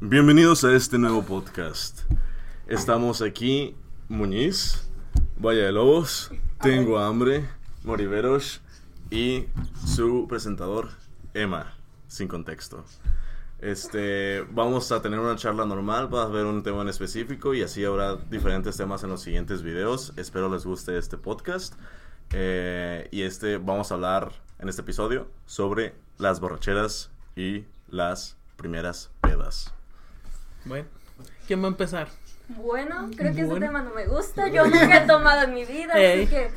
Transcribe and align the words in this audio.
Bienvenidos 0.00 0.64
a 0.64 0.74
este 0.74 0.96
nuevo 0.96 1.22
podcast. 1.22 2.00
Estamos 2.66 3.20
aquí, 3.20 3.76
Muñiz, 4.08 4.88
Valle 5.36 5.60
de 5.60 5.72
Lobos, 5.72 6.30
Tengo 6.62 6.98
Hambre, 6.98 7.46
Moriveros 7.84 8.62
y 9.10 9.44
su 9.86 10.26
presentador, 10.26 10.88
Emma, 11.34 11.76
sin 12.06 12.28
contexto. 12.28 12.82
Este, 13.58 14.40
vamos 14.50 14.90
a 14.90 15.02
tener 15.02 15.18
una 15.20 15.36
charla 15.36 15.66
normal, 15.66 16.12
va 16.12 16.22
a 16.22 16.26
haber 16.26 16.46
un 16.46 16.62
tema 16.62 16.80
en 16.80 16.88
específico 16.88 17.52
y 17.52 17.60
así 17.60 17.84
habrá 17.84 18.16
diferentes 18.16 18.74
temas 18.78 19.02
en 19.02 19.10
los 19.10 19.20
siguientes 19.20 19.62
videos. 19.62 20.14
Espero 20.16 20.48
les 20.48 20.64
guste 20.64 20.96
este 20.96 21.18
podcast. 21.18 21.74
Eh, 22.30 23.06
y 23.10 23.22
este, 23.22 23.58
vamos 23.58 23.90
a 23.90 23.96
hablar 23.96 24.32
en 24.58 24.70
este 24.70 24.80
episodio 24.80 25.28
sobre 25.44 26.07
las 26.18 26.40
borracheras 26.40 27.10
y 27.36 27.64
las 27.88 28.36
primeras 28.56 29.10
pedas. 29.20 29.72
Bueno, 30.64 30.86
¿quién 31.46 31.60
va 31.62 31.66
a 31.66 31.68
empezar? 31.68 32.08
Bueno, 32.48 33.10
creo 33.16 33.34
que 33.34 33.42
ese 33.42 33.60
tema 33.60 33.82
no 33.82 33.94
me 33.94 34.06
gusta. 34.06 34.48
Yo 34.48 34.64
nunca 34.66 35.04
he 35.04 35.06
tomado 35.06 35.42
en 35.42 35.54
mi 35.54 35.64
vida, 35.64 35.94
Ey. 35.94 36.22
así 36.22 36.30
que. 36.34 36.50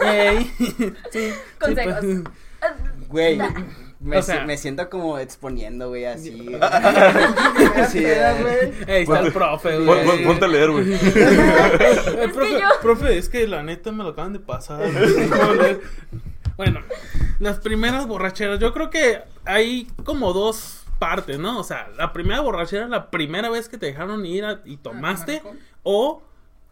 Ey. 0.00 0.52
sí, 0.58 0.74
sí, 1.12 1.32
Consejos. 1.58 1.96
pues, 2.00 2.22
Güey, 3.08 3.38
me, 4.00 4.18
O 4.18 4.22
sea- 4.22 4.40
si- 4.40 4.46
me 4.46 4.56
siento 4.56 4.88
como 4.90 5.18
exponiendo, 5.18 5.88
güey, 5.88 6.04
así. 6.04 6.30
Sí, 6.30 6.58
Sí, 7.90 8.00
güey. 8.04 8.72
Ey, 8.86 9.02
está 9.02 9.20
el 9.20 9.32
profe, 9.32 9.78
güey. 9.80 10.04
pon- 10.06 10.22
Ponte 10.24 10.44
a 10.44 10.48
leer, 10.48 10.70
güey. 10.70 10.92
Es 10.92 11.00
profe, 12.32 12.40
que 12.48 12.60
yo- 12.60 12.68
profe, 12.82 13.18
es 13.18 13.28
que 13.28 13.46
la 13.48 13.62
neta 13.62 13.90
me 13.92 14.04
lo 14.04 14.10
acaban 14.10 14.32
de 14.34 14.40
pasar. 14.40 14.80
Bueno, 16.58 16.80
las 17.38 17.58
primeras 17.60 18.06
borracheras, 18.06 18.58
yo 18.58 18.74
creo 18.74 18.90
que 18.90 19.22
hay 19.46 19.86
como 20.04 20.32
dos 20.34 20.84
partes, 20.98 21.38
¿no? 21.38 21.58
O 21.58 21.64
sea, 21.64 21.88
la 21.96 22.12
primera 22.12 22.40
borrachera, 22.40 22.86
la 22.88 23.10
primera 23.10 23.48
vez 23.48 23.68
que 23.70 23.78
te 23.78 23.86
dejaron 23.86 24.26
ir 24.26 24.44
a- 24.44 24.60
y 24.66 24.76
tomaste, 24.76 25.40
o 25.84 26.22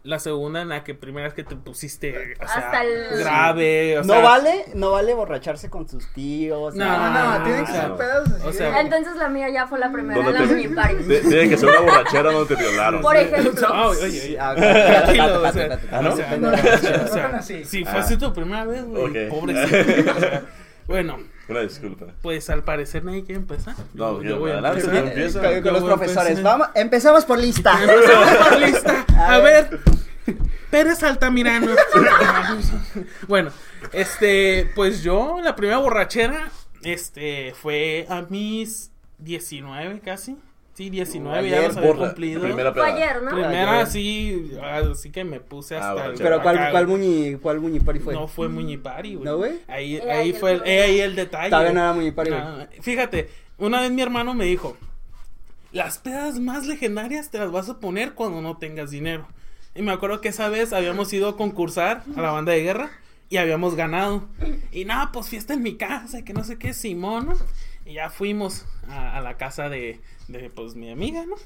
la 0.07 0.19
segunda 0.21 0.63
en 0.63 0.69
la 0.69 0.85
que 0.85 0.95
primera 0.95 1.27
vez 1.27 1.35
que 1.35 1.43
te 1.45 1.57
pusiste, 1.57 2.35
o 2.41 2.47
sea, 2.47 2.57
Hasta 2.57 2.83
el- 2.85 3.19
grave, 3.19 3.99
o 3.99 4.05
No 4.05 4.15
sea, 4.15 4.23
vale, 4.23 4.65
no 4.75 4.91
vale 4.93 5.15
borracharse 5.15 5.69
con 5.69 5.89
sus 5.89 6.07
tíos. 6.13 6.75
No, 6.77 6.85
No, 6.87 7.11
no, 7.13 7.39
no, 7.39 7.45
tienen 7.45 7.65
que 7.67 7.73
sea, 7.73 7.83
ser 7.83 7.95
pedos 7.97 8.29
así 8.31 8.43
o 8.45 8.47
de- 8.47 8.53
sea- 8.53 8.81
Entonces 8.81 9.17
la 9.17 9.29
mía 9.29 9.49
ya 9.51 9.67
fue 9.67 9.79
la 9.79 9.91
primera, 9.91 10.23
¿Dónde 10.23 10.39
la 10.41 10.47
te- 10.47 10.55
mini 10.55 10.69
party. 10.75 10.95
Tiene 11.29 11.49
que 11.49 11.57
ser 11.59 11.69
una 11.69 11.81
borrachera 11.81 12.31
donde 12.33 12.55
te 12.57 12.63
violaron. 12.63 13.01
Por 13.03 13.17
ejemplo. 13.17 13.69
Ah, 13.73 13.89
oye, 13.89 14.03
oye, 14.05 14.21
oye. 14.23 14.39
Ah, 14.41 14.53
ok. 14.53 14.59
Tranquilo, 14.59 15.25
o 15.25 15.41
sea, 15.41 15.49
Espérate, 15.49 15.75
espérate, 15.75 15.89
¿Ah, 15.97 16.03
no? 16.03 16.13
o 16.13 16.17
sea, 16.17 16.35
espérate. 16.35 16.71
o 16.71 16.79
sea, 16.79 16.97
No 16.99 17.09
son 17.09 17.35
así. 17.35 17.65
si 17.65 17.85
Ah. 17.87 17.91
fuese 17.93 18.17
tu 18.17 18.33
primera 18.33 18.65
vez, 18.65 18.85
güey, 18.85 19.27
Ok. 19.27 19.31
pobrecito. 19.31 20.13
o 20.17 20.21
sea, 20.21 20.43
bueno, 20.87 21.19
Una 21.49 21.61
disculpa. 21.61 22.07
pues 22.23 22.51
al 22.51 22.65
parecer 22.65 23.05
nadie 23.05 23.25
quiere 23.25 23.41
empezar. 23.41 23.75
No, 23.95 24.21
Yo- 24.21 24.29
yo 24.31 24.39
voy 24.41 24.51
a 24.51 24.55
adelante, 24.55 24.81
empezar. 24.81 25.03
tú 25.03 25.09
empieza. 25.09 25.63
Con, 25.63 25.73
los 25.75 25.83
a 25.83 25.87
profesores. 25.87 26.29
empezar. 26.31 26.43
Vamos, 26.45 26.69
empezamos 26.75 27.25
por 27.25 27.39
lista. 27.39 27.79
Empezamos 27.83 28.35
por 28.49 28.59
lista. 28.61 29.07
A 29.17 29.35
A 29.35 29.39
ver. 29.41 29.81
Pérez 30.71 31.03
Altamirano. 31.05 31.71
bueno, 33.29 33.51
este, 33.93 34.71
pues 34.75 35.03
yo, 35.03 35.41
la 35.43 35.55
primera 35.55 35.79
borrachera, 35.79 36.51
este, 36.83 37.55
fue 37.55 38.07
a 38.09 38.23
mis 38.29 38.91
19 39.19 40.01
casi. 40.01 40.37
Sí, 40.77 40.91
19, 40.91 41.49
ya 41.49 41.57
Ayer, 41.57 41.69
los 41.69 41.77
había 41.79 41.95
cumplido. 41.95 42.43
primera 42.43 42.73
Fue 42.73 42.85
ayer, 42.93 43.23
¿no? 43.23 43.31
Primera, 43.31 43.73
Ayer. 43.81 43.87
sí, 43.87 44.51
así 44.63 45.11
que 45.11 45.25
me 45.25 45.41
puse 45.41 45.75
Ah, 45.77 45.79
hasta 45.79 45.91
el 45.93 45.97
borrachera. 46.13 46.29
Pero 46.31 46.43
¿cuál, 46.43 46.71
cuál 46.71 46.87
muñi, 46.87 47.35
cuál 47.37 47.61
muñi 47.61 47.81
party 47.81 48.01
fue? 48.01 48.13
No 48.13 48.29
fue 48.29 48.49
Muñipari, 48.49 49.15
güey. 49.15 49.25
¿No, 49.25 49.37
güey? 49.39 49.61
Ahí, 49.69 49.97
Eh, 49.97 50.11
ahí 50.13 50.33
fue 50.35 50.53
el, 50.53 50.63
eh, 50.67 50.83
ahí 50.83 51.01
el 51.01 51.17
detalle. 51.17 51.49
Todavía 51.49 51.73
no 51.73 51.81
era 51.81 51.93
muñipari, 51.95 52.31
güey. 52.31 52.43
Fíjate, 52.83 53.31
una 53.57 53.81
vez 53.81 53.91
mi 53.91 54.03
hermano 54.03 54.35
me 54.35 54.45
dijo, 54.45 54.77
las 55.73 55.97
pedas 55.99 56.39
más 56.39 56.67
legendarias 56.67 57.31
te 57.31 57.39
las 57.39 57.51
vas 57.51 57.71
a 57.71 57.81
poner 57.81 58.13
cuando 58.13 58.43
no 58.43 58.59
tengas 58.59 58.91
dinero. 58.91 59.27
Y 59.75 59.81
me 59.81 59.93
acuerdo 59.93 60.21
que 60.21 60.29
esa 60.29 60.51
vez 60.51 60.75
habíamos 60.75 61.11
ido 61.13 61.29
a 61.31 61.37
concursar 61.39 62.03
a 62.17 62.21
la 62.21 62.31
banda 62.33 62.53
de 62.53 62.63
guerra 62.63 62.91
y 63.31 63.39
habíamos 63.39 63.77
ganado. 63.77 64.29
Y 64.73 64.85
nada, 64.85 65.11
pues 65.11 65.29
fiesta 65.29 65.55
en 65.55 65.63
mi 65.63 65.77
casa, 65.77 66.23
que 66.23 66.35
no 66.35 66.45
sé 66.45 66.59
qué, 66.59 66.75
Simón, 66.75 67.27
¿no? 67.27 67.35
Y 67.87 67.95
ya 67.95 68.11
fuimos 68.11 68.67
a, 68.89 69.17
a 69.17 69.21
la 69.21 69.37
casa 69.37 69.69
de, 69.69 70.01
de, 70.29 70.51
pues, 70.51 70.75
mi 70.75 70.91
amiga, 70.91 71.25
¿no? 71.25 71.37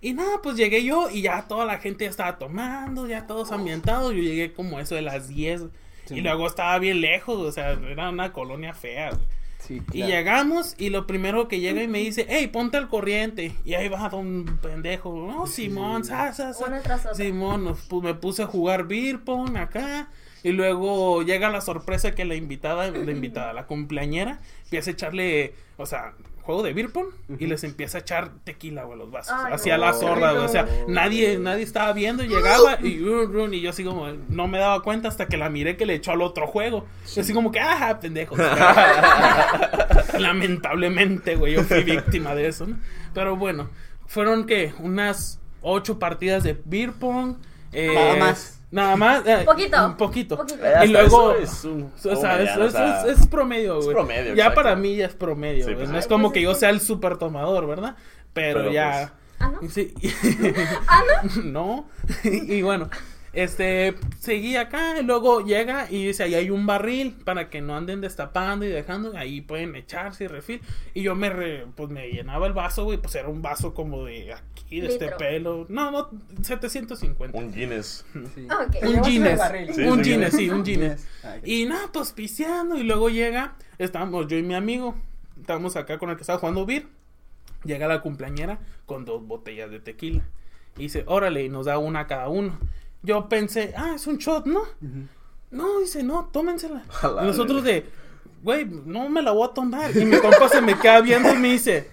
Y 0.00 0.14
nada, 0.14 0.40
pues 0.42 0.56
llegué 0.56 0.82
yo 0.84 1.08
y 1.10 1.22
ya 1.22 1.46
toda 1.46 1.64
la 1.64 1.78
gente 1.78 2.04
ya 2.04 2.10
estaba 2.10 2.38
tomando, 2.38 3.06
ya 3.06 3.26
todos 3.28 3.52
ambientados. 3.52 4.12
Yo 4.12 4.20
llegué 4.22 4.52
como 4.52 4.80
eso 4.80 4.96
de 4.96 5.02
las 5.02 5.28
10. 5.28 5.62
Sí. 6.06 6.14
Y 6.16 6.20
luego 6.22 6.48
estaba 6.48 6.76
bien 6.80 7.00
lejos, 7.00 7.36
o 7.38 7.52
sea, 7.52 7.70
era 7.72 8.10
una 8.10 8.32
colonia 8.32 8.74
fea. 8.74 9.10
güey. 9.10 9.22
Sí, 9.60 9.80
Y 9.92 10.02
llegamos 10.02 10.74
y 10.76 10.90
lo 10.90 11.06
primero 11.06 11.46
que 11.46 11.60
llega 11.60 11.80
y 11.84 11.86
me 11.86 12.00
dice, 12.00 12.26
hey, 12.28 12.48
ponte 12.48 12.78
al 12.78 12.88
corriente. 12.88 13.54
Y 13.64 13.74
ahí 13.74 13.88
va 13.88 14.12
un 14.12 14.58
pendejo, 14.60 15.14
no, 15.30 15.46
Simón, 15.46 16.04
sa, 16.04 16.32
sa, 16.32 16.52
sa". 16.52 16.66
Una 16.66 16.80
tras 16.80 17.02
otra. 17.02 17.14
Simón, 17.14 17.62
nos 17.62 17.88
pu- 17.88 18.02
me 18.02 18.14
puse 18.14 18.42
a 18.42 18.46
jugar 18.48 18.88
beer 18.88 19.20
pong 19.22 19.56
acá. 19.56 20.08
Y 20.44 20.52
luego 20.52 21.22
llega 21.22 21.50
la 21.50 21.60
sorpresa 21.60 22.14
que 22.14 22.24
la 22.24 22.34
invitada, 22.34 22.90
la 22.90 23.10
invitada, 23.12 23.52
la 23.52 23.66
cumpleañera, 23.66 24.40
empieza 24.64 24.90
a 24.90 24.92
echarle, 24.92 25.54
o 25.76 25.86
sea, 25.86 26.14
juego 26.42 26.64
de 26.64 26.72
beer 26.72 26.90
pong 26.90 27.06
y 27.38 27.46
les 27.46 27.62
empieza 27.62 27.98
a 27.98 28.00
echar 28.00 28.30
tequila, 28.42 28.82
güey, 28.82 28.94
a 28.94 28.98
los 29.04 29.12
vasos. 29.12 29.32
Ay, 29.36 29.52
hacia 29.52 29.76
no. 29.78 29.84
la 29.84 29.92
sorda, 29.92 30.32
güey. 30.32 30.44
O 30.44 30.48
sea, 30.48 30.64
No. 30.64 30.92
nadie, 30.94 31.38
nadie 31.38 31.62
estaba 31.62 31.92
viendo, 31.92 32.24
y 32.24 32.28
llegaba 32.28 32.78
y, 32.82 32.98
run, 32.98 33.32
run, 33.32 33.54
y 33.54 33.60
yo 33.60 33.70
así 33.70 33.84
como, 33.84 34.08
no 34.28 34.48
me 34.48 34.58
daba 34.58 34.82
cuenta 34.82 35.06
hasta 35.06 35.26
que 35.26 35.36
la 35.36 35.48
miré 35.48 35.76
que 35.76 35.86
le 35.86 35.94
echó 35.94 36.10
al 36.10 36.22
otro 36.22 36.48
juego. 36.48 36.86
Así 37.04 37.32
como 37.32 37.52
que, 37.52 37.60
ajá, 37.60 38.00
pendejo. 38.00 38.34
Lamentablemente, 40.18 41.36
güey, 41.36 41.54
yo 41.54 41.62
fui 41.62 41.82
víctima 41.84 42.34
de 42.34 42.48
eso, 42.48 42.66
¿no? 42.66 42.76
Pero 43.14 43.36
bueno, 43.36 43.70
fueron 44.06 44.46
que 44.46 44.74
unas 44.80 45.38
ocho 45.60 45.98
partidas 45.98 46.42
de 46.42 46.60
beer 46.64 46.92
pong. 46.92 47.36
eh, 47.72 47.92
Nada 47.94 48.16
más. 48.16 48.58
Nada 48.72 48.96
más. 48.96 49.22
eh, 49.26 49.42
Poquito. 49.44 49.86
Un 49.86 49.96
poquito. 49.96 50.36
Poquito. 50.36 50.58
Y 50.84 50.88
luego. 50.88 51.34
eso 51.34 51.36
es 51.36 51.64
un- 51.64 51.92
o 52.04 52.16
sea, 52.16 52.42
es, 52.42 52.56
es- 52.56 52.72
sea, 52.72 53.02
es- 53.06 53.20
es 53.20 53.26
promedio, 53.28 53.76
güey. 53.82 53.92
promedio, 53.94 54.34
Ya 54.34 54.46
exacto. 54.46 54.62
para 54.62 54.74
mí 54.76 54.96
ya 54.96 55.06
es 55.06 55.14
promedio, 55.14 55.66
Sí, 55.66 55.74
pues, 55.74 55.88
no 55.90 55.98
es 55.98 56.06
como 56.06 56.24
pues, 56.28 56.32
que 56.34 56.38
es 56.40 56.44
yo 56.44 56.54
sea 56.54 56.70
el 56.70 56.80
super 56.80 57.18
tomador, 57.18 57.66
¿verdad? 57.66 57.94
Pero, 58.32 58.60
Pero, 58.60 58.72
ya. 58.72 59.12
¿Ah, 59.38 59.52
no? 59.60 59.68
Sí. 59.68 59.92
¿Ah, 60.88 61.02
no? 61.36 61.42
no. 61.44 61.86
y 62.24 62.62
bueno, 62.62 62.88
este, 63.32 63.94
seguí 64.18 64.56
acá 64.56 64.98
y 65.00 65.02
luego 65.02 65.40
llega 65.44 65.86
y 65.90 66.06
dice, 66.06 66.24
ahí 66.24 66.34
hay 66.34 66.50
un 66.50 66.66
barril 66.66 67.12
para 67.24 67.48
que 67.48 67.60
no 67.62 67.74
anden 67.76 68.00
destapando 68.00 68.64
y 68.66 68.68
dejando, 68.68 69.16
ahí 69.16 69.40
pueden 69.40 69.74
echarse 69.74 70.24
y 70.24 70.26
refil. 70.26 70.60
Y 70.94 71.02
yo 71.02 71.14
me, 71.14 71.30
re- 71.30 71.66
pues 71.74 71.88
me 71.90 72.08
llenaba 72.10 72.46
el 72.46 72.52
vaso, 72.52 72.84
güey, 72.84 72.98
pues 72.98 73.14
era 73.14 73.28
un 73.28 73.40
vaso 73.42 73.72
como 73.74 74.04
de 74.04 74.34
aquí, 74.34 74.80
de 74.80 74.88
este 74.88 75.08
pelo. 75.12 75.66
No, 75.68 75.90
no, 75.90 76.10
750. 76.42 77.38
Un 77.38 77.52
Guinness. 77.54 78.04
Sí. 78.34 78.46
Un 78.86 79.02
Guinness. 79.02 79.40
Sí, 79.74 79.82
un 79.82 80.02
Guinness, 80.02 80.34
sí. 80.34 80.50
un 80.50 80.62
Guinness. 80.64 81.06
Ah. 81.24 81.36
Y 81.44 81.64
nada, 81.64 81.88
pues 81.92 82.12
pisteando. 82.12 82.76
Y 82.76 82.82
luego 82.82 83.08
llega, 83.08 83.56
estábamos 83.78 84.26
yo 84.28 84.36
y 84.36 84.42
mi 84.42 84.54
amigo. 84.54 84.94
Estábamos 85.40 85.76
acá 85.76 85.98
con 85.98 86.10
el 86.10 86.16
que 86.16 86.22
estaba 86.22 86.38
jugando 86.38 86.66
beer. 86.66 86.86
Llega 87.64 87.86
la 87.88 88.00
cumpleañera 88.02 88.58
con 88.86 89.04
dos 89.04 89.26
botellas 89.26 89.70
de 89.70 89.80
tequila. 89.80 90.22
Y 90.76 90.82
dice, 90.82 91.04
órale, 91.06 91.44
y 91.44 91.48
nos 91.48 91.66
da 91.66 91.78
una 91.78 92.00
a 92.00 92.06
cada 92.06 92.28
uno. 92.28 92.58
Yo 93.02 93.28
pensé, 93.28 93.72
ah, 93.76 93.92
es 93.96 94.06
un 94.06 94.18
shot, 94.18 94.46
¿no? 94.46 94.62
No, 95.50 95.80
dice, 95.80 96.02
no, 96.02 96.28
tómensela. 96.32 96.82
A 97.02 97.08
la 97.08 97.22
Y 97.24 97.26
nosotros 97.26 97.62
de, 97.64 97.86
güey, 98.42 98.64
no 98.64 99.08
me 99.08 99.22
la 99.22 99.32
voy 99.32 99.48
a 99.48 99.52
tomar. 99.54 99.96
Y 99.96 100.04
mi 100.04 100.18
compa 100.18 100.48
se 100.48 100.60
me 100.60 100.78
queda 100.78 101.00
viendo 101.00 101.32
y 101.32 101.36
me 101.38 101.48
dice, 101.48 101.90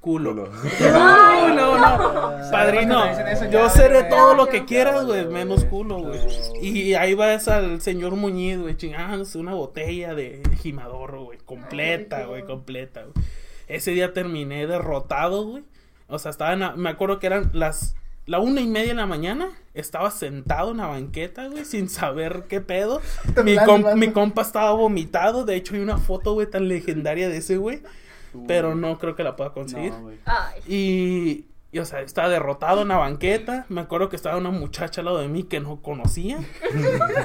culo. 0.00 0.34
No, 0.80 1.54
no, 1.54 1.78
no. 1.78 2.34
Padrino, 2.50 3.04
yo 3.50 3.68
seré 3.70 4.04
todo 4.04 4.34
lo 4.34 4.46
que 4.48 4.64
quieras, 4.64 5.04
güey, 5.06 5.26
menos 5.26 5.64
culo, 5.64 5.98
güey. 5.98 6.20
Y 6.60 6.94
ahí 6.94 7.14
vas 7.14 7.48
al 7.48 7.80
señor 7.80 8.14
Muñiz, 8.14 8.60
güey, 8.60 8.76
chingándose 8.76 9.38
una 9.38 9.54
botella 9.54 10.14
de 10.14 10.42
jimadorro, 10.60 11.24
güey, 11.24 11.38
completa, 11.44 12.26
güey, 12.26 12.44
completa, 12.44 13.02
güey. 13.02 13.26
Ese 13.66 13.92
día 13.92 14.12
terminé 14.12 14.66
derrotado, 14.66 15.44
güey. 15.46 15.64
O 16.06 16.18
sea, 16.18 16.30
estaba 16.30 16.52
en 16.52 16.60
la- 16.60 16.76
me 16.76 16.90
acuerdo 16.90 17.18
que 17.18 17.26
eran 17.26 17.50
las 17.54 17.96
la 18.26 18.38
una 18.40 18.60
y 18.60 18.66
media 18.66 18.88
de 18.88 18.94
la 18.94 19.06
mañana. 19.06 19.48
Estaba 19.74 20.10
sentado 20.12 20.70
en 20.70 20.76
la 20.76 20.86
banqueta, 20.86 21.48
güey, 21.48 21.64
sin 21.64 21.88
saber 21.88 22.44
qué 22.48 22.60
pedo. 22.60 23.00
Mi, 23.44 23.56
com- 23.56 24.12
compa 24.12 24.42
estaba 24.42 24.70
vomitado. 24.72 25.44
De 25.44 25.56
hecho, 25.56 25.74
hay 25.74 25.80
una 25.80 25.98
foto, 25.98 26.32
güey, 26.34 26.48
tan 26.48 26.68
legendaria 26.68 27.28
de 27.28 27.38
ese, 27.38 27.56
güey. 27.56 27.82
Pero 28.46 28.74
no 28.74 28.98
creo 28.98 29.14
que 29.14 29.22
la 29.24 29.36
pueda 29.36 29.52
conseguir. 29.52 29.92
No, 29.92 30.02
güey. 30.02 30.18
Ay. 30.24 30.60
Y, 30.66 31.44
Y, 31.74 31.80
o 31.80 31.84
sea, 31.84 32.02
estaba 32.02 32.28
derrotado 32.28 32.82
en 32.82 32.88
la 32.88 32.98
banqueta. 32.98 33.66
Me 33.68 33.80
acuerdo 33.80 34.08
que 34.08 34.14
estaba 34.14 34.36
una 34.36 34.50
muchacha 34.50 35.00
al 35.00 35.06
lado 35.06 35.18
de 35.18 35.26
mí 35.26 35.42
que 35.42 35.58
no 35.58 35.82
conocía. 35.82 36.38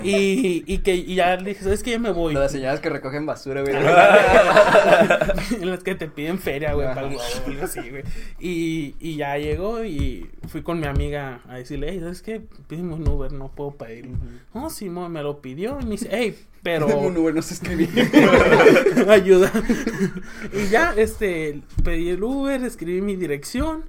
y, 0.04 0.63
y 0.66 0.80
que 0.80 0.96
y 0.96 1.13
ya 1.13 1.36
le 1.36 1.51
dije, 1.51 1.63
¿sabes 1.63 1.84
qué? 1.84 1.92
Ya 1.92 2.00
me 2.00 2.10
voy. 2.12 2.34
Las 2.34 2.51
señoras 2.51 2.80
que 2.80 2.90
recogen 2.90 3.28
basura, 3.28 3.62
güey. 3.62 3.75
las 5.62 5.84
que 5.84 5.94
te 5.94 6.07
piden 6.07 6.40
feria, 6.40 6.74
güey, 6.74 6.88
para 6.88 7.01
el 7.01 7.10
globo, 7.10 7.24
algo 7.46 7.63
así, 7.63 7.81
güey. 7.92 8.04
Y, 8.40 8.96
y 9.00 9.18
ya 9.18 9.38
llegó 9.38 9.86
y 9.86 10.28
fui 10.48 10.63
con 10.63 10.80
mi 10.80 10.88
amiga 10.88 11.42
a 11.48 11.57
decirle, 11.57 11.90
hey, 11.92 12.00
¿sabes 12.00 12.24
qué? 12.24 12.42
Pídeme 12.68 12.95
un 12.95 13.07
Uber, 13.07 13.31
no 13.31 13.50
puedo 13.50 13.75
pedirlo. 13.75 14.18
No, 14.56 14.72
sí, 14.72 14.90
mo, 14.90 15.10
me 15.10 15.22
lo 15.22 15.42
pidió 15.42 15.78
y 15.80 15.84
me 15.84 15.92
dice, 15.92 16.10
hey, 16.12 16.36
pero... 16.63 16.88
Un 16.98 17.16
Uber 17.18 17.36
no 17.36 17.42
se 17.42 17.54
escribía. 17.54 17.88
Ayuda. 19.10 19.52
y 20.54 20.69
ya, 20.69 20.94
este, 20.98 21.62
pedí 21.84 22.10
el 22.10 22.24
Uber, 22.24 22.63
escribí 22.63 23.02
mi 23.02 23.16
dirección. 23.16 23.86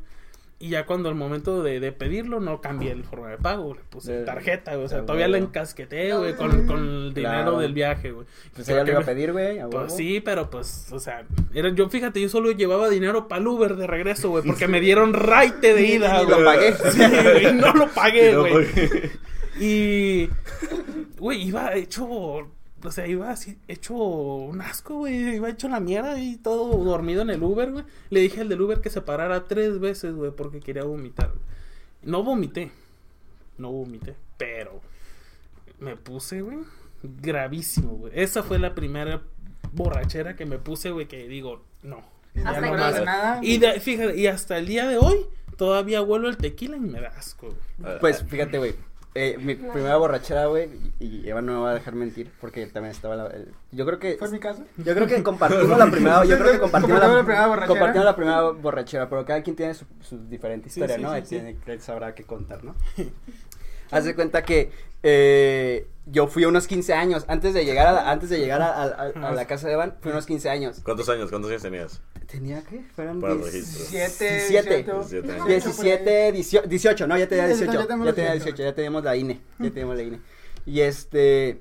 Y 0.62 0.69
ya 0.69 0.85
cuando 0.85 1.09
el 1.09 1.15
momento 1.15 1.62
de, 1.62 1.81
de 1.81 1.91
pedirlo, 1.91 2.39
no 2.39 2.61
cambié 2.61 2.93
el 2.93 3.03
forma 3.03 3.31
de 3.31 3.39
pago, 3.39 3.73
le 3.75 3.81
puse 3.89 4.25
tarjeta, 4.25 4.75
güey. 4.75 4.85
O 4.85 4.89
sea, 4.91 5.01
todavía 5.07 5.27
güey. 5.27 5.41
la 5.41 5.47
encasqueté, 5.47 6.12
güey, 6.15 6.37
con, 6.37 6.67
con 6.67 6.79
el 6.81 7.15
dinero 7.15 7.33
Claro. 7.45 7.59
del 7.61 7.73
viaje, 7.73 8.11
güey. 8.11 8.27
Pues 8.55 8.69
ella 8.69 8.85
lo 8.85 8.91
iba 8.91 9.01
a 9.01 9.05
pedir, 9.05 9.33
güey. 9.33 9.59
a 9.59 9.69
Pues 9.71 9.97
sí, 9.97 10.21
pero 10.21 10.51
pues, 10.51 10.93
o 10.93 11.01
sea, 11.01 11.25
era, 11.55 11.71
yo 11.71 11.89
fíjate, 11.89 12.21
yo 12.21 12.29
solo 12.29 12.51
llevaba 12.53 12.91
dinero 12.91 13.27
para 13.27 13.41
el 13.41 13.49
Uber 13.49 13.75
de 13.77 13.87
regreso, 13.87 14.29
güey, 14.29 14.45
porque 14.45 14.69
me 14.69 14.81
dieron 14.81 15.15
raite 15.15 15.73
de 15.73 15.83
ida, 15.95 16.23
güey. 16.25 16.39
lo 16.39 16.45
pagué. 16.45 16.75
Sí, 16.93 16.99
güey, 16.99 17.55
no 17.55 17.73
lo 17.73 17.89
pagué, 17.95 18.33
No, 18.35 18.41
güey. 18.43 18.67
Y, 19.59 20.29
güey, 21.19 21.43
iba 21.43 21.75
hecho, 21.75 22.49
o 22.82 22.91
sea, 22.91 23.06
iba 23.06 23.31
así, 23.31 23.59
hecho 23.69 23.94
un 23.94 24.61
asco, 24.61 24.94
güey, 24.99 25.37
iba 25.37 25.49
hecho 25.50 25.69
la 25.69 25.81
mierda 25.81 26.19
y 26.21 26.37
todo 26.37 26.77
dormido 26.85 27.23
en 27.23 27.31
el 27.31 27.43
Uber, 27.43 27.71
güey. 27.73 27.85
Le 28.11 28.21
dije 28.21 28.41
al 28.41 28.49
del 28.49 28.61
Uber 28.62 28.81
que 28.81 28.91
se 28.91 29.00
parara 29.03 29.47
tres 29.47 29.79
veces, 29.81 30.15
güey, 30.15 30.31
porque 30.31 30.61
quería 30.61 30.85
vomitar. 30.85 31.32
No 32.03 32.23
vomité, 32.23 32.71
no 33.59 33.71
vomité, 33.73 34.17
pero 34.37 34.81
me 35.79 35.97
puse, 35.97 36.41
güey, 36.43 36.59
gravísimo, 37.03 37.93
güey. 37.93 38.12
Esa 38.15 38.43
fue 38.43 38.59
la 38.59 38.75
primera 38.75 39.23
borrachera 39.73 40.37
que 40.37 40.47
me 40.47 40.59
puse, 40.59 40.91
güey, 40.91 41.06
que 41.06 41.29
digo, 41.29 41.62
no. 41.82 42.03
ya 42.35 42.49
Hasta 42.50 42.61
no 42.61 42.73
más. 42.73 43.05
nada. 43.05 43.41
Y 43.43 43.59
de- 43.59 43.81
fíjate, 43.81 44.19
y 44.19 44.27
hasta 44.27 44.59
el 44.59 44.67
día 44.67 44.87
de 44.88 44.97
hoy 44.97 45.27
todavía 45.56 46.00
vuelvo 46.00 46.29
el 46.29 46.37
tequila 46.38 46.77
y 46.77 46.81
me 46.81 47.00
da 47.00 47.09
asco, 47.09 47.55
güey. 47.79 47.99
Pues 48.00 48.25
fíjate, 48.25 48.59
güey. 48.59 48.75
Eh, 49.15 49.37
mi 49.41 49.55
primera 49.57 49.97
borrachera, 49.97 50.47
güey, 50.47 50.69
y 51.01 51.29
Eva 51.29 51.43
no 51.43 51.55
me 51.55 51.59
va 51.61 51.71
a 51.73 51.75
dejar 51.75 51.95
mentir, 51.95 52.31
porque 52.41 52.67
también 52.67 52.93
estaba 52.95 53.17
la, 53.17 53.27
el- 53.29 53.53
yo 53.73 53.85
creo 53.85 53.99
que 53.99 54.17
¿Fue 54.17 54.29
en 54.29 54.35
mi 54.35 54.41
casa? 54.41 54.65
yo 54.77 54.95
creo 54.95 55.07
que 55.07 55.23
compartimos 55.25 55.77
la 55.79 55.91
primera, 55.91 56.25
yo 56.25 56.39
creo 56.39 56.53
que 56.53 56.59
compartimos 56.61 57.01
la, 57.01 57.23
primera 57.25 57.47
borrachera. 57.49 57.67
compartimos 57.79 58.05
la 58.05 58.17
primera 58.17 58.41
borrachera, 58.51 59.09
pero 59.09 59.25
cada 59.25 59.43
quien 59.43 59.57
tiene 59.57 59.75
su, 59.75 59.85
su 60.01 60.29
diferente 60.29 60.69
historia, 60.69 60.97
sí, 60.97 61.03
¿no? 61.03 61.15
sí, 61.17 61.23
tiene, 61.23 61.57
él 61.67 61.81
sabrá 61.81 62.15
qué 62.15 62.25
contar, 62.25 62.62
¿no? 62.65 62.75
Haz 63.91 64.05
de 64.05 64.15
cuenta 64.15 64.43
que 64.43 64.71
eh, 65.03 65.87
yo 66.07 66.27
fui 66.27 66.45
a 66.45 66.49
unos 66.49 66.67
15 66.67 66.93
años, 66.93 67.25
antes 67.29 67.55
de 67.55 67.65
llegar 67.65 67.87
a 67.87 67.93
la, 67.93 68.11
antes 68.11 68.29
de 68.31 68.39
llegar 68.39 68.61
a, 68.63 68.69
a- 68.83 68.85
a- 69.15 69.29
a 69.29 69.33
la 69.33 69.47
casa 69.47 69.67
de 69.69 69.75
Evan, 69.75 69.95
fui 70.01 70.11
a 70.11 70.15
unos 70.15 70.27
15 70.27 70.49
años. 70.51 70.81
¿Cuántos 70.83 71.09
años? 71.09 71.31
¿Cuántos 71.31 71.51
años 71.51 71.63
tenías? 71.63 72.01
¿Tenía 72.27 72.63
qué? 72.63 72.83
Fueron 72.95 73.21
Para 73.21 73.33
el 73.35 73.41
10 73.41 73.53
registro. 73.53 73.85
17, 73.91 74.25
17. 74.49 74.83
17 74.85 75.33
años. 75.33 75.47
17, 75.47 76.33
18, 76.33 76.69
18, 76.69 77.07
no, 77.07 77.19
ya 77.19 77.29
tenía 77.29 77.45
Sí, 77.49 77.65
18, 77.65 77.73
ya 77.73 77.87
tenía 78.15 78.33
18. 78.33 78.33
18, 78.45 78.63
ya 78.63 78.75
teníamos 78.75 79.05
la 79.05 79.17
INE, 79.17 79.41
ya 79.59 79.71
teníamos 79.71 79.97
la 79.97 80.03
INE. 80.03 80.21
Y 80.67 80.81
este, 80.81 81.61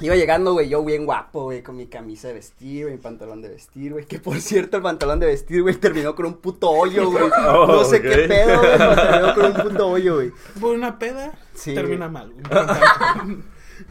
iba 0.00 0.14
llegando, 0.16 0.52
güey, 0.52 0.68
yo 0.68 0.84
bien 0.84 1.04
guapo, 1.06 1.44
güey, 1.44 1.62
con 1.62 1.76
mi 1.76 1.86
camisa 1.86 2.28
de 2.28 2.34
vestir, 2.34 2.84
güey, 2.84 2.96
mi 2.96 3.00
pantalón 3.02 3.42
de 3.42 3.48
vestir, 3.48 3.92
güey, 3.92 4.04
que 4.06 4.18
por 4.20 4.40
cierto 4.40 4.76
el 4.76 4.82
pantalón 4.82 5.18
de 5.20 5.26
vestir, 5.26 5.62
güey, 5.62 5.74
terminó 5.76 6.14
con 6.14 6.26
un 6.26 6.34
puto 6.34 6.70
hoyo, 6.70 7.10
güey. 7.10 7.24
Oh, 7.48 7.66
no 7.66 7.84
sé 7.84 8.00
qué 8.00 8.26
pedo, 8.28 8.58
güey, 8.58 8.78
pero 8.78 8.94
terminó 8.94 9.34
con 9.34 9.44
un 9.46 9.54
puto 9.54 9.88
hoyo, 9.88 10.14
güey. 10.16 10.32
Por 10.60 10.74
una 10.76 10.98
peda, 10.98 11.32
Sí. 11.54 11.74
termina 11.74 12.08
mal, 12.08 12.32
güey. 12.32 13.38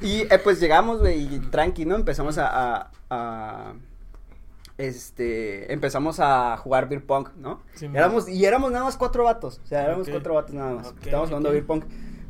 Y 0.02 0.22
eh, 0.34 0.40
pues 0.44 0.60
llegamos, 0.60 1.00
güey, 1.00 1.34
y 1.36 1.40
tranqui, 1.40 1.86
¿no? 1.86 1.96
Empezamos 1.96 2.38
a, 2.38 2.48
a, 2.78 2.92
a- 3.10 3.74
este, 4.78 5.72
empezamos 5.74 6.20
a 6.20 6.56
jugar 6.58 6.88
beer 6.88 7.04
pong, 7.06 7.30
¿no? 7.38 7.62
Sí, 7.74 7.88
éramos, 7.94 8.28
y 8.30 8.46
éramos 8.46 8.72
nada 8.72 8.84
más 8.86 8.96
cuatro 8.98 9.24
vatos, 9.24 9.60
o 9.64 9.68
sea, 9.68 9.84
éramos 9.86 10.08
cuatro 10.10 10.36
vatos 10.36 10.54
nada 10.54 10.74
más, 10.76 10.88
Ok, 10.88 10.98
estábamos 11.04 11.30
jugando 11.30 11.52
beer 11.52 11.66
pong, 11.66 11.84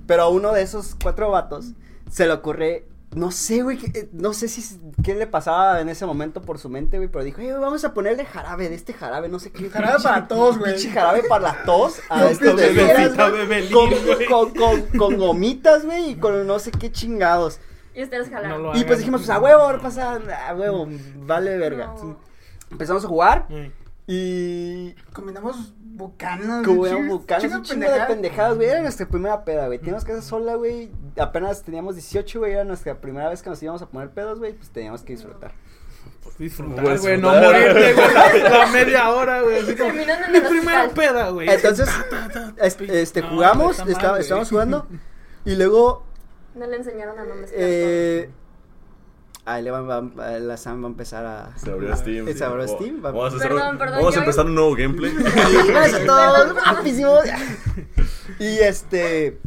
pero 0.06 0.24
a 0.24 0.30
uno 0.30 0.54
de 0.54 0.62
esos 0.62 0.96
cuatro 1.02 1.30
vatos 1.30 1.74
se 2.10 2.26
le 2.26 2.32
ocurre, 2.34 2.86
no 3.18 3.32
sé, 3.32 3.64
güey, 3.64 3.80
eh, 3.94 4.10
no 4.14 4.34
sé 4.34 4.48
si, 4.48 4.80
qué 5.04 5.16
le 5.16 5.28
pasaba 5.28 5.82
en 5.82 5.90
ese 5.90 6.06
momento 6.06 6.42
por 6.42 6.60
su 6.60 6.70
mente, 6.70 6.98
güey, 6.98 7.10
pero 7.10 7.24
dijo, 7.26 7.42
"Eh, 7.42 7.52
vamos 7.54 7.84
a 7.84 7.94
ponerle 7.94 8.26
jarabe, 8.26 8.70
de 8.70 8.76
este 8.76 8.94
jarabe, 8.94 9.28
no 9.30 9.40
sé 9.40 9.52
qué. 9.52 9.70
Jarabe 9.70 10.02
para 10.04 10.28
tos, 10.28 10.58
güey. 10.58 10.74
Pinche 10.74 10.92
jarabe 10.92 11.24
para 11.28 11.44
la 11.54 11.64
tos, 11.64 12.00
a 12.10 12.20
No, 12.22 12.28
estos 12.28 12.56
bebelín, 12.56 13.72
con, 13.72 13.90
con, 14.30 14.54
con, 14.54 14.82
con 14.98 15.18
gomitas, 15.18 15.86
güey, 15.86 16.12
y 16.12 16.16
con 16.16 16.46
no 16.48 16.60
sé 16.60 16.72
qué 16.72 16.92
chingados. 16.92 17.60
Y 17.96 18.04
ustedes 18.04 18.30
No 18.30 18.36
jalaron. 18.38 18.64
lo 18.64 18.78
Y 18.78 18.84
pues 18.84 19.00
dijimos, 19.00 19.22
pues 19.22 19.30
a 19.32 19.40
huevo, 19.40 19.62
ahora 19.64 19.80
pasa, 19.82 20.20
a 20.48 20.54
huevo, 20.56 20.88
vale 21.26 21.58
verga. 21.58 21.88
No. 21.88 22.20
Empezamos 22.70 23.04
a 23.04 23.08
jugar 23.08 23.48
y 24.06 24.94
Combinamos 25.14 25.74
bucanas. 25.80 26.66
eran 26.68 27.08
bucanas, 27.08 27.44
un 27.46 27.62
de 27.64 27.68
chingo 27.68 27.80
de 27.82 27.88
pendejadas. 27.88 28.08
pendejadas, 28.08 28.56
güey, 28.58 28.70
era 28.70 28.82
nuestra 28.82 29.08
primera 29.08 29.44
peda, 29.44 29.66
güey, 29.66 29.80
teníamos 29.80 30.06
casa 30.06 30.22
sola, 30.22 30.56
güey, 30.56 30.92
apenas 31.20 31.64
teníamos 31.64 31.96
18, 31.96 32.40
güey, 32.40 32.54
era 32.54 32.64
nuestra 32.64 33.00
primera 33.00 33.30
vez 33.30 33.42
que 33.42 33.50
nos 33.50 33.62
íbamos 33.64 33.82
a 33.82 33.88
poner 33.88 34.10
pedos, 34.12 34.40
güey, 34.40 34.54
pues 34.54 34.70
teníamos 34.70 35.02
que 35.02 35.14
disfrutar. 35.14 35.52
disfrutar, 36.38 36.84
Pues, 36.84 37.02
güey, 37.02 37.18
no 37.18 37.30
morirte, 37.34 37.94
güey, 37.94 38.44
la 38.44 38.68
media 38.68 39.10
hora, 39.10 39.42
güey. 39.42 39.60
así 39.60 39.76
como, 39.76 39.94
Mi 39.94 40.00
el 40.02 40.44
primera 40.44 40.84
hospital. 40.86 40.90
peda, 40.94 41.30
güey. 41.30 41.50
Entonces, 41.50 41.90
Ta, 42.10 42.28
ta, 42.30 42.54
ta, 42.56 42.66
es- 42.66 42.76
pi- 42.76 42.88
este, 42.90 43.22
no, 43.22 43.30
jugamos, 43.30 43.72
está 43.72 43.84
mal, 43.86 43.92
está- 43.94 44.10
güey. 44.10 44.22
estábamos 44.22 44.50
jugando, 44.50 44.88
y 45.46 45.56
luego, 45.56 46.06
No 46.56 46.68
le 46.68 46.76
enseñaron 46.78 47.18
a 47.20 47.24
no 47.24 47.36
mezclar 47.36 47.60
eh, 47.64 48.30
ahí 49.46 49.64
le 49.64 49.72
va, 49.72 49.82
va- 49.82 50.40
la 50.40 50.58
Sam 50.58 50.84
va 50.84 50.88
a 50.88 50.92
empezar 50.92 51.26
a... 51.26 51.58
Se 51.58 51.72
abrió 51.72 51.96
Steam. 51.96 52.28
Se 52.36 52.44
abrió 52.44 52.66
Vamos- 52.66 52.72
Steam, 52.82 52.98
va- 52.98 53.12
Vamos 53.12 53.34
a, 53.34 53.38
hacer 53.38 53.48
Perdón, 53.50 53.78
perdón, 53.78 53.98
vamos 54.00 54.16
a 54.18 54.20
empezar 54.20 54.46
un 54.46 54.56
nuevo 54.56 54.76
gameplay. 54.76 55.12
Y. 58.40 58.44
Y 58.44 58.60
este. 58.60 59.40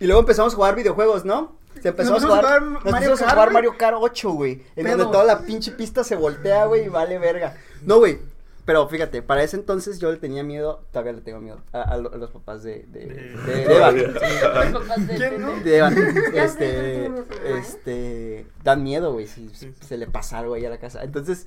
Y 0.00 0.06
luego 0.06 0.20
empezamos 0.20 0.52
a 0.52 0.56
jugar 0.56 0.74
videojuegos, 0.76 1.24
¿no? 1.24 1.56
Se 1.82 1.88
empezó 1.90 2.16
a 2.16 2.20
jugar, 2.20 2.44
a 2.44 2.58
jugar 2.58 2.62
nos 2.62 2.84
Mario 2.84 3.10
pusimos 3.10 3.20
a 3.22 3.24
Kart, 3.24 3.34
jugar 3.34 3.46
güey. 3.48 3.54
Mario 3.54 3.74
Kart 3.78 3.96
8, 4.00 4.30
güey. 4.32 4.62
En 4.76 4.86
donde 4.86 5.04
toda 5.06 5.24
la 5.24 5.40
pinche 5.40 5.72
pista 5.72 6.02
se 6.04 6.16
voltea, 6.16 6.64
güey, 6.66 6.86
y 6.86 6.88
vale 6.88 7.18
verga. 7.18 7.56
No, 7.82 7.98
güey. 7.98 8.18
Pero 8.64 8.86
fíjate, 8.86 9.22
para 9.22 9.42
ese 9.42 9.56
entonces 9.56 9.98
yo 9.98 10.10
le 10.12 10.18
tenía 10.18 10.42
miedo, 10.42 10.82
todavía 10.92 11.12
le 11.14 11.22
tengo 11.22 11.40
miedo, 11.40 11.58
a, 11.72 11.80
a 11.80 11.96
lo- 11.96 12.12
a 12.12 12.16
los 12.18 12.30
papás 12.30 12.62
de, 12.62 12.84
de, 12.88 13.06
de, 13.06 13.64
de 13.66 13.76
Eva. 13.76 13.90
Los 13.92 14.82
papás 14.82 15.06
de 15.06 15.16
¿Quién 15.16 15.40
no? 15.40 15.52
De 15.60 15.76
Eva. 15.78 15.90
Este, 16.34 17.10
este, 17.58 18.46
dan 18.64 18.82
miedo, 18.82 19.12
güey, 19.12 19.26
si 19.26 19.50
se 19.80 19.96
le 19.96 20.06
pasa 20.06 20.38
algo 20.38 20.52
ahí 20.54 20.66
a 20.66 20.70
la 20.70 20.78
casa. 20.78 21.02
Entonces, 21.02 21.46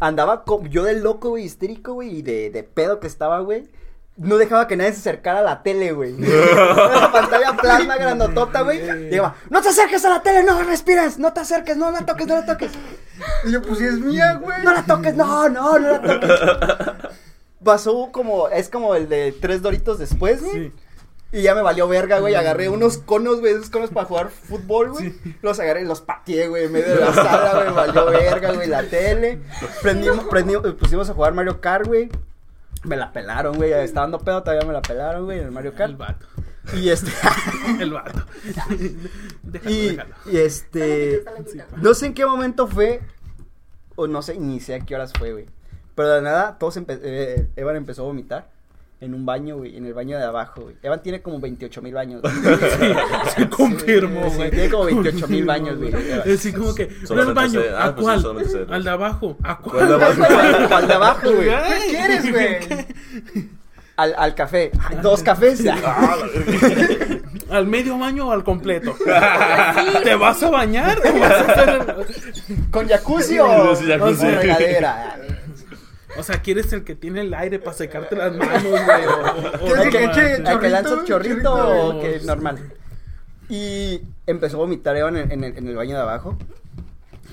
andaba 0.00 0.42
co- 0.44 0.64
yo 0.64 0.82
de 0.84 0.94
loco, 0.98 1.30
güey, 1.30 1.44
histérico, 1.44 1.92
güey, 1.94 2.18
y 2.18 2.22
de, 2.22 2.50
de 2.50 2.62
pedo 2.64 2.98
que 2.98 3.06
estaba, 3.06 3.38
güey. 3.40 3.68
No 4.16 4.38
dejaba 4.38 4.66
que 4.66 4.76
nadie 4.76 4.92
se 4.92 5.00
acercara 5.00 5.40
a 5.40 5.42
la 5.42 5.62
tele, 5.62 5.92
güey. 5.92 6.16
la 6.18 7.10
pantalla 7.12 7.54
plasma 7.54 7.96
grandotota, 7.96 8.62
güey. 8.62 9.10
Y 9.10 9.14
iba, 9.14 9.34
no 9.50 9.60
te 9.60 9.68
acerques 9.68 10.04
a 10.04 10.10
la 10.10 10.22
tele, 10.22 10.42
no 10.42 10.62
respires, 10.62 11.18
no 11.18 11.32
te 11.32 11.40
acerques, 11.40 11.76
no 11.76 11.90
la 11.90 12.06
toques, 12.06 12.26
no 12.26 12.36
la 12.36 12.46
toques. 12.46 12.72
Y 13.44 13.52
yo, 13.52 13.62
pues 13.62 13.78
si 13.78 13.84
es 13.84 13.98
mía, 13.98 14.34
güey. 14.34 14.64
No 14.64 14.72
la 14.72 14.84
toques, 14.84 15.14
no, 15.14 15.48
no, 15.48 15.78
no 15.78 15.88
la 15.88 16.00
toques. 16.00 16.30
Pasó 17.62 18.10
como, 18.12 18.48
es 18.48 18.70
como 18.70 18.94
el 18.94 19.08
de 19.08 19.32
tres 19.32 19.60
doritos 19.60 19.98
después, 19.98 20.42
güey. 20.42 20.68
Sí. 20.68 20.72
Y 21.32 21.42
ya 21.42 21.54
me 21.54 21.60
valió 21.60 21.88
verga, 21.88 22.20
güey. 22.20 22.34
Agarré 22.34 22.68
unos 22.68 22.98
conos, 22.98 23.40
güey, 23.40 23.52
esos 23.52 23.68
conos 23.68 23.90
para 23.90 24.06
jugar 24.06 24.30
fútbol, 24.30 24.92
güey. 24.92 25.14
Los 25.42 25.58
agarré 25.60 25.82
y 25.82 25.84
los 25.84 26.00
pateé, 26.00 26.48
güey, 26.48 26.64
en 26.64 26.72
medio 26.72 26.94
de 26.94 27.00
la 27.00 27.12
sala, 27.12 27.52
güey. 27.62 27.74
Valió 27.74 28.06
verga, 28.06 28.52
güey, 28.52 28.68
la 28.68 28.82
tele. 28.84 29.40
Prendimos, 29.82 30.24
prendimos, 30.26 30.72
pusimos 30.74 31.10
a 31.10 31.14
jugar 31.14 31.34
Mario 31.34 31.60
Kart, 31.60 31.86
güey. 31.86 32.08
Me 32.86 32.96
la 32.96 33.12
pelaron, 33.12 33.56
güey. 33.56 33.72
Estaba 33.72 34.04
dando 34.04 34.18
pedo, 34.20 34.42
todavía 34.42 34.66
me 34.66 34.72
la 34.72 34.82
pelaron, 34.82 35.24
güey, 35.24 35.38
en 35.40 35.46
el 35.46 35.50
Mario 35.52 35.72
El 35.72 35.76
Kart. 35.76 35.96
vato. 35.96 36.26
Y 36.74 36.88
este. 36.88 37.10
El 37.80 37.92
vato. 37.92 38.24
déjalo, 39.42 39.70
y, 39.74 39.88
déjalo. 39.88 40.14
y 40.26 40.36
este. 40.38 41.24
No 41.76 41.94
sé 41.94 42.06
en 42.06 42.14
qué 42.14 42.24
momento 42.26 42.66
fue. 42.66 43.00
O 43.96 44.06
no 44.06 44.20
sé, 44.22 44.38
ni 44.38 44.60
sé 44.60 44.74
a 44.74 44.80
qué 44.80 44.94
horas 44.94 45.12
fue, 45.18 45.32
güey. 45.32 45.46
Pero 45.94 46.10
de 46.10 46.22
nada, 46.22 46.58
todos 46.58 46.76
empe- 46.76 47.00
eh, 47.02 47.48
Evan 47.56 47.76
empezó 47.76 48.02
a 48.02 48.06
vomitar. 48.06 48.50
En 48.98 49.12
un 49.12 49.26
baño, 49.26 49.58
güey, 49.58 49.76
en 49.76 49.84
el 49.84 49.92
baño 49.92 50.16
de 50.16 50.24
abajo, 50.24 50.62
güey. 50.62 50.76
Evan 50.82 51.02
tiene 51.02 51.20
como 51.20 51.38
28 51.38 51.82
mil 51.82 51.92
baños. 51.92 52.22
güey. 52.22 52.34
Se 53.36 53.46
confirmó, 53.50 54.30
Sí, 54.30 54.36
güey. 54.36 54.50
tiene 54.50 54.70
como 54.70 54.84
28 54.86 55.28
mil 55.28 55.44
baños, 55.44 55.76
güey. 55.78 55.92
Así 56.34 56.50
como 56.52 56.74
que, 56.74 56.86
¿no 56.86 56.92
el 57.02 57.06
Solamente 57.06 57.34
baño? 57.34 57.60
sé- 57.60 57.70
ah, 57.76 57.84
¿A 57.84 57.94
pues 57.94 58.06
sí, 58.22 58.22
cuál? 58.56 58.66
Al 58.74 58.84
de 58.84 58.90
abajo. 58.90 59.36
¿A 59.42 59.58
¿Cuál? 59.58 60.02
Al 60.72 60.88
de 60.88 60.94
abajo, 60.94 61.30
güey. 61.30 61.48
¿Qué 61.48 61.86
quieres, 61.90 62.32
güey? 62.32 62.86
Al, 63.96 64.14
al 64.16 64.34
café. 64.34 64.70
Ay, 64.88 64.98
Dos 65.02 65.22
cafés. 65.22 65.62
Ah. 65.70 66.16
¿Al 67.50 67.66
medio 67.66 67.98
baño 67.98 68.28
o 68.28 68.32
al 68.32 68.44
completo? 68.44 68.94
Sí, 69.76 70.02
¿Te 70.04 70.12
sí. 70.12 70.18
vas 70.18 70.42
a 70.42 70.50
bañar 70.50 70.98
o 70.98 71.18
vas 71.20 71.30
a 71.32 71.52
hacer 71.52 71.96
¿Con 72.70 72.88
jacuzzi 72.88 73.38
o 73.38 73.76
Sí, 73.76 73.84
jacuzzi. 73.86 74.20
con 74.22 74.34
regadera? 74.36 75.16
O 76.18 76.22
sea, 76.22 76.40
¿quieres 76.42 76.72
el 76.72 76.84
que 76.84 76.94
tiene 76.94 77.20
el 77.22 77.34
aire 77.34 77.58
para 77.58 77.76
secarte 77.76 78.16
las 78.16 78.34
manos, 78.34 78.62
güey? 78.62 78.74
O, 79.06 79.10
o- 79.20 79.48
o 79.48 79.58
¿Quieres 79.66 79.84
El 79.86 79.90
que, 79.90 79.98
que 79.98 80.04
eche 80.04 80.32
el 80.32 80.36
que 80.38 80.44
chorrito, 80.50 80.68
lanza 80.68 80.90
chorrito 81.04 81.06
chorrito? 81.06 81.88
o 81.96 82.00
que 82.00 82.20
normal. 82.24 82.72
Y 83.48 84.00
empezó 84.26 84.56
a 84.56 84.60
vomitar 84.60 84.96
Eva 84.96 85.08
en 85.10 85.16
el, 85.16 85.32
en 85.32 85.44
el- 85.44 85.56
en 85.58 85.68
el 85.68 85.76
baño 85.76 85.96
de 85.96 86.02
abajo. 86.02 86.36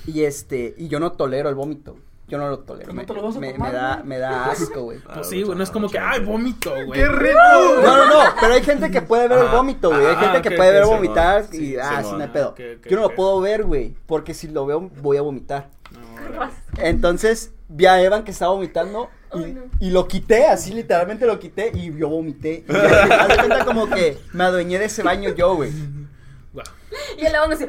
Y 0.05 0.23
este, 0.23 0.75
y 0.77 0.87
yo 0.87 0.99
no 0.99 1.13
tolero 1.13 1.49
el 1.49 1.55
vómito. 1.55 1.97
Yo 2.27 2.37
no 2.37 2.49
lo 2.49 2.59
tolero. 2.59 2.87
¿Cómo 2.87 3.01
Me, 3.01 3.05
te 3.05 3.13
lo 3.13 3.21
vas 3.21 3.35
a 3.35 3.39
me- 3.39 3.53
tomar, 3.53 3.69
me 3.71 3.77
da, 3.77 4.01
me 4.03 4.17
da 4.17 4.45
asco, 4.51 4.81
güey. 4.83 4.99
Pues 4.99 5.27
sí, 5.27 5.43
güey, 5.43 5.57
no 5.57 5.63
es 5.63 5.69
como 5.69 5.89
que, 5.89 5.99
ay, 5.99 6.21
vómito, 6.23 6.71
güey. 6.85 6.91
¡Qué 6.99 7.07
rico! 7.07 7.37
No, 7.83 7.97
no, 7.97 8.07
no, 8.07 8.19
pero 8.39 8.53
hay 8.53 8.63
gente 8.63 8.89
que 8.91 9.01
puede 9.01 9.27
ver 9.27 9.39
el 9.39 9.47
vómito, 9.49 9.89
güey. 9.89 10.05
Hay 10.05 10.15
Ah, 10.17 10.19
gente 10.31 10.41
que 10.49 10.55
puede 10.55 10.71
ver 10.71 10.85
vomitar 10.85 11.45
y, 11.51 11.57
sí, 11.57 11.77
ah, 11.81 12.01
sí, 12.03 12.09
ok, 12.15 12.31
pedo. 12.31 12.55
Yo 12.89 12.95
no 12.97 13.03
lo 13.03 13.15
puedo 13.15 13.39
ver, 13.41 13.63
güey, 13.65 13.95
porque 14.07 14.33
si 14.33 14.47
lo 14.47 14.65
veo 14.65 14.89
voy 15.01 15.17
a 15.17 15.21
vomitar. 15.21 15.69
No. 15.91 16.49
Entonces 16.81 17.52
vi 17.75 17.85
a 17.87 18.01
Evan 18.01 18.23
que 18.23 18.31
estaba 18.31 18.53
vomitando 18.53 19.09
y, 19.33 19.43
Ay, 19.43 19.53
no. 19.53 19.61
y 19.79 19.89
lo 19.89 20.07
quité, 20.07 20.45
así 20.47 20.73
literalmente 20.73 21.25
lo 21.25 21.39
quité 21.39 21.71
y 21.73 21.95
yo 21.97 22.07
vomité. 22.09 22.63
Y 22.69 22.71
haz 22.75 23.27
de 23.29 23.35
cuenta 23.37 23.65
como 23.65 23.89
que 23.89 24.17
me 24.31 24.43
adueñé 24.43 24.77
de 24.79 24.85
ese 24.85 25.01
baño 25.03 25.33
yo, 25.33 25.55
güey. 25.55 25.71
Y 27.17 27.25
el 27.25 27.33
así. 27.35 27.65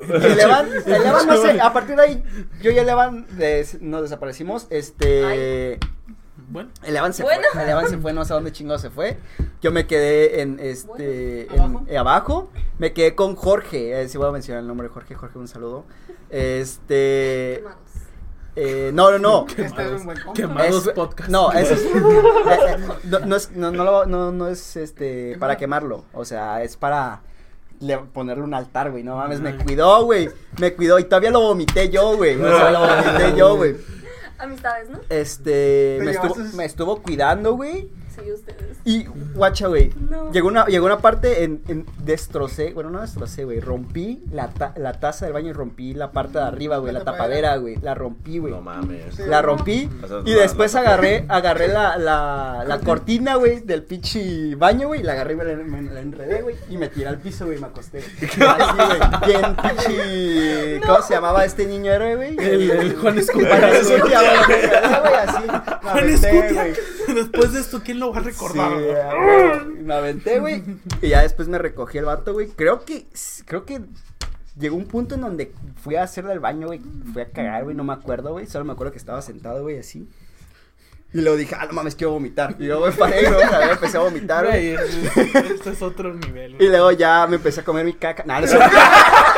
Y 0.00 0.12
el 0.12 0.40
Evan, 0.40 0.68
el 0.86 0.94
Evan 1.06 1.26
no 1.26 1.36
sé, 1.40 1.60
a 1.60 1.72
partir 1.72 1.94
de 1.96 2.02
ahí, 2.02 2.24
yo 2.60 2.70
y 2.72 2.78
el 2.78 2.88
Evan 2.88 3.26
des- 3.38 3.80
nos 3.80 4.02
desaparecimos, 4.02 4.66
este... 4.70 5.78
Bueno, 6.48 6.70
El 6.84 6.94
Evan 6.96 7.12
se 7.14 7.22
Bueno. 7.24 7.42
fue, 7.52 7.62
el 7.64 7.70
Evan 7.70 7.88
se 7.88 7.98
fue, 7.98 8.12
no 8.12 8.24
sé 8.24 8.32
a 8.32 8.36
dónde 8.36 8.52
chingado 8.52 8.78
se 8.78 8.90
fue. 8.90 9.16
Yo 9.62 9.72
me 9.72 9.86
quedé 9.86 10.42
en 10.42 10.58
este 10.60 11.46
Bueno, 11.50 11.84
en- 11.88 11.94
eh, 11.94 11.98
abajo. 11.98 12.50
Me 12.78 12.92
quedé 12.92 13.14
con 13.16 13.34
Jorge, 13.36 14.00
eh, 14.02 14.08
si 14.08 14.16
voy 14.18 14.28
a 14.28 14.30
mencionar 14.32 14.60
el 14.62 14.68
nombre 14.68 14.86
de 14.88 14.94
Jorge, 14.94 15.14
Jorge, 15.16 15.38
un 15.38 15.48
saludo. 15.48 15.84
Este 16.30 17.56
Quemados. 17.62 17.78
Eh, 18.56 18.90
no, 18.92 19.10
no, 19.12 19.18
no. 19.18 19.46
Este 19.56 19.84
es 19.84 20.00
un 20.00 20.04
buen 20.06 20.18
compa. 20.18 20.32
Quemados 20.34 20.86
Es- 20.86 20.92
podcast. 20.94 21.28
No, 21.30 21.52
eso 21.52 21.74
es, 21.74 23.04
no, 23.04 23.18
no 23.20 23.36
es 23.36 23.50
no, 23.52 23.70
no, 23.70 23.84
lo- 23.84 24.06
no, 24.06 24.32
no 24.32 24.48
es 24.48 24.76
este 24.76 25.36
para 25.38 25.56
quemarlo, 25.56 26.04
o 26.12 26.24
sea, 26.24 26.62
es 26.62 26.76
para 26.76 27.20
le- 27.80 27.98
ponerle 27.98 28.42
un 28.42 28.54
altar, 28.54 28.90
güey. 28.90 29.02
No 29.02 29.16
mames, 29.16 29.40
me 29.40 29.56
cuidó, 29.56 30.04
güey. 30.04 30.30
Me 30.58 30.74
cuidó 30.74 30.98
y 30.98 31.04
todavía 31.04 31.30
lo 31.30 31.40
vomité 31.40 31.90
yo, 31.90 32.16
güey. 32.16 32.40
O 32.40 32.56
sea, 32.56 32.70
lo 32.70 32.80
vomité 32.80 33.36
yo, 33.36 33.56
güey. 33.56 33.76
Amistades, 34.38 34.90
¿no? 34.90 35.00
Este, 35.08 35.96
Te 35.98 36.04
me 36.04 36.10
estuvo, 36.10 36.34
me 36.54 36.64
estuvo 36.66 37.02
cuidando, 37.02 37.54
güey. 37.54 37.88
Sí, 38.22 38.32
ustedes. 38.32 38.78
Y, 38.84 39.04
guacha, 39.34 39.66
güey. 39.68 39.92
No. 40.10 40.30
Llegó 40.32 40.48
una, 40.48 40.66
llegó 40.66 40.86
una 40.86 40.98
parte 40.98 41.44
en, 41.44 41.62
en 41.68 41.86
destrocé, 42.04 42.72
bueno, 42.72 42.90
no 42.90 43.00
destrocé, 43.00 43.44
güey. 43.44 43.60
Rompí 43.60 44.22
la, 44.30 44.48
ta- 44.48 44.72
la 44.76 44.94
taza 44.94 45.24
del 45.26 45.34
baño 45.34 45.50
y 45.50 45.52
rompí 45.52 45.94
la 45.94 46.12
parte 46.12 46.38
de 46.38 46.44
arriba, 46.44 46.78
güey. 46.78 46.92
La 46.92 47.00
La 47.00 47.04
tapadera, 47.04 47.56
güey. 47.56 47.76
La 47.76 47.94
rompí, 47.94 48.38
güey. 48.38 48.52
No 48.52 48.60
mames. 48.60 49.18
La 49.18 49.42
rompí 49.42 49.88
y 50.24 50.32
después 50.34 50.74
agarré, 50.74 51.24
agarré 51.28 51.68
la, 51.68 51.96
la, 51.98 52.64
la 52.66 52.78
cortina, 52.80 53.34
güey, 53.36 53.60
del 53.60 53.82
pinche 53.82 54.54
baño, 54.56 54.88
güey, 54.88 55.02
la 55.02 55.12
agarré 55.12 55.34
y 55.34 55.36
me 55.36 55.44
la, 55.44 55.54
me 55.56 55.82
la 55.82 56.00
enredé, 56.00 56.42
güey, 56.42 56.56
y 56.70 56.76
me 56.76 56.88
tiré 56.88 57.08
al 57.08 57.18
piso, 57.18 57.44
güey, 57.46 57.58
y 57.58 57.60
me 57.60 57.66
acosté. 57.66 57.98
Así, 58.20 58.40
güey, 58.40 59.00
bien 59.26 59.56
pinche, 59.56 60.80
¿cómo 60.86 61.02
se 61.02 61.14
llamaba 61.14 61.44
este 61.44 61.66
niño 61.66 61.92
héroe, 61.92 62.16
güey? 62.16 62.36
El, 62.38 62.70
el 62.70 62.92
Juan 62.96 63.02
Juan 63.02 63.18
Escutia. 63.18 63.68
Escutia, 63.70 64.20
güey, 64.20 64.36
me 64.48 64.54
enredé, 64.64 65.00
güey, 65.00 65.14
así, 65.14 65.42
me 65.46 65.90
Juan 65.90 66.08
Escutia. 66.08 66.66
Después 67.14 67.52
de 67.52 67.60
esto, 67.60 67.80
¿quién 67.84 68.00
lo 68.00 68.12
va 68.12 68.18
a 68.18 68.22
recordar? 68.22 68.70
Sí, 68.72 68.84
güey? 68.84 69.64
güey. 69.64 69.82
me 69.84 69.94
aventé, 69.94 70.40
güey. 70.40 70.62
Y 71.02 71.08
ya 71.08 71.22
después 71.22 71.48
me 71.48 71.58
recogí 71.58 71.98
el 71.98 72.04
vato, 72.04 72.32
güey. 72.32 72.48
Creo 72.48 72.84
que, 72.84 73.06
creo 73.44 73.64
que 73.64 73.80
llegó 74.58 74.76
un 74.76 74.86
punto 74.86 75.14
en 75.14 75.20
donde 75.22 75.52
fui 75.82 75.96
a 75.96 76.02
hacer 76.02 76.24
del 76.26 76.40
baño, 76.40 76.66
güey. 76.68 76.80
Fui 77.12 77.22
a 77.22 77.30
cagar, 77.30 77.64
güey. 77.64 77.76
No 77.76 77.84
me 77.84 77.92
acuerdo, 77.92 78.32
güey. 78.32 78.46
Solo 78.46 78.64
me 78.64 78.72
acuerdo 78.72 78.92
que 78.92 78.98
estaba 78.98 79.20
sentado, 79.22 79.62
güey, 79.62 79.78
así. 79.78 80.08
Y 81.14 81.20
luego 81.20 81.36
dije, 81.38 81.54
ah, 81.58 81.64
no 81.66 81.72
mames, 81.72 81.94
quiero 81.94 82.10
vomitar. 82.12 82.56
Y 82.58 82.66
luego 82.66 82.86
me 82.86 82.92
paré, 82.92 83.30
güey. 83.30 83.40
empecé 83.70 83.96
a 83.96 84.00
vomitar, 84.00 84.44
Güey, 84.46 84.74
güey. 84.74 84.86
es- 84.88 85.16
es- 85.16 85.34
este 85.50 85.70
es 85.70 85.80
otro 85.82 86.12
nivel. 86.12 86.54
Y 86.54 86.56
güey. 86.56 86.68
luego 86.68 86.90
ya 86.92 87.26
me 87.26 87.36
empecé 87.36 87.60
a 87.60 87.64
comer 87.64 87.84
mi 87.84 87.94
caca. 87.94 88.24
Nah, 88.26 88.40
no. 88.40 88.46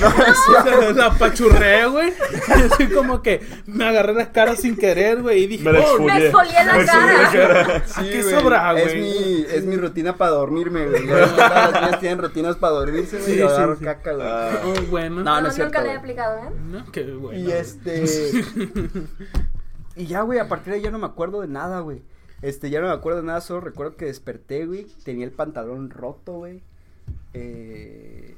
no, 0.00 0.08
no 0.10 0.24
es 0.26 0.38
cierto. 0.46 0.92
La 0.92 1.06
apachurré, 1.06 1.86
güey. 1.86 2.12
Y 2.48 2.62
así 2.62 2.88
como 2.88 3.22
que 3.22 3.40
me 3.66 3.84
agarré 3.86 4.14
la 4.14 4.32
cara 4.32 4.56
sin 4.56 4.76
querer, 4.76 5.22
güey. 5.22 5.44
Y 5.44 5.46
dije, 5.46 5.70
Me 5.70 5.78
oh, 5.78 5.82
exfolié. 5.82 6.06
Me 6.14 6.24
exfolié 6.26 6.52
la 6.64 6.64
la 6.78 6.84
cara. 6.86 7.30
cara. 7.32 7.84
¿a 7.94 8.02
qué 8.02 8.22
güey, 8.22 8.34
sobra, 8.34 8.78
Es 8.80 8.84
güey? 8.92 9.00
mi, 9.00 9.46
es 9.50 9.64
mi 9.64 9.76
rutina 9.76 10.16
para 10.16 10.32
dormirme, 10.32 10.86
güey. 10.86 11.06
Las 11.06 11.72
niñas 11.72 12.00
tienen 12.00 12.18
rutinas 12.18 12.56
para 12.56 12.74
dormirse, 12.74 13.18
güey. 13.18 13.26
Sí, 13.34 13.40
y 13.42 13.48
sí, 13.48 13.74
sí. 13.78 13.84
caca, 13.84 14.12
güey. 14.12 14.26
Ah. 14.28 14.60
Oh, 14.64 14.74
bueno. 14.90 15.16
No, 15.16 15.24
No, 15.24 15.40
no 15.42 15.48
es 15.48 15.54
cierto, 15.54 15.78
nunca 15.78 15.92
he 15.92 15.96
aplicado, 15.96 16.38
¿eh? 16.38 16.50
No, 16.68 16.92
qué 16.92 17.04
bueno. 17.04 17.38
Y 17.38 17.50
este. 17.52 18.04
y 19.96 20.06
ya, 20.06 20.22
güey, 20.22 20.38
a 20.38 20.48
partir 20.48 20.72
de 20.72 20.78
ahí 20.78 20.82
ya 20.84 20.90
no 20.90 20.98
me 20.98 21.06
acuerdo 21.06 21.40
de 21.40 21.48
nada, 21.48 21.80
güey. 21.80 22.02
Este, 22.42 22.68
ya 22.70 22.80
no 22.80 22.88
me 22.88 22.92
acuerdo 22.92 23.20
de 23.20 23.26
nada, 23.26 23.40
solo 23.40 23.60
recuerdo 23.60 23.96
que 23.96 24.04
desperté, 24.06 24.66
güey. 24.66 24.86
Tenía 25.04 25.24
el 25.24 25.32
pantalón 25.32 25.90
roto, 25.90 26.34
güey. 26.34 26.62
Eh. 27.32 28.36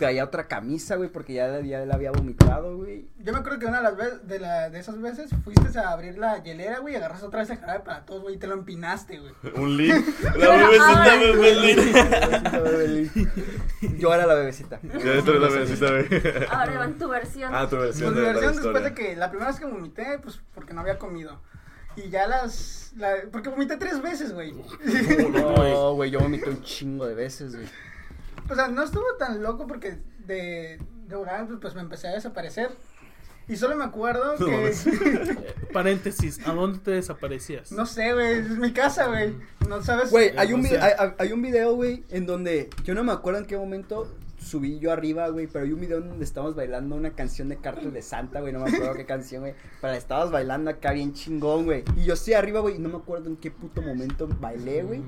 Traía 0.00 0.24
otra 0.24 0.48
camisa, 0.48 0.96
güey, 0.96 1.10
porque 1.10 1.34
ya, 1.34 1.60
ya 1.60 1.84
la 1.84 1.94
había 1.94 2.10
vomitado, 2.10 2.78
güey. 2.78 3.06
Yo 3.18 3.34
me 3.34 3.40
acuerdo 3.40 3.58
que 3.58 3.66
una 3.66 3.76
de 3.76 3.82
las 3.82 3.96
veces, 3.98 4.26
de, 4.26 4.40
la, 4.40 4.70
de 4.70 4.78
esesas 4.78 4.98
veces, 5.02 5.30
fuiste 5.44 5.78
a 5.78 5.90
abrir 5.90 6.16
la 6.16 6.42
hielera, 6.42 6.78
güey, 6.78 6.94
y 6.94 6.96
agarraste 6.96 7.26
otra 7.26 7.40
vez 7.40 7.50
el 7.50 7.58
jarabe 7.58 7.80
para 7.80 8.06
todos, 8.06 8.22
güey, 8.22 8.36
y 8.36 8.38
te 8.38 8.46
lo 8.46 8.54
empinaste, 8.54 9.20
güey. 9.20 9.34
Un 9.56 9.76
link. 9.76 9.92
La 10.38 10.56
bebecita, 10.56 11.16
bebecita. 12.62 13.30
Yo 13.98 14.14
era 14.14 14.24
la 14.24 14.34
bebecita. 14.36 14.80
Ya 14.82 15.10
dentro 15.12 15.34
de 15.34 15.40
la 15.40 15.48
bebecita, 15.48 15.90
güey. 15.90 16.06
Ahora 16.48 16.78
va 16.78 16.84
en 16.86 16.96
tu 16.96 17.08
versión. 17.10 17.54
Ah, 17.54 17.68
tu 17.68 17.76
Pues 17.76 18.00
versión 18.00 18.14
mi 18.14 18.20
versión 18.22 18.54
después 18.54 18.82
de 18.82 18.94
que 18.94 19.16
la 19.16 19.28
primera 19.28 19.50
vez 19.50 19.60
que 19.60 19.66
vomité, 19.66 20.18
pues 20.22 20.40
porque 20.54 20.72
no 20.72 20.80
había 20.80 20.98
comido. 20.98 21.42
Y 21.96 22.08
ya 22.08 22.26
las. 22.26 22.94
La, 22.96 23.16
porque 23.30 23.50
vomité 23.50 23.76
tres 23.76 24.00
veces, 24.00 24.32
güey. 24.32 24.54
No, 25.32 25.94
güey, 25.94 26.10
yo 26.10 26.20
vomité 26.20 26.48
un 26.48 26.62
chingo 26.62 27.06
de 27.06 27.14
veces, 27.14 27.54
güey. 27.54 27.68
O 28.50 28.54
sea, 28.54 28.68
no 28.68 28.82
estuvo 28.82 29.04
tan 29.18 29.42
loco 29.42 29.66
porque 29.66 29.98
de, 30.26 30.78
de 31.06 31.16
pues, 31.16 31.58
pues 31.60 31.74
me 31.74 31.80
empecé 31.80 32.08
a 32.08 32.12
desaparecer. 32.12 32.70
Y 33.48 33.56
solo 33.56 33.74
me 33.74 33.84
acuerdo 33.84 34.36
que. 34.36 34.68
Eh, 34.68 35.36
Paréntesis, 35.72 36.38
¿a 36.46 36.52
dónde 36.52 36.78
te 36.78 36.92
desaparecías? 36.92 37.72
no 37.72 37.84
sé, 37.84 38.12
güey, 38.12 38.38
es 38.38 38.50
mi 38.50 38.72
casa, 38.72 39.06
güey. 39.06 39.34
No 39.68 39.82
sabes. 39.82 40.10
Güey, 40.10 40.32
hay 40.36 40.52
o 40.52 40.56
un, 40.56 40.66
hay- 40.66 41.12
hay 41.18 41.32
un 41.32 41.42
video, 41.42 41.74
güey, 41.74 42.04
en 42.10 42.26
donde 42.26 42.70
yo 42.84 42.94
no 42.94 43.02
me 43.02 43.10
acuerdo 43.12 43.40
en 43.40 43.46
qué 43.46 43.56
momento 43.56 44.06
subí 44.40 44.78
yo 44.78 44.90
arriba, 44.90 45.28
güey, 45.28 45.46
pero 45.46 45.64
hay 45.66 45.72
un 45.72 45.80
video 45.80 46.00
donde 46.00 46.24
estamos 46.24 46.54
bailando 46.54 46.96
una 46.96 47.10
canción 47.10 47.48
de 47.50 47.56
Cártel 47.58 47.92
de 47.92 48.00
Santa, 48.02 48.40
güey, 48.40 48.52
no 48.52 48.60
me 48.60 48.70
acuerdo 48.70 48.94
qué 48.94 49.04
canción, 49.04 49.42
güey, 49.42 49.54
pero 49.80 49.92
estabas 49.92 50.30
bailando 50.30 50.70
acá 50.70 50.92
bien 50.92 51.12
chingón, 51.12 51.66
güey, 51.66 51.84
y 51.96 52.04
yo 52.04 52.14
estoy 52.14 52.32
arriba, 52.34 52.60
güey, 52.60 52.76
y 52.76 52.78
no 52.78 52.88
me 52.88 52.96
acuerdo 52.96 53.28
en 53.28 53.36
qué 53.36 53.50
puto 53.50 53.82
momento 53.82 54.26
bailé, 54.40 54.82
güey, 54.82 55.02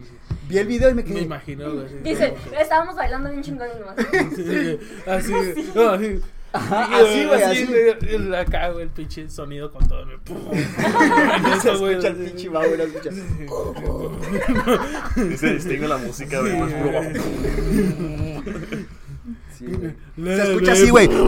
vi 0.49 0.59
el 0.59 0.67
video 0.67 0.91
y 0.91 0.95
me 0.95 1.03
Me 1.03 1.09
quedé, 1.09 1.23
imagino, 1.23 1.73
güey. 1.73 1.87
así 1.87 1.95
Dice, 2.03 2.35
estábamos 2.61 2.95
bailando 2.95 3.31
bien 3.31 3.43
chingón 3.43 3.69
y 3.75 3.81
nomás. 3.81 3.97
Sí, 4.37 4.79
así, 5.11 5.33
no, 5.75 5.89
así. 5.91 6.21
Ajá, 6.55 6.87
Y, 6.91 6.95
así, 7.03 7.25
güey, 7.25 7.43
así. 7.43 7.65
güey, 7.65 8.15
el- 8.15 8.35
Acá, 8.35 8.69
güey, 8.73 8.83
el 8.85 8.91
pinche 8.91 9.27
sonido 9.31 9.73
con 9.73 9.89
todo. 9.89 10.05
güey, 10.05 10.19
pum. 10.25 10.37
se 10.53 11.57
Eso, 11.71 11.79
güey, 11.79 11.93
escucha 11.93 12.09
el 12.09 12.15
así. 12.15 12.25
pinche 12.27 12.49
bajo, 12.51 12.67
güey, 12.67 12.77
lo 12.77 12.85
escucha. 12.85 13.11
Se 15.39 15.47
distingue 15.55 15.89
la 15.89 15.97
música, 15.97 16.41
güey. 16.41 16.55
más 16.59 16.71
puro. 16.75 17.01
Sí, 19.65 19.95
güey. 20.17 20.37
Se 20.37 20.43
escucha 20.53 20.73
así, 20.73 20.91
güey. 20.91 21.09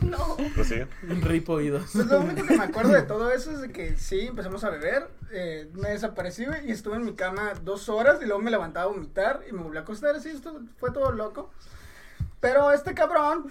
No. 0.00 0.36
Prosigue. 0.54 0.86
Un 1.10 1.20
rip 1.20 1.46
oídos. 1.50 1.90
Pues 1.92 2.06
lo 2.06 2.20
único 2.20 2.46
que 2.46 2.56
me 2.56 2.64
acuerdo 2.64 2.92
de 2.92 3.02
todo 3.02 3.30
eso 3.32 3.50
es 3.50 3.60
de 3.60 3.70
que 3.70 3.98
sí, 3.98 4.20
empezamos 4.28 4.64
a 4.64 4.70
beber, 4.70 5.08
eh, 5.30 5.68
me 5.74 5.90
desaparecí, 5.90 6.46
güey, 6.46 6.68
y 6.68 6.72
estuve 6.72 6.96
en 6.96 7.04
mi 7.04 7.12
cama 7.12 7.52
dos 7.62 7.90
horas 7.90 8.18
y 8.22 8.24
luego 8.24 8.40
me 8.40 8.50
levantaba 8.50 8.86
a 8.86 8.94
vomitar 8.94 9.42
y 9.46 9.52
me 9.52 9.62
volví 9.62 9.76
a 9.76 9.80
acostar, 9.80 10.16
así, 10.16 10.30
esto 10.30 10.58
fue 10.78 10.90
todo 10.90 11.12
loco. 11.12 11.50
Pero 12.40 12.72
este 12.72 12.94
cabrón, 12.94 13.44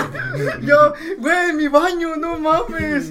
yo, 0.60 0.92
güey, 1.16 1.54
mi 1.54 1.68
baño, 1.68 2.16
no 2.16 2.38
mames. 2.38 3.10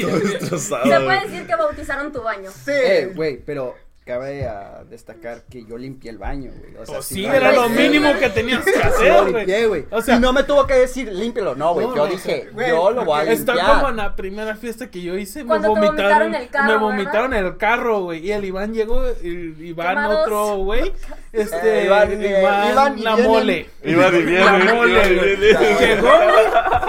Todo 0.00 0.18
destrozado. 0.18 0.84
Se 0.84 1.00
puede 1.00 1.20
decir 1.28 1.46
que 1.46 1.54
bautizaron 1.54 2.12
tu 2.12 2.22
baño. 2.22 2.50
Sí, 2.50 2.72
Eh, 2.74 3.12
güey, 3.14 3.40
pero 3.46 3.76
cabe 4.06 4.46
a 4.46 4.84
destacar 4.88 5.42
que 5.50 5.64
yo 5.66 5.76
limpié 5.76 6.10
el 6.12 6.18
baño, 6.18 6.52
güey. 6.56 6.76
O 6.76 6.86
sea, 6.86 6.94
Pues 6.96 7.06
si 7.06 7.14
sí, 7.16 7.26
no- 7.26 7.34
era 7.34 7.50
lo 7.52 7.68
mínimo 7.68 8.08
que 8.20 8.28
tenías 8.30 8.64
que 8.64 8.70
hacer, 8.78 9.20
güey. 9.22 9.34
limpié, 9.34 9.66
güey. 9.66 9.84
O 9.90 10.00
sea, 10.00 10.16
y 10.16 10.20
no 10.20 10.32
me 10.32 10.44
tuvo 10.44 10.64
que 10.64 10.74
decir, 10.74 11.12
límpielo. 11.12 11.56
No, 11.56 11.74
güey. 11.74 11.88
No, 11.88 11.96
yo 11.96 12.04
no, 12.04 12.10
dije, 12.12 12.48
güey, 12.52 12.68
yo 12.68 12.90
lo 12.92 13.04
voy 13.04 13.18
a 13.20 13.32
Está 13.32 13.54
limpiar. 13.54 13.74
como 13.74 13.88
en 13.90 13.96
la 13.96 14.14
primera 14.14 14.54
fiesta 14.54 14.88
que 14.90 15.02
yo 15.02 15.16
hice, 15.18 15.42
me 15.42 15.58
vomitaron, 15.58 15.80
vomitaron 15.86 16.34
el 16.36 16.48
carro, 16.48 16.64
me 16.66 16.72
¿verdad? 16.72 16.80
vomitaron 16.86 17.34
el 17.34 17.56
carro, 17.56 18.00
güey, 18.04 18.24
y 18.24 18.30
el 18.30 18.44
Iván 18.44 18.72
llegó, 18.72 19.02
y 19.22 19.28
Iván 19.70 19.88
Quemados. 19.88 20.20
otro, 20.22 20.56
güey, 20.58 20.92
este, 21.36 21.82
Eh, 21.82 21.84
Iván, 21.86 22.12
Iván, 22.12 22.22
eh, 22.22 22.70
Iván, 22.72 22.98
y 22.98 23.02
la 23.02 23.16
mole. 23.16 23.70
Iba 23.84 24.10
viviendo, 24.10 24.58
La 24.58 24.74
mole. 24.74 25.36
Llegó, 25.36 26.12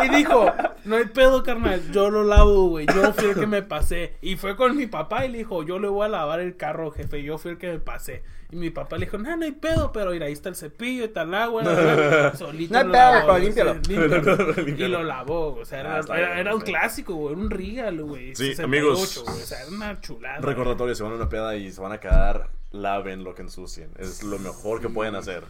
y 0.03 0.09
dijo, 0.15 0.53
no 0.85 0.95
hay 0.95 1.05
pedo, 1.05 1.43
carnal, 1.43 1.81
yo 1.91 2.09
lo 2.09 2.23
lavo, 2.23 2.69
güey, 2.69 2.85
yo 2.87 3.13
fui 3.13 3.29
el 3.29 3.35
que 3.35 3.47
me 3.47 3.61
pasé. 3.61 4.13
Y 4.21 4.35
fue 4.37 4.55
con 4.55 4.75
mi 4.75 4.87
papá 4.87 5.25
y 5.25 5.29
le 5.29 5.39
dijo, 5.39 5.63
yo 5.63 5.79
le 5.79 5.87
voy 5.87 6.05
a 6.05 6.09
lavar 6.09 6.39
el 6.39 6.55
carro, 6.57 6.91
jefe, 6.91 7.23
yo 7.23 7.37
fui 7.37 7.51
el 7.51 7.57
que 7.57 7.71
me 7.71 7.79
pasé. 7.79 8.23
Y 8.49 8.55
mi 8.55 8.69
papá 8.69 8.97
le 8.97 9.05
dijo, 9.05 9.17
no, 9.17 9.35
no 9.35 9.43
hay 9.43 9.51
pedo, 9.51 9.91
pero 9.91 10.11
mira, 10.11 10.27
ahí 10.27 10.31
está 10.31 10.47
el 10.47 10.55
cepillo, 10.55 11.03
está 11.05 11.23
el 11.23 11.33
agua. 11.33 11.63
la- 11.63 12.33
solito 12.37 12.73
No 12.73 12.79
hay 12.79 12.85
pedo, 12.85 12.93
lavó, 12.93 13.25
pero 13.27 13.37
sí, 13.37 13.43
límpialo. 13.43 13.73
límpialo. 14.63 14.71
Y 14.85 14.87
lo 14.87 15.03
lavó, 15.03 15.55
o 15.55 15.65
sea, 15.65 15.79
Ah, 15.79 15.81
era, 15.81 15.99
está 15.99 16.39
era, 16.39 16.55
un 16.55 16.61
clásico, 16.61 17.13
güey, 17.15 17.33
era 17.33 17.41
un 17.43 17.49
regalo, 17.49 18.05
güey. 18.07 18.35
Sí, 18.35 18.55
68, 18.55 18.63
amigos. 18.63 19.23
güey, 19.25 19.41
o 19.41 19.45
sea, 19.45 19.61
era 19.63 19.69
una 19.69 19.99
chulada. 19.99 20.37
Recordatorio, 20.39 20.95
si 20.95 21.03
van 21.03 21.11
a 21.11 21.15
una 21.15 21.27
peda 21.29 21.55
y 21.57 21.71
se 21.71 21.81
van 21.81 21.91
a 21.91 21.99
quedar, 21.99 22.49
laven 22.71 23.23
lo 23.25 23.35
que 23.35 23.41
ensucien. 23.41 23.89
Es 23.99 24.23
lo 24.23 24.39
mejor 24.39 24.79
que 24.79 24.87
pueden 24.89 25.15
hacer. 25.15 25.43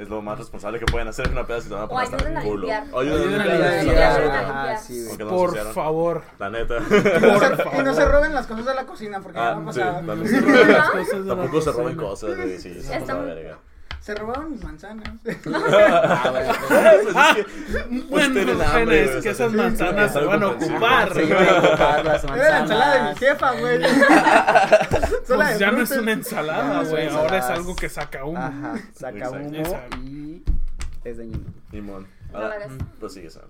Es 0.00 0.08
lo 0.08 0.22
más 0.22 0.38
responsable 0.38 0.78
que 0.78 0.86
pueden 0.86 1.08
hacer 1.08 1.26
en 1.26 1.32
una 1.32 1.46
peda 1.46 1.60
si 1.60 1.68
se 1.68 1.74
van 1.74 1.82
a 1.82 1.86
poner 1.88 2.04
hasta 2.04 2.40
el 2.40 2.42
culo. 2.42 2.68
ayuden 2.98 3.38
a 3.38 3.82
limpiar. 3.82 4.78
Sí, 4.78 5.04
sí, 5.04 5.18
no 5.18 5.28
Por 5.28 5.54
favor. 5.74 6.22
La 6.38 6.48
neta. 6.48 6.78
Y 7.78 7.82
no 7.82 7.92
se 7.92 8.04
roben 8.06 8.34
las 8.34 8.46
cosas 8.46 8.64
de 8.64 8.74
la 8.74 8.86
cocina, 8.86 9.20
porque 9.20 9.38
ya 9.38 9.56
me 9.56 9.68
ha 9.68 9.72
sí, 9.74 9.80
pasado. 9.80 10.06
también. 10.06 10.28
Se 10.28 10.40
roban 10.40 10.72
las 10.72 10.90
cosas 10.90 11.10
de 11.10 11.18
la 11.20 11.36
Tampoco 11.36 11.60
se 11.60 11.72
roben 11.72 11.96
cosas, 11.96 12.36
güey. 12.36 12.58
Sí, 12.58 12.80
se 14.00 14.14
robaron 14.14 14.52
mis 14.52 14.62
manzanas. 14.64 15.08
Ah, 15.46 16.28
bueno, 16.30 16.52
pues, 16.68 17.16
Ah, 17.16 17.36
Pues 17.36 18.08
bueno, 18.08 18.34
tienen 18.34 18.56
bueno, 18.56 18.72
hambre, 18.72 19.04
es 19.04 19.10
que 19.10 19.18
o 19.18 19.22
sea, 19.22 19.32
esas 19.32 19.52
manzanas 19.52 20.12
sí, 20.12 20.18
se 20.18 20.24
van 20.24 20.42
a 20.42 20.46
ocupar. 20.48 21.12
se 21.14 21.34
a 21.34 21.58
ocupar 21.58 22.04
las 22.04 22.24
Era 22.24 22.36
la 22.50 22.58
ensalada 22.60 22.92
de 22.94 22.98
mi 23.00 23.04
manzanas. 23.06 23.18
jefa, 23.18 23.52
güey. 23.52 23.80
Pues 25.26 25.52
de 25.54 25.58
ya 25.58 25.70
no 25.70 25.82
es 25.82 25.90
una 25.92 26.12
ensalada, 26.12 26.82
no 26.82 26.88
güey. 26.90 27.08
Ahora 27.08 27.38
es 27.38 27.44
algo 27.44 27.76
que 27.76 27.88
saca 27.88 28.24
humo. 28.24 28.38
Ajá, 28.38 28.74
saca 28.94 29.30
humo 29.30 29.62
y 30.02 30.42
es 31.04 31.18
dañino. 31.18 31.44
Simón. 31.70 32.06
No 32.32 32.38
Ahora, 32.38 32.58
lo 32.58 32.64
hagas. 32.64 32.72
pues 32.98 33.12
sigue, 33.14 33.30
Sam. 33.30 33.44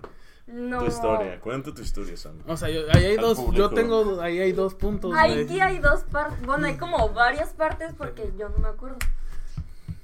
No. 0.47 0.79
Tu 0.79 0.85
historia. 0.87 1.39
Cuenta 1.39 1.73
tu 1.73 1.81
historia, 1.81 2.17
Sam. 2.17 2.33
O 2.45 2.57
sea, 2.57 2.69
yo- 2.69 2.81
ahí 2.93 3.05
hay 3.05 3.15
Al 3.15 3.21
dos, 3.21 3.37
público. 3.39 3.57
yo 3.57 3.69
tengo, 3.75 4.21
ahí 4.21 4.39
hay 4.39 4.51
dos 4.51 4.75
puntos, 4.75 5.11
güey. 5.11 5.43
Aquí 5.43 5.59
hay 5.61 5.79
dos 5.79 6.03
partes. 6.03 6.45
Bueno, 6.45 6.67
hay 6.67 6.75
como 6.75 7.09
varias 7.09 7.49
partes 7.53 7.93
porque 7.97 8.31
yo 8.37 8.49
no 8.49 8.57
me 8.57 8.67
acuerdo. 8.67 8.97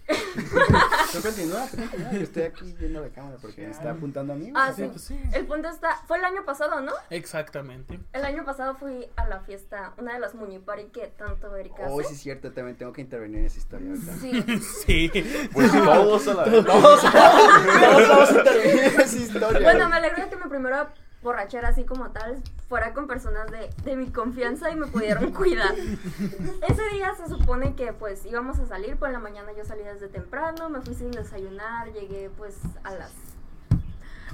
Tú 0.08 1.22
continúa. 1.22 1.68
Yo 2.12 2.20
estoy 2.20 2.44
aquí 2.44 2.74
viendo 2.80 3.02
la 3.02 3.10
cámara 3.10 3.38
porque 3.42 3.62
me 3.66 3.72
está 3.72 3.92
apuntando 3.92 4.34
a 4.34 4.36
mí. 4.36 4.52
Ah, 4.56 4.72
Sí, 4.76 4.84
pues 4.86 5.02
sí. 5.04 5.20
El 5.34 5.46
punto 5.48 5.68
está. 5.70 5.98
Fue 6.08 6.18
el 6.18 6.26
año 6.26 6.46
pasado, 6.46 6.80
¿no? 6.82 6.94
Exactamente. 7.10 8.00
El 8.14 8.24
año 8.26 8.46
pasado 8.46 8.76
fui 8.76 9.08
a 9.16 9.26
la 9.28 9.40
fiesta, 9.42 9.94
una 9.98 10.14
de 10.14 10.20
las 10.20 10.36
Muñipari 10.36 10.86
que 10.86 11.08
tanto 11.08 11.56
Erika 11.56 11.84
Oh, 11.88 12.00
hace. 12.00 12.10
sí 12.10 12.16
es 12.16 12.22
cierto, 12.22 12.52
también 12.52 12.78
tengo 12.78 12.94
que 12.94 13.02
intervenir 13.02 13.40
en 13.40 13.46
esa 13.48 13.58
historia. 13.58 13.92
Sí. 14.22 14.62
Sí. 14.86 15.12
Pues 15.54 15.72
todos 15.72 16.28
a 16.28 16.34
la 16.36 16.44
vez. 16.44 16.66
Todos, 16.66 17.02
todos 17.02 18.08
vamos 18.10 18.32
a 18.32 18.38
intervenir 18.38 18.84
en 18.84 19.02
esa 19.02 19.18
historia. 19.18 19.60
Bueno, 19.60 19.90
me 19.90 19.96
alegro 19.98 20.24
de 20.24 20.30
que 20.30 20.36
mi 20.38 20.50
primera 20.50 20.94
borrachera 21.28 21.70
así 21.70 21.84
como 21.86 22.10
tal 22.10 22.42
fuera 22.68 22.94
con 22.94 23.08
personas 23.08 23.50
de, 23.52 23.70
de 23.84 23.96
mi 23.96 24.08
confianza 24.08 24.70
y 24.72 24.76
me 24.76 24.88
pudieron 24.88 25.32
cuidar. 25.34 25.74
Ese 25.76 26.90
día 26.94 27.14
se 27.16 27.28
supone 27.28 27.76
que 27.76 27.94
pues 27.94 28.26
íbamos 28.26 28.60
a 28.60 28.66
salir, 28.66 28.98
por 28.98 29.10
la 29.12 29.20
mañana 29.20 29.52
yo 29.58 29.64
salí 29.64 29.84
desde 29.84 30.08
temprano, 30.08 30.70
me 30.70 30.82
fui 30.82 30.94
sin 30.96 31.12
desayunar, 31.12 31.92
llegué 31.94 32.30
pues 32.38 32.56
a 32.84 32.92
las... 32.92 33.12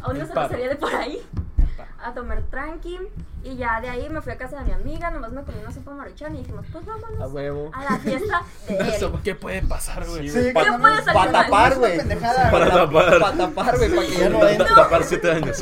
a 0.02 0.10
una 0.10 0.26
cervecería 0.26 0.70
de 0.70 0.76
por 0.76 0.96
ahí 0.96 1.22
a 2.06 2.14
tomar 2.14 2.42
tranqui 2.44 3.00
y 3.44 3.56
ya 3.56 3.80
de 3.82 3.90
ahí 3.90 4.10
me 4.10 4.22
fui 4.22 4.32
a 4.34 4.38
casa 4.38 4.60
de 4.60 4.66
mi 4.66 4.72
amiga, 4.72 5.10
nomás 5.10 5.32
me 5.32 5.44
comí 5.44 5.58
una 5.60 5.72
sopa 5.72 5.92
maruchan 5.92 6.36
y 6.36 6.40
dijimos 6.40 6.66
pues 6.72 6.86
vámonos 6.86 7.22
A 7.22 7.28
huevo. 7.28 7.72
a 7.74 7.84
la 7.86 7.98
fiesta 8.00 8.42
de 8.68 8.76
Eric. 8.78 9.22
¿Qué 9.24 9.36
puede 9.36 9.62
pasar, 9.64 10.06
güey? 10.08 10.30
Sí, 10.30 10.52
pa- 10.54 10.64
¿Qué 10.66 10.72
puede 10.74 10.96
salir 11.04 11.14
Para 11.14 11.32
tapar, 11.32 11.76
güey. 11.78 11.98
Para 11.98 12.20
tapar. 12.20 12.52
Para 12.52 13.34
tapar, 13.38 13.78
güey, 13.78 13.90
para 13.96 14.08
que 14.08 14.18
ya 14.18 14.30
no 14.30 14.40
Para 14.40 14.52
entre. 14.52 14.68
tapar 14.76 15.04
siete 15.04 15.32
años. 15.32 15.62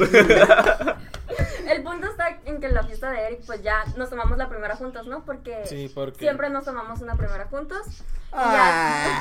Que 2.61 2.67
en 2.67 2.73
la 2.75 2.83
fiesta 2.83 3.09
de 3.09 3.19
Eric, 3.27 3.41
pues 3.45 3.61
ya 3.61 3.83
nos 3.97 4.09
tomamos 4.09 4.37
la 4.37 4.47
primera 4.47 4.75
juntos, 4.77 5.05
¿no? 5.07 5.25
Porque, 5.25 5.65
Sí, 5.65 5.91
porque- 5.93 6.19
siempre 6.19 6.49
nos 6.49 6.63
tomamos 6.63 7.01
una 7.01 7.15
primera 7.15 7.45
juntos. 7.47 7.85
Y 7.87 8.33
Ah. 8.33 9.19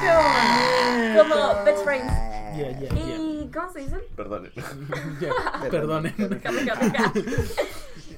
ya, 1.15 1.23
como 1.23 1.65
best 1.65 1.85
friends. 1.85 2.13
Ya, 2.57 2.71
ya, 2.71 2.89
ya. 2.89 2.95
¿Y 2.95 3.51
cómo 3.53 3.73
se 3.73 3.81
dice? 3.81 3.97
Perdón. 4.17 4.51
Ya, 5.21 5.33
Perdonen. 5.69 6.15
Rica. 6.19 7.13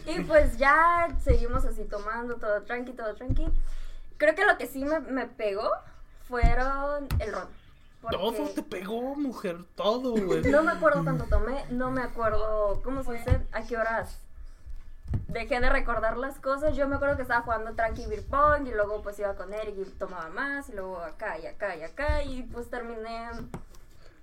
Y 0.06 0.20
pues 0.24 0.58
ya 0.58 1.08
seguimos 1.24 1.64
así 1.64 1.84
tomando, 1.84 2.34
todo 2.36 2.60
tranqui, 2.62 2.92
todo 2.92 3.14
tranqui. 3.14 3.46
Creo 4.18 4.34
que 4.34 4.44
lo 4.44 4.58
que 4.58 4.66
sí 4.66 4.84
me, 4.84 5.00
me 5.00 5.26
pegó 5.26 5.70
fueron 6.28 7.06
el 7.20 7.32
ron. 7.32 7.46
porque 8.00 8.16
Todo 8.16 8.48
te 8.50 8.62
pegó, 8.62 9.14
mujer. 9.14 9.58
Todo, 9.76 10.12
güey. 10.16 10.42
No 10.42 10.62
me 10.62 10.72
acuerdo 10.72 11.02
cuánto 11.04 11.24
tomé, 11.24 11.64
no 11.70 11.90
me 11.90 12.02
acuerdo, 12.02 12.80
¿cómo 12.84 13.02
se 13.04 13.12
dice? 13.14 13.40
¿A 13.52 13.62
qué 13.62 13.76
horas? 13.78 14.18
Dejé 15.28 15.60
de 15.60 15.70
recordar 15.70 16.18
las 16.18 16.38
cosas. 16.38 16.76
Yo 16.76 16.86
me 16.88 16.96
acuerdo 16.96 17.16
que 17.16 17.22
estaba 17.22 17.42
jugando 17.42 17.72
tranqui 17.74 18.06
beer 18.06 18.24
pong 18.26 18.66
y 18.66 18.70
luego 18.72 19.02
pues 19.02 19.18
iba 19.18 19.34
con 19.34 19.52
Eric 19.52 19.74
y 19.78 19.84
tomaba 19.98 20.28
más 20.28 20.68
y 20.68 20.72
luego 20.72 20.98
acá 20.98 21.38
y 21.38 21.46
acá 21.46 21.74
y 21.76 21.82
acá 21.82 22.22
y 22.22 22.42
pues 22.42 22.68
terminé 22.68 23.28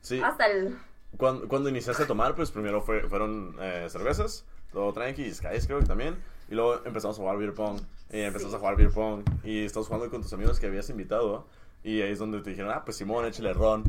Sí. 0.02 0.22
hasta 0.24 0.46
el... 0.48 0.78
Cuando, 1.18 1.48
cuando 1.48 1.70
iniciaste 1.70 2.04
a 2.04 2.08
tomar, 2.08 2.36
pues 2.36 2.52
primero 2.52 2.82
fue, 2.82 3.02
fueron 3.10 3.56
eh, 3.60 3.88
cervezas, 3.90 4.46
todo 4.72 4.94
tranqui, 4.94 5.24
y 5.24 5.34
skies 5.34 5.66
creo 5.66 5.80
que 5.80 5.86
también. 5.88 6.16
Y 6.50 6.56
luego 6.56 6.86
empezamos 6.86 7.18
a 7.18 7.22
jugar 7.22 7.38
beer 7.38 7.54
pong. 7.56 7.80
Y 8.12 8.22
empezamos 8.22 8.52
Sí. 8.52 8.56
a 8.58 8.60
jugar 8.60 8.76
beer 8.78 8.92
pong. 8.92 9.24
Y 9.44 9.66
estás 9.66 9.88
jugando 9.88 10.10
con 10.12 10.22
tus 10.22 10.32
amigos 10.34 10.60
que 10.60 10.68
habías 10.68 10.90
invitado. 10.92 11.48
Y 11.84 12.02
ahí 12.04 12.12
es 12.12 12.20
donde 12.20 12.42
te 12.42 12.52
dijeron, 12.52 12.72
ah, 12.72 12.84
pues 12.86 12.98
Simón, 12.98 13.26
échale 13.26 13.54
ron. 13.54 13.84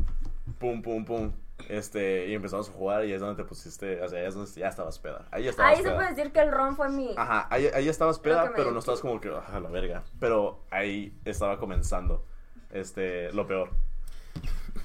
Pum, 0.59 0.81
pum, 0.81 1.05
pum. 1.05 1.31
Este, 1.69 2.27
y 2.27 2.33
empezamos 2.33 2.69
a 2.69 2.71
jugar 2.71 3.05
y 3.05 3.13
es 3.13 3.19
donde 3.19 3.41
te 3.41 3.47
pusiste, 3.47 4.01
o 4.01 4.07
sea, 4.07 4.25
es 4.25 4.33
donde 4.33 4.51
ya 4.51 4.67
estabas 4.67 4.99
peda. 4.99 5.25
Ahí 5.31 5.47
estabas 5.47 5.71
Ahí 5.71 5.77
se 5.77 5.83
peda. 5.83 5.95
puede 5.95 6.09
decir 6.09 6.31
que 6.31 6.39
el 6.41 6.51
ron 6.51 6.75
fue 6.75 6.89
mi... 6.89 7.13
Ajá, 7.17 7.47
ahí, 7.49 7.67
ahí 7.73 7.87
estabas 7.89 8.19
peda, 8.19 8.51
pero 8.55 8.71
no 8.71 8.79
estabas 8.79 9.01
como 9.01 9.19
que, 9.19 9.29
a 9.29 9.59
la 9.59 9.69
verga. 9.69 10.03
Pero 10.19 10.59
ahí 10.69 11.13
estaba 11.25 11.57
comenzando, 11.59 12.25
este, 12.71 13.31
lo 13.33 13.47
peor. 13.47 13.69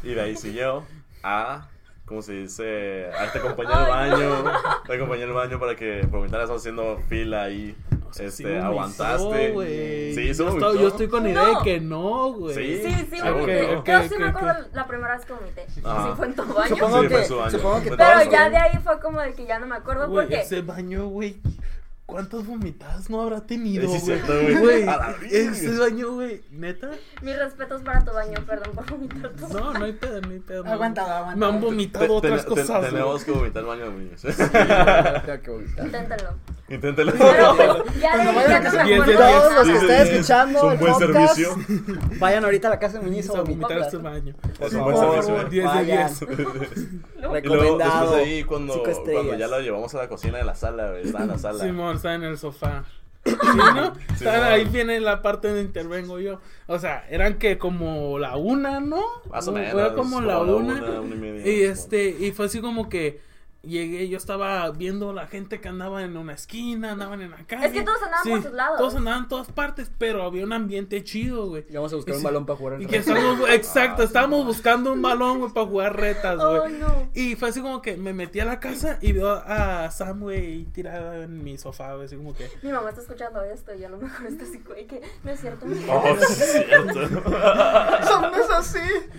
Y 0.03 0.15
de 0.15 0.21
ahí 0.21 0.37
siguió 0.37 0.85
a, 1.23 1.69
¿cómo 2.05 2.23
se 2.23 2.33
dice? 2.33 3.11
A 3.19 3.33
te 3.33 3.39
acompañé 3.39 3.73
al 3.73 3.89
baño, 3.89 4.45
te 4.87 4.95
acompañé 4.95 5.25
al 5.25 5.33
baño 5.33 5.59
para 5.59 5.75
que 5.75 6.03
vomitaras, 6.03 6.45
estamos 6.45 6.63
haciendo 6.63 6.99
fila 7.09 7.45
ahí. 7.45 7.77
Sí 8.17 8.25
este, 8.25 8.59
aguantaste. 8.59 9.51
güey. 9.53 10.15
Sí, 10.15 10.35
yo, 10.35 10.49
estoy, 10.49 10.79
yo 10.81 10.89
estoy 10.89 11.09
con 11.09 11.27
idea 11.29 11.47
de 11.49 11.55
que 11.65 11.81
no, 11.81 12.33
güey. 12.33 12.55
Sí. 12.55 12.83
Sí, 12.85 13.07
sí, 13.11 13.19
Ah, 13.23 13.31
vomité. 13.33 13.77
ok, 13.77 13.87
Yo 13.87 14.03
sí 14.09 14.15
me 14.19 14.27
acuerdo 14.29 14.67
la 14.73 14.87
primera 14.87 15.17
vez 15.17 15.25
que 15.27 15.33
vomité. 15.33 15.67
Ajá. 15.85 16.03
Sí 16.09 16.13
fue 16.17 16.27
en 16.27 16.35
tu 16.35 16.45
baño. 16.55 16.69
Supongo 16.77 17.03
Sí, 17.03 17.09
fue 17.09 17.19
que, 17.21 17.25
su 17.27 17.37
baño. 17.37 17.51
supongo 17.51 17.83
que 17.83 17.91
Pero 17.91 18.31
ya 18.31 18.51
de 18.51 18.57
ahí 18.57 18.79
fue 18.83 19.01
como 19.01 19.21
de 19.21 19.33
que 19.35 19.47
ya 19.47 19.59
no 19.59 19.67
me 19.67 19.77
acuerdo 19.77 20.09
porque... 20.11 20.41
ese 20.41 20.63
baño, 20.63 21.07
güey. 21.09 21.37
¿Cuántas 22.07 22.47
vomitadas 22.47 23.11
no 23.11 23.21
habrá 23.21 23.41
tenido, 23.45 23.89
güey? 23.89 24.87
ese 25.29 25.77
baño, 25.77 26.13
güey, 26.13 26.41
neta. 26.53 26.89
Mis 27.21 27.37
respetos 27.37 27.83
para 27.83 28.05
tu 28.05 28.13
baño, 28.13 28.39
perdón 28.47 28.75
por 28.77 28.89
vomitar 28.89 29.31
tu 29.33 29.49
No, 29.49 29.73
no 29.73 29.85
hay 29.85 29.93
pedo, 29.93 30.21
no 30.21 30.31
hay 30.31 30.39
pedo. 30.39 30.63
no. 30.63 30.71
Aguantado, 30.73 31.35
Me 31.37 31.47
han 31.47 31.61
vomitado 31.61 32.07
te- 32.07 32.13
otras 32.13 32.45
te- 32.45 32.49
cosas. 32.49 32.91
Tenemos 32.91 33.25
que 33.25 33.33
vomitar 33.33 33.63
el 33.65 33.69
baño 33.69 33.85
de 33.87 33.91
vomitar. 33.91 35.25
Inténtalo. 35.85 36.31
Inténtelo. 36.69 37.13
Pero 37.13 37.85
ya 38.01 38.17
de 38.17 38.25
Cuando 38.25 38.33
vayan 38.35 38.51
ya 38.51 38.57
a 38.57 38.59
no 38.59 38.65
casa 38.65 38.85
de 38.85 38.91
de 38.95 39.17
Todos 39.17 39.55
los 39.55 39.67
que 39.67 39.79
Sí, 39.79 39.85
estén 39.87 40.07
sí. 40.07 40.13
escuchando 40.13 40.59
Es 40.59 40.65
un 40.65 40.73
el 40.73 40.79
buen 40.79 40.93
podcast, 40.93 41.35
servicio. 41.37 41.57
vayan 42.19 42.45
ahorita 42.45 42.67
a 42.67 42.71
la 42.71 42.79
casa 42.81 42.99
de 42.99 43.05
Muñiz 43.05 43.31
a 43.31 43.33
a 43.33 43.41
vomitar 43.43 43.61
vomitar. 43.69 43.79
este 43.87 43.97
baño. 43.99 44.35
Es 44.61 44.73
un 44.75 44.83
buen 44.85 44.97
servicio. 44.97 45.45
10 45.45 45.51
de 45.51 45.63
vayan. 45.63 46.09
10. 46.09 46.21
Y 47.17 47.49
luego, 47.49 47.79
después 47.79 48.11
de 48.11 48.17
ahí, 48.17 48.45
cuando, 48.45 48.83
ya 49.37 49.47
lo 49.49 49.61
llevamos 49.61 49.95
a 49.95 49.99
la 49.99 50.09
cocina 50.09 50.39
de 50.39 50.45
la 50.45 50.55
sala, 50.55 50.91
güey, 50.91 51.03
estaba 51.05 51.25
en 51.25 51.31
la 51.31 51.39
sala. 51.39 51.65
Simón 51.65 51.97
está 51.97 52.15
en 52.15 52.23
el 52.25 52.39
sofá. 52.39 52.85
¿Sí, 53.25 53.33
no? 53.57 53.87
Está- 53.87 54.17
Simón. 54.17 54.35
ahí 54.45 54.65
viene 54.65 55.01
la 55.01 55.23
parte 55.23 55.49
donde 55.49 55.63
intervengo 55.63 56.19
yo. 56.21 56.41
O 56.67 56.79
sea, 56.79 57.05
eran 57.11 57.39
que 57.39 57.59
como 57.59 58.19
la 58.19 58.37
una, 58.37 58.81
¿no? 58.81 59.03
Más 59.31 59.47
o 59.49 59.53
Fue 59.53 59.61
menos, 59.63 59.93
como 59.95 60.21
la 60.21 60.35
como 60.37 60.51
la 60.51 60.57
una. 60.57 60.75
una, 60.75 61.01
una 61.01 61.15
y 61.15 61.19
media, 61.19 61.53
y 61.53 61.63
este, 61.63 62.09
y 62.11 62.31
fue 62.33 62.47
así 62.47 62.61
como 62.61 62.89
que 62.89 63.21
llegué, 63.67 64.09
yo 64.09 64.17
estaba 64.17 64.71
viendo 64.71 65.13
la 65.13 65.27
gente 65.27 65.61
que 65.61 65.69
andaba 65.69 66.03
en 66.03 66.17
una 66.17 66.33
esquina, 66.35 66.93
andaban 66.93 67.21
en 67.23 67.31
la 67.33 67.39
calle. 67.47 67.67
Es 67.67 67.73
que 67.73 67.83
todos 67.83 68.03
andaban 68.03 68.29
por 68.29 68.43
sus 68.43 68.53
lados. 68.53 68.79
Todos 68.79 68.95
andaban 68.97 69.23
en 69.25 69.29
todas 69.29 69.51
partes, 69.53 69.91
pero 69.99 70.23
había 70.23 70.45
un 70.45 70.53
ambiente 70.53 71.03
chido, 71.05 71.47
güey. 71.49 71.65
Y 71.69 71.75
vamos 71.75 71.93
a 71.93 71.97
buscar 71.97 72.15
Y 72.15 72.17
un 72.17 72.21
sí- 72.21 72.25
balón 72.25 72.47
para 72.47 72.57
jugar 72.59 72.75
al 72.75 72.83
Y 72.83 72.87
que 72.87 72.99
rato. 72.99 73.11
estábamos, 73.15 73.51
exacto, 73.51 74.03
estábamos 74.03 74.45
buscando 74.47 74.93
un 74.93 75.03
balón, 75.03 75.39
güey, 75.41 75.53
para 75.53 75.67
jugar 75.67 75.97
retas, 75.97 76.37
güey. 76.45 76.61
Ay, 76.75 76.79
no. 76.81 77.11
Y 77.15 77.35
fue 77.37 77.49
así 77.49 77.61
como 77.61 77.83
que 77.83 77.97
me 77.97 78.13
metí 78.13 78.41
a 78.41 78.45
la 78.45 78.61
casa 78.61 78.99
y 79.01 79.13
veo 79.13 79.31
a 79.31 79.91
Sam, 79.91 80.21
güey, 80.21 80.65
tirada 80.67 81.25
en 81.25 81.43
mi 81.43 81.59
sofá, 81.59 81.95
güey, 81.95 82.07
así 82.07 82.17
como 82.17 82.35
que... 82.35 82.49
Mi 82.63 82.71
mamá 82.73 82.89
está 82.91 83.01
escuchando 83.03 83.43
esto 83.43 83.75
y 83.75 83.85
a 83.85 83.89
lo 83.89 83.99
mejor 83.99 84.27
está 84.27 84.45
así, 84.45 84.61
güey, 84.67 84.87
que 84.87 85.01
no 85.25 85.31
es 85.31 85.41
cierto. 85.41 85.67
mi 85.67 85.77
Oh, 85.89 86.03
sí, 86.21 86.43
es 86.43 86.53
cierto. 86.67 86.93
Son 88.07 88.23
no 88.31 88.37
es 88.37 88.51
así. 88.51 88.79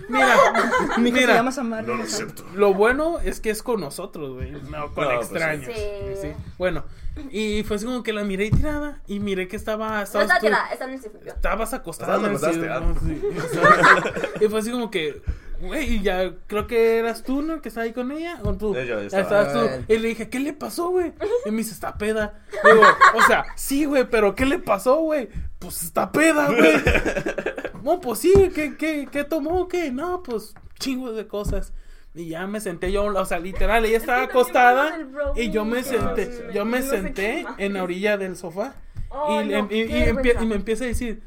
Mira, 0.09 0.35
Mi 0.97 1.09
hija 1.09 1.17
se 1.17 1.21
mira, 1.21 1.33
llama 1.35 1.51
Samar. 1.51 1.85
No 1.87 1.95
lo 1.95 2.03
acepto. 2.03 2.43
lo 2.53 2.73
bueno 2.73 3.19
es 3.19 3.39
que 3.39 3.49
es 3.49 3.63
con 3.63 3.81
nosotros, 3.81 4.33
güey, 4.35 4.36
no 4.69 4.93
con 4.93 5.03
No, 5.03 5.09
pues 5.09 5.31
extraños. 5.31 5.65
sí. 5.65 5.81
Sí. 6.21 6.27
Bueno, 6.57 6.83
y 7.31 7.63
fue 7.63 7.77
así 7.77 7.85
como 7.85 8.03
que 8.03 8.13
la 8.13 8.23
miré 8.23 8.49
tirada 8.51 9.01
y 9.07 9.19
miré 9.19 9.47
que 9.47 9.55
estaba... 9.55 9.97
No 9.97 10.03
estabas 10.03 10.39
tirada, 10.39 10.69
está 10.71 10.85
en 10.85 10.93
el. 10.93 11.27
Estabas 11.27 11.73
acostada 11.73 12.17
en 12.17 12.25
el 12.25 12.33
Estabas 12.33 12.55
sillón, 12.55 12.71
acostaste, 12.71 13.13
¿no? 13.13 14.19
Sí. 14.37 14.37
Y 14.45 14.47
fue 14.49 14.59
así 14.59 14.71
como 14.71 14.91
que, 14.91 15.21
güey, 15.59 15.95
y 15.95 16.01
ya 16.03 16.33
creo 16.45 16.67
que 16.67 16.99
eras 16.99 17.23
tú, 17.23 17.41
¿no? 17.41 17.61
Que 17.61 17.69
estaba 17.69 17.85
ahí 17.85 17.93
con 17.93 18.11
ella, 18.11 18.39
o 18.43 18.53
tú. 18.53 18.75
Sí, 18.75 18.85
yo 18.85 18.99
estaba. 18.99 19.23
estabas 19.23 19.53
tú. 19.53 19.59
Ah. 19.59 19.83
Y 19.87 19.97
le 19.97 20.09
dije, 20.09 20.29
¿qué 20.29 20.39
le 20.39 20.53
pasó, 20.53 20.89
güey? 20.89 21.13
Y 21.45 21.51
me 21.51 21.57
dice, 21.57 21.73
está 21.73 21.97
peda. 21.97 22.39
Digo, 22.63 22.83
o 23.15 23.21
sea, 23.23 23.45
sí, 23.55 23.85
güey, 23.85 24.07
pero 24.09 24.35
¿qué 24.35 24.45
le 24.45 24.59
pasó, 24.59 24.97
güey? 24.97 25.29
Pues 25.57 25.81
está 25.83 26.11
peda, 26.11 26.47
güey. 26.47 26.83
no, 27.83 27.99
pues 27.99 28.19
sí, 28.19 28.33
¿qué, 28.53 28.77
qué, 28.77 29.07
qué 29.11 29.23
tomó? 29.23 29.67
¿Qué? 29.67 29.91
No, 29.91 30.21
pues 30.21 30.53
chingos 30.79 31.15
de 31.15 31.27
cosas. 31.27 31.73
Y 32.17 32.29
ya 32.29 32.47
me 32.47 32.59
senté 32.59 32.91
yo, 32.91 33.05
o 33.05 33.25
sea, 33.25 33.39
literal, 33.39 33.85
ella 33.85 33.97
estaba 33.97 34.19
que 34.25 34.31
acostada 34.31 34.97
y 35.35 35.51
yo 35.51 35.63
me 35.65 35.83
senté, 35.83 36.47
yo 36.53 36.65
me 36.65 36.81
senté 36.81 37.45
en 37.59 37.73
la 37.73 37.83
orilla 37.83 38.17
del 38.17 38.35
sofá 38.35 38.73
Oh, 39.09 39.39
y, 39.41 39.45
le- 39.45 39.61
no, 39.61 39.67
y- 39.71 39.81
y 39.83 39.87
qué 39.87 39.93
empie- 40.11 40.15
vergüenza. 40.15 40.43
y 40.43 40.45
me 40.47 40.55
empieza 40.55 40.83
a 40.83 40.87
decir, 40.87 41.21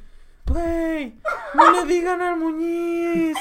güey, 0.46 1.14
no 1.54 1.72
le 1.72 1.84
digan 1.86 2.20
al 2.20 2.36
Muñiz, 2.36 3.36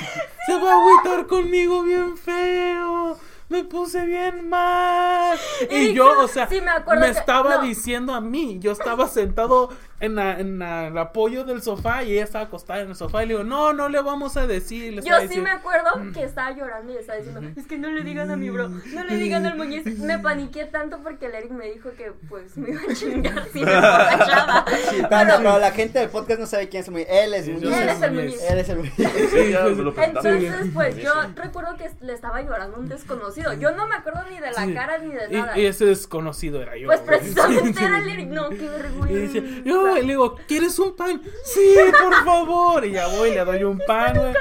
se 0.46 0.54
va 0.58 0.74
a 0.74 0.80
agüitar 0.80 1.28
conmigo 1.28 1.84
bien 1.84 2.16
feo, 2.18 3.18
me 3.50 3.64
puse 3.66 4.06
bien 4.06 4.48
mal. 4.48 5.38
Y 5.72 5.94
yo, 5.94 6.20
o 6.22 6.28
sea, 6.28 6.48
Sí, 6.48 6.62
me 6.62 7.02
que- 7.02 7.10
estaba 7.10 7.58
no. 7.58 7.62
diciendo 7.64 8.14
a 8.14 8.22
mí, 8.22 8.60
yo 8.62 8.72
estaba 8.72 9.08
sentado 9.08 9.70
en, 10.00 10.16
la- 10.16 10.40
en 10.40 10.60
la- 10.60 10.88
el 10.88 10.98
apoyo 10.98 11.44
del 11.44 11.62
sofá 11.62 12.04
y 12.04 12.14
ella 12.14 12.24
estaba 12.24 12.46
acostada 12.46 12.82
en 12.82 12.90
el 12.90 12.96
sofá 12.96 13.24
y 13.24 13.28
le 13.28 13.34
digo, 13.34 13.44
no, 13.44 13.74
no 13.74 13.90
le 13.90 14.02
vamos 14.02 14.38
a 14.38 14.48
decir. 14.48 14.94
le 14.94 15.02
Yo 15.02 15.16
sí 15.18 15.22
diciendo- 15.24 15.44
me 15.50 15.52
acuerdo 15.52 15.90
que 16.14 16.24
estaba 16.24 16.52
llorando 16.52 16.94
y 16.94 16.98
estaba 16.98 17.18
diciendo, 17.18 17.42
es 17.56 17.66
que 17.68 17.78
no 17.78 17.90
le 17.92 18.02
digan 18.04 18.32
a 18.32 18.38
mi 18.38 18.50
bro, 18.50 18.70
no 18.70 19.04
le 19.04 19.16
digan 19.18 19.46
al 19.46 19.58
muñez. 19.58 19.86
Me 20.00 20.18
paniqué 20.20 20.66
tanto 20.66 21.00
porque 21.04 21.26
el 21.28 21.36
Eric 21.36 21.52
me 21.52 21.66
dijo 21.72 21.90
que 21.98 22.12
pues 22.30 22.58
me 22.58 22.72
iba 22.72 22.82
a 22.90 22.94
chingar 22.94 23.46
si 23.54 23.64
me 23.64 23.74
emborrachaba. 23.74 24.66
Sí, 24.90 25.02
pero, 25.10 25.34
pero 25.38 25.60
la 25.60 25.72
gente 25.72 26.00
del 26.00 26.10
podcast 26.10 26.40
no 26.40 26.46
sabe 26.46 26.70
quién 26.70 26.84
es 26.84 26.90
Muñiz. 26.90 27.08
Él 27.10 27.34
es 27.34 27.48
Muñiz. 27.50 27.64
Él 27.64 27.90
es 27.90 28.02
el 28.02 28.12
Muñiz. 28.12 28.32
Muñiz. 28.36 28.50
Él 28.52 28.60
es 28.60 28.70
el 28.70 28.78
Muñiz. 28.78 28.94
Sí, 28.96 29.52
ya 29.52 29.64
lo 29.66 29.94
plantamos. 29.94 30.26
Entonces, 30.26 30.72
pues 30.74 30.96
yo 30.98 31.12
recuerdo 31.36 31.76
que 31.78 31.90
le 32.02 32.14
estaba 32.14 32.42
llorando 32.42 32.78
a 32.78 32.80
un 32.80 32.88
desconocido. 32.90 33.54
Yo 33.54 33.72
no 33.72 33.88
me 33.88 33.96
acuerdo 33.96 34.22
ni 34.30 34.40
de 34.40 34.52
la 34.52 34.66
Sí. 34.66 34.74
cara 34.74 34.98
ni 35.00 35.14
de 35.14 35.30
nada. 35.30 35.58
Y, 35.58 35.62
y 35.62 35.66
ese 35.66 35.86
desconocido 35.86 36.62
era 36.62 36.78
yo. 36.78 36.88
Pues 36.88 37.00
precisamente 37.06 37.84
era 37.84 38.00
el 38.00 38.10
Eric. 38.10 38.30
No, 38.30 38.50
qué 38.50 38.56
Y 38.56 39.14
dice, 39.16 39.40
vergüenza. 39.42 39.89
Yo 39.96 39.98
y 39.98 40.02
le 40.02 40.08
digo, 40.14 40.36
¿quieres 40.48 40.78
un 40.80 40.96
pan? 40.96 41.22
Sí, 41.44 41.76
por 42.02 42.14
favor. 42.26 42.86
Y 42.86 42.92
ya 42.92 43.08
voy, 43.08 43.32
le 43.32 43.44
doy 43.46 43.64
un 43.64 43.80
pan, 43.86 44.18
güey. 44.18 44.34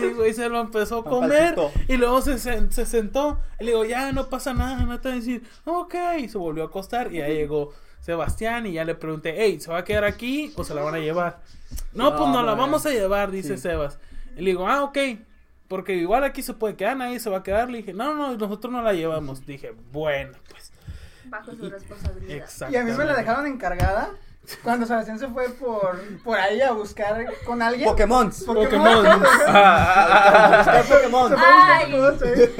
Sí, 0.00 0.12
güey, 0.14 0.32
se 0.34 0.48
lo 0.48 0.60
empezó 0.60 0.98
a 1.00 1.04
comer. 1.04 1.54
Y 1.88 1.96
luego 1.96 2.20
se, 2.22 2.38
se 2.38 2.86
sentó. 2.86 3.38
Y 3.60 3.64
le 3.64 3.70
digo, 3.72 3.84
ya, 3.84 4.12
no 4.12 4.28
pasa 4.28 4.52
nada, 4.54 4.76
no 4.84 5.00
te 5.00 5.08
voy 5.08 5.18
a 5.18 5.20
decir, 5.20 5.42
ok. 5.64 5.94
Y 6.20 6.28
se 6.28 6.38
volvió 6.38 6.64
a 6.64 6.66
acostar. 6.66 7.12
Y 7.12 7.20
ahí 7.20 7.34
llegó 7.34 7.72
Sebastián. 8.00 8.66
Y 8.66 8.72
ya 8.72 8.84
le 8.84 8.94
pregunté, 8.94 9.34
hey, 9.38 9.60
¿se 9.60 9.70
va 9.70 9.78
a 9.78 9.84
quedar 9.84 10.04
aquí 10.04 10.52
o 10.56 10.64
se 10.64 10.74
la 10.74 10.82
van 10.82 10.94
a 10.94 10.98
llevar? 10.98 11.40
No, 11.92 12.10
No, 12.10 12.16
pues 12.16 12.28
no 12.30 12.42
la 12.42 12.52
güey. 12.52 12.64
vamos 12.64 12.84
a 12.86 12.90
llevar, 12.90 13.30
dice 13.30 13.56
Sí. 13.56 13.62
Sebas. 13.62 13.98
Y 14.36 14.40
le 14.42 14.50
digo, 14.50 14.68
ah, 14.68 14.82
ok. 14.84 14.98
Porque 15.68 15.94
igual 15.94 16.22
aquí 16.24 16.42
se 16.42 16.52
puede 16.52 16.76
quedar, 16.76 16.96
nadie 16.98 17.18
se 17.18 17.30
va 17.30 17.38
a 17.38 17.42
quedar. 17.42 17.70
Le 17.70 17.78
dije, 17.78 17.94
no, 17.94 18.14
no, 18.14 18.36
nosotros 18.36 18.70
no 18.72 18.82
la 18.82 18.92
llevamos. 18.92 19.46
Dije, 19.46 19.72
bueno, 19.90 20.32
pues. 20.50 20.70
Bajo 21.24 21.52
su 21.54 21.70
responsabilidad. 21.70 22.46
Y 22.70 22.76
a 22.76 22.84
mí 22.84 22.92
me 22.92 23.04
la 23.06 23.14
dejaron 23.16 23.46
encargada 23.46 24.10
cuando 24.62 24.86
Sebastián 24.86 25.18
se 25.18 25.28
fue 25.28 25.48
por, 25.50 26.00
por 26.24 26.38
ahí 26.38 26.60
a 26.60 26.72
buscar 26.72 27.24
con 27.46 27.62
alguien. 27.62 27.88
Pokémon. 27.88 28.30
Pokémon. 28.44 29.04
Pokémon. 29.04 29.16
A 29.46 30.72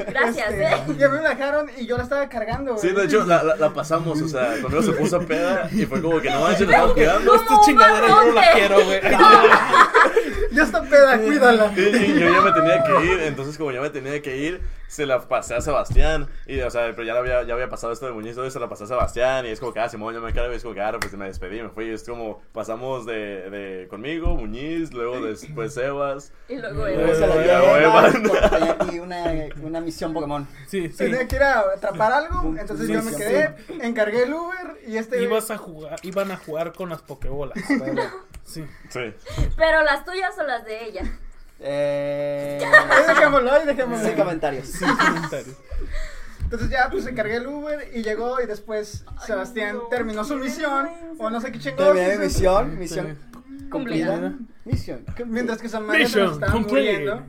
gracias, 0.07 0.51
Este, 0.51 0.63
¿eh? 0.63 0.83
Y 0.97 1.03
a 1.03 1.09
mí 1.09 1.17
me 1.21 1.29
dejaron 1.29 1.69
y 1.77 1.85
yo 1.85 1.97
la 1.97 2.03
estaba 2.03 2.29
cargando. 2.29 2.77
Sí, 2.77 2.89
de 2.89 3.05
hecho, 3.05 3.25
la, 3.25 3.43
la, 3.43 3.55
la 3.57 3.73
pasamos, 3.73 4.21
o 4.21 4.27
sea, 4.27 4.61
conmigo 4.61 4.81
se 4.81 4.93
puso 4.93 5.19
peda 5.25 5.69
y 5.71 5.85
fue 5.85 6.01
como 6.01 6.21
que 6.21 6.29
no 6.29 6.41
manches, 6.41 6.61
nos 6.61 6.69
estamos 6.71 6.93
quedando. 6.93 7.35
Esta 7.35 7.61
chingadera 7.65 8.07
yo 8.07 8.23
no 8.23 8.31
la 8.33 8.51
quiero, 8.53 8.85
güey. 8.85 9.01
Ya 10.51 10.63
está 10.63 10.83
peda, 10.83 11.17
cuídala. 11.19 11.73
Y, 11.75 11.81
y 11.81 12.19
yo 12.19 12.31
ya 12.31 12.41
me 12.41 12.51
tenía 12.51 12.83
que 12.83 13.05
ir, 13.05 13.19
entonces 13.21 13.57
como 13.57 13.71
ya 13.71 13.81
me 13.81 13.89
tenía 13.89 14.21
que 14.21 14.37
ir, 14.37 14.61
se 14.87 15.05
la 15.05 15.19
pasé 15.27 15.55
a 15.55 15.61
Sebastián. 15.61 16.29
Y, 16.45 16.59
o 16.61 16.69
sea, 16.69 16.91
pero 16.91 17.03
ya, 17.03 17.13
la 17.13 17.19
había, 17.19 17.43
ya 17.43 17.53
había 17.53 17.69
pasado 17.69 17.93
esto 17.93 18.05
de 18.05 18.11
Muñiz, 18.11 18.31
entonces 18.31 18.53
se 18.53 18.59
la 18.59 18.69
pasé 18.69 18.83
a 18.85 18.87
Sebastián. 18.87 19.45
Y 19.45 19.49
es 19.49 19.59
como 19.59 19.73
que, 19.73 19.79
ah, 19.79 19.89
Simón, 19.89 20.13
yo 20.13 20.21
me 20.21 20.33
quedo, 20.33 20.51
y 20.51 20.55
es 20.55 20.63
como 20.63 20.75
que, 20.75 20.81
ah, 20.81 20.93
pues 20.99 21.13
me 21.13 21.25
despedí, 21.25 21.61
me 21.61 21.69
fui. 21.69 21.85
Y 21.85 21.91
es 21.91 22.03
como, 22.03 22.41
pasamos 22.51 23.05
de, 23.05 23.49
de 23.49 23.87
conmigo, 23.87 24.35
Muñiz, 24.35 24.93
luego 24.93 25.21
después 25.21 25.73
Sebas. 25.73 26.31
Y 26.47 26.57
luego 26.57 26.85
Luego 26.87 27.15
se 27.15 27.27
la 27.27 28.73
aquí 28.79 28.99
una, 28.99 29.25
una 29.61 29.81
misión 29.81 30.13
Pokémon. 30.13 30.47
Sí, 30.67 30.89
sí. 30.89 30.97
Tenía 30.97 31.27
que 31.27 31.35
ir 31.35 31.43
a 31.43 31.59
atrapar 31.75 32.13
algo, 32.13 32.53
entonces 32.57 32.87
Sí, 32.87 32.93
yo 32.93 33.01
me 33.03 33.11
sí, 33.11 33.17
quedé, 33.17 33.55
encargué 33.81 34.23
el 34.23 34.33
Uber 34.33 34.77
y 34.85 34.97
este... 34.97 35.21
Ibas 35.21 35.51
a 35.51 35.57
jugar, 35.57 35.99
iban 36.03 36.31
a 36.31 36.37
jugar 36.37 36.73
con 36.73 36.89
las 36.89 37.01
pokebolas. 37.01 37.57
Sí. 38.45 38.65
Sí. 38.89 38.99
Pero 39.55 39.83
las 39.83 40.03
tuyas 40.03 40.37
o 40.37 40.43
las 40.43 40.65
de 40.65 40.85
ella. 40.85 41.03
Eh, 41.63 42.59
Ahí 42.89 43.07
dejémoslo, 43.07 43.51
ahí 43.51 43.65
dejémoslo. 43.65 44.05
sin 44.05 44.15
comentarios. 44.17 44.67
Sin 44.67 44.95
comentarios. 44.95 45.55
Entonces 46.43 46.69
ya 46.69 46.89
pues 46.91 47.07
encargué 47.07 47.37
el 47.37 47.47
Uber 47.47 47.89
y 47.95 48.03
llegó 48.03 48.39
y 48.39 48.45
después 48.45 49.05
Sebastián 49.25 49.77
no, 49.77 49.83
terminó 49.87 50.23
su 50.23 50.35
misión 50.35 50.87
o 51.17 51.29
no 51.29 51.41
sé 51.41 51.51
qué 51.51 51.59
chingados. 51.59 51.95
Terminé 51.95 52.17
mi 52.17 52.25
misión, 52.25 52.77
misión 52.77 53.17
Cumplida. 53.71 54.33
Misión. 54.65 55.05
Mientras 55.25 55.61
que 55.61 55.67
Samantha 55.67 55.93
se 55.97 56.03
Mission 56.03 56.25
nos 56.25 56.33
estaba 56.35 56.55
muriendo. 56.59 57.21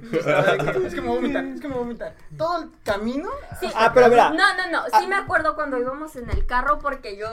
es 0.87 0.95
que 0.95 1.01
me 1.01 1.09
voy 1.09 1.17
a 1.17 1.21
vomitar, 1.21 1.45
es 1.47 1.61
que 1.61 1.67
me 1.69 1.75
voy 1.75 1.83
a 1.83 1.87
vomitar. 1.87 2.15
Todo 2.39 2.63
el 2.63 2.71
camino. 2.85 3.29
Sí. 3.59 3.67
Ah, 3.75 3.91
pero 3.93 4.09
mira. 4.09 4.31
No, 4.31 4.37
no, 4.57 4.71
no. 4.71 4.83
Sí 5.01 5.07
me 5.09 5.17
acuerdo 5.17 5.57
cuando 5.57 5.77
íbamos 5.79 6.15
en 6.15 6.31
el 6.31 6.47
carro 6.47 6.79
porque 6.79 7.17
yo 7.17 7.27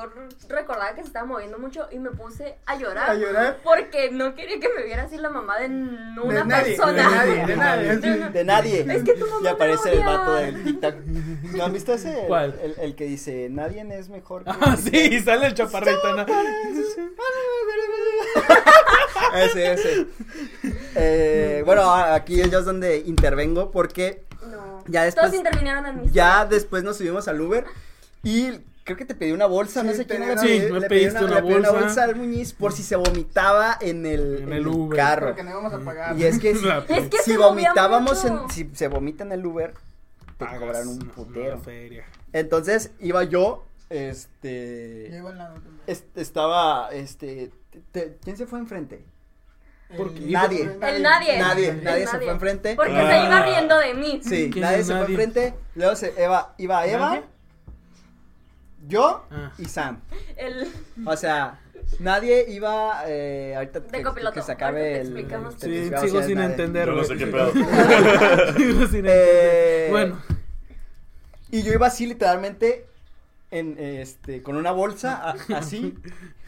recordaba 0.50 0.96
que 0.96 1.02
se 1.02 1.08
estaba 1.08 1.26
moviendo 1.28 1.60
mucho 1.60 1.88
y 1.92 2.00
me 2.00 2.10
puse 2.10 2.58
a 2.66 2.78
llorar. 2.78 3.12
A 3.12 3.14
llorar. 3.14 3.58
Porque 3.64 4.10
no 4.12 4.34
quería 4.34 4.60
que 4.60 4.70
me 4.76 4.84
viera 4.84 5.04
así 5.04 5.18
la 5.18 5.30
mamá 5.30 5.60
de 5.60 5.68
una 5.68 6.40
de 6.40 6.46
nadie, 6.46 6.76
persona. 6.76 6.94
de 6.94 7.04
nadie, 7.04 7.46
de 7.46 7.56
nadie. 7.58 7.98
De 7.98 8.30
De 8.32 8.44
nadie. 8.44 8.86
Es 8.96 9.04
que 9.04 9.14
tu 9.14 9.26
mamá 9.28 9.38
Y 9.40 9.44
me 9.44 9.50
aparece 9.50 9.94
el 9.94 10.00
vato 10.04 10.34
del 10.36 10.64
TikTok. 10.64 10.96
¿No 11.56 11.64
han 11.66 11.74
visto 11.74 11.94
ese? 11.94 12.22
El- 12.22 12.28
¿Cuál? 12.28 12.60
El, 12.64 12.76
el 12.80 12.96
que 12.96 13.04
dice, 13.06 13.50
nadie 13.52 13.86
es 13.98 14.10
mejor 14.10 14.46
que 14.46 14.50
Ah, 14.50 14.76
sí, 14.78 15.20
sale 15.22 15.46
el 15.46 15.54
chaparrito, 15.54 16.16
¿no? 16.16 16.26
Ese, 19.36 19.74
ese. 19.74 19.91
Eh, 20.96 21.64
bueno, 21.66 21.92
aquí 21.94 22.42
es 22.42 22.52
donde 22.66 22.98
intervengo 23.00 23.72
porque 23.72 24.24
No. 24.50 24.84
Ya 24.88 25.04
después- 25.04 25.26
Todos 25.28 25.38
intervinieron 25.38 25.86
en 25.86 26.02
mis 26.02 26.12
ya 26.12 26.46
después 26.46 26.84
nos 26.84 26.98
subimos 26.98 27.28
al 27.28 27.40
Uber 27.40 27.66
y 28.24 28.60
creo 28.84 28.98
que 28.98 29.06
te 29.06 29.14
pedí 29.16 29.32
una 29.32 29.46
bolsa, 29.46 29.84
no 29.84 29.92
Sí, 29.92 29.98
sé 29.98 30.06
quién 30.08 30.24
era. 30.24 30.42
Sí, 30.42 30.48
le- 30.60 30.72
me 30.72 30.80
le 30.80 30.88
pedí 30.90 31.02
pediste 31.06 31.24
una 31.26 31.36
le 31.36 31.42
pedí 31.44 31.66
bolsa. 31.72 32.04
al 32.04 32.16
Muñiz 32.16 32.54
por 32.54 32.74
si 32.74 32.82
se 32.84 32.96
vomitaba 32.96 33.78
en 33.80 34.06
el, 34.06 34.40
En 34.44 34.54
el 34.54 34.68
Uber. 34.68 34.98
carro. 34.98 35.28
Porque 35.28 35.44
no 35.44 35.52
íbamos 35.52 35.74
a 35.74 35.80
pagar. 35.80 36.18
Y 36.18 36.24
es 36.26 36.40
que 36.40 36.56
si, 36.56 36.68
Es 36.90 37.08
que 37.10 37.18
si 37.24 37.38
vomitábamos 37.38 38.26
en, 38.26 38.50
si 38.50 38.70
se 38.74 38.88
vomita 38.88 39.24
en 39.24 39.32
el 39.32 39.46
Uber, 39.46 39.74
te 40.38 40.46
Pagas 40.46 40.60
cobran 40.60 40.88
un 40.88 41.04
una 41.04 41.12
putero. 41.14 41.60
feria. 41.60 42.06
Entonces 42.34 42.92
iba 43.00 43.24
yo, 43.24 43.30
Yo 43.30 43.66
este, 43.90 45.12
iba 45.16 45.30
al 45.30 45.38
lado. 45.38 45.56
est- 45.86 46.18
estaba, 46.18 46.90
este, 46.92 47.52
te- 47.92 48.18
¿quién 48.24 48.36
se 48.38 48.48
fue 48.48 48.58
enfrente? 48.60 49.04
Porque 49.98 50.20
Nadie. 50.22 50.64
El 50.64 51.02
nadie. 51.02 51.38
Nadie, 51.40 51.70
El 51.70 51.84
nadie 51.84 52.08
se 52.08 52.18
fue 52.18 52.30
enfrente. 52.30 52.76
Porque 52.76 52.94
Ah. 52.98 53.10
se 53.12 53.26
iba 53.28 53.46
riendo 53.46 53.78
de 53.78 53.94
mí. 53.94 54.22
Sí, 54.24 54.50
¿Quién 54.52 54.62
nadie 54.64 54.78
se 54.80 54.86
fue 54.86 54.96
nadie? 55.02 55.16
enfrente. 55.16 55.54
Luego 55.76 55.96
se 55.96 56.14
Eva, 56.18 56.54
iba 56.58 56.86
Eva, 56.88 57.10
¿Nadie? 57.10 57.24
yo 58.88 59.26
Ah. 59.32 59.52
y 59.58 59.66
Sam. 59.66 60.00
El... 60.38 60.68
O 61.06 61.16
sea, 61.18 61.60
nadie 62.00 62.46
iba. 62.50 63.04
Eh, 63.08 63.54
ahorita 63.56 63.82
que, 63.84 64.02
copiloto. 64.04 64.34
que 64.34 64.42
se 64.42 64.52
acabe 64.52 65.02
el. 65.02 65.08
Sí, 65.58 65.90
sigo 66.02 66.20
de 66.20 66.26
sin 66.28 66.36
nadie. 66.36 66.52
entender, 66.52 66.88
Yo 66.88 66.96
no 66.96 67.04
sé 67.04 67.18
qué 67.18 67.28
pedo. 67.28 67.52
Sigo 68.58 68.88
sin 68.88 69.06
Eh, 69.06 69.88
entender. 69.88 69.92
Bueno, 69.92 70.22
Y 71.52 71.64
yo 71.64 71.74
iba 71.74 71.88
así, 71.88 72.06
literalmente, 72.08 72.86
en 73.52 73.76
este, 73.78 74.42
con 74.42 74.56
una 74.56 74.72
bolsa, 74.72 75.16
a- 75.22 75.58
así, 75.58 75.94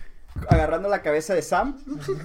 agarrando 0.48 0.90
la 0.90 1.02
cabeza 1.02 1.34
de 1.34 1.42
Sam, 1.42 1.78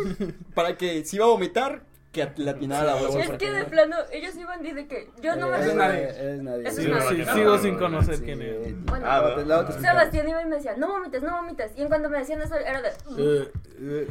para 0.55 0.77
que 0.77 1.05
si 1.05 1.16
iba 1.16 1.27
a 1.27 1.29
vomitar, 1.29 1.83
que 2.12 2.27
le 2.37 2.51
atinara 2.51 2.85
la 2.85 2.94
bolsa. 2.94 3.21
Es 3.21 3.31
que 3.33 3.51
de 3.53 3.61
no- 3.61 3.66
plano, 3.68 3.97
ellos 4.11 4.35
iban 4.37 4.64
y 4.64 4.73
de 4.73 4.87
que 4.88 5.11
yo 5.23 5.37
no 5.37 5.47
me 5.49 5.53
Eh, 5.53 5.57
acuerdo. 5.57 5.75
nadie. 5.77 6.33
es 6.35 6.42
nadie. 6.42 6.71
Sí, 6.71 6.77
sí, 6.83 7.25
sigo 7.35 7.55
no, 7.55 7.59
sin 7.59 7.75
no, 7.75 7.79
conocer 7.79 8.16
Sí, 8.16 8.23
quién 8.25 8.40
es. 8.42 8.85
Bueno. 8.87 9.05
Ah. 9.07 9.68
Sebastián 9.79 10.29
iba 10.29 10.42
y 10.42 10.47
me 10.47 10.57
decía, 10.57 10.75
no 10.77 10.88
vomites, 10.88 11.23
no 11.23 11.37
vomites. 11.37 11.71
Y 11.77 11.83
en 11.83 11.88
cuanto 11.88 12.09
me 12.09 12.18
decían 12.18 12.40
eso, 12.40 12.55
era 12.57 12.81
de. 12.81 12.88
Eh, 12.88 13.53
eh, 13.81 14.07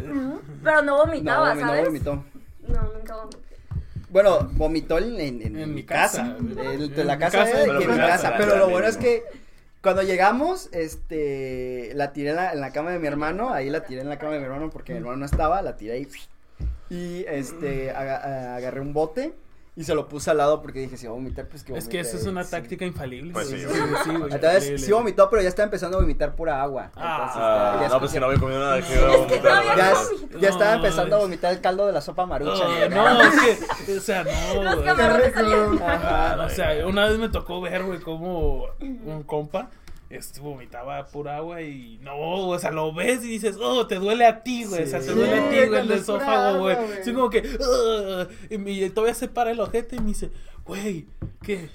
Pero 0.63 0.81
no 0.83 0.97
vomitaba, 0.97 1.55
No, 1.55 1.61
no 1.61 1.67
¿sabes? 1.67 1.85
vomitó. 1.85 2.23
No, 2.67 2.81
nunca 2.93 3.15
vomité. 3.15 3.37
Bueno, 4.09 4.47
vomitó 4.53 4.99
en, 4.99 5.19
en, 5.19 5.41
en 5.41 5.57
En 5.59 5.73
mi 5.75 5.83
casa. 5.83 6.37
En 6.39 7.07
la 7.07 7.17
casa, 7.17 7.39
casa, 7.45 7.57
de, 7.57 7.73
mi 7.73 7.97
casa. 7.97 8.29
la- 8.31 8.37
Pero 8.37 8.51
la 8.53 8.57
lo 8.59 8.69
bueno 8.69 8.87
es 8.87 8.97
que 8.97 9.23
cuando 9.87 10.03
llegamos, 10.03 10.67
este, 10.73 11.93
la 11.95 12.11
tiré 12.11 12.31
en 12.31 12.59
la, 12.59 12.71
cama 12.73 12.91
de 12.91 12.99
mi 12.99 13.07
hermano. 13.07 13.53
Ahí 13.53 13.69
la 13.69 13.85
tiré 13.85 14.01
en 14.01 14.09
la 14.09 14.19
cama 14.19 14.33
de 14.33 14.39
mi 14.39 14.43
hermano 14.43 14.69
porque 14.69 14.91
mi 14.91 14.99
hermano 14.99 15.15
no 15.15 15.25
estaba. 15.25 15.61
La 15.61 15.77
tiré. 15.77 16.05
Y 16.89 17.23
este, 17.25 17.91
agarré 17.91 18.81
un 18.81 18.91
bote 18.91 19.33
y 19.77 19.83
se 19.83 19.93
lo 19.93 20.09
puse 20.09 20.31
al 20.31 20.37
lado 20.37 20.59
porque 20.59 20.79
dije, 20.79 20.97
si 20.97 21.05
va 21.05 21.11
a 21.11 21.15
vomitar, 21.15 21.47
pues 21.47 21.63
que 21.63 21.77
Es 21.77 21.87
que 21.87 21.97
vomite, 21.97 22.09
esa 22.09 22.17
es 22.17 22.25
una 22.25 22.43
sí. 22.43 22.49
táctica 22.49 22.83
infalible. 22.83 23.31
Pues 23.31 23.47
sí, 23.47 23.59
sí, 23.59 23.65
güey. 23.65 23.79
sí, 24.03 24.09
güey, 24.09 24.33
Entonces, 24.33 24.83
sí 24.83 24.91
vomitó, 24.91 25.29
pero 25.29 25.43
ya 25.43 25.49
estaba 25.49 25.65
empezando 25.65 25.97
a 25.97 26.01
vomitar 26.01 26.35
pura 26.35 26.63
agua. 26.63 26.91
Ah. 26.95 27.13
Entonces, 27.13 27.37
Ah, 27.39 27.77
ya, 27.81 27.89
no, 27.89 27.99
pues 27.99 28.11
si 28.11 28.19
no 28.19 28.25
había 28.25 28.39
comido 28.39 28.59
nada, 28.59 28.81
que 28.81 28.93
Es 28.95 29.25
que 29.27 29.39
no 29.39 29.53
había 29.53 29.75
ya, 29.77 29.93
ya 30.41 30.49
estaba 30.49 30.71
No, 30.71 30.77
empezando 30.77 31.15
a 31.15 31.19
vomitar 31.19 31.53
el 31.53 31.61
caldo 31.61 31.85
de 31.85 31.93
la 31.93 32.01
sopa 32.01 32.25
marucha. 32.25 32.63
Ah, 32.65 32.87
no, 32.89 33.21
es 33.21 33.59
que, 33.85 33.97
o 33.97 34.01
sea, 34.01 34.23
no. 34.23 34.63
Los. 35.43 35.81
Ajá, 35.81 36.43
o 36.43 36.49
sea, 36.49 36.87
una 36.87 37.05
vez 37.07 37.19
me 37.19 37.29
tocó 37.29 37.61
ver, 37.61 37.83
güey, 37.83 37.99
como 37.99 38.65
un 38.79 39.23
compa 39.27 39.69
este, 40.09 40.39
vomitaba 40.39 41.05
pura 41.07 41.37
agua 41.37 41.61
y 41.61 41.97
no, 42.01 42.15
o 42.47 42.59
sea, 42.59 42.71
lo 42.71 42.93
ves 42.93 43.23
y 43.23 43.29
dices, 43.29 43.57
oh, 43.61 43.87
te 43.87 43.95
duele 43.95 44.25
a 44.25 44.43
ti, 44.43 44.63
güey, 44.65 44.83
o 44.83 44.87
sea, 44.87 44.99
te 44.99 45.13
duele 45.13 45.39
a 45.39 45.49
ti, 45.49 45.67
güey, 45.67 45.81
el 45.81 45.91
esófago, 45.91 46.59
güey. 46.59 46.75
Así 47.01 47.13
como 47.13 47.29
que, 47.29 47.43
y, 48.49 48.57
me- 48.57 48.89
todavía 48.89 49.13
se 49.13 49.27
para 49.27 49.51
el 49.51 49.59
ojete 49.59 49.97
y 49.97 49.99
me 49.99 50.07
dice, 50.07 50.31
güey, 50.65 51.07
¿qué? 51.41 51.69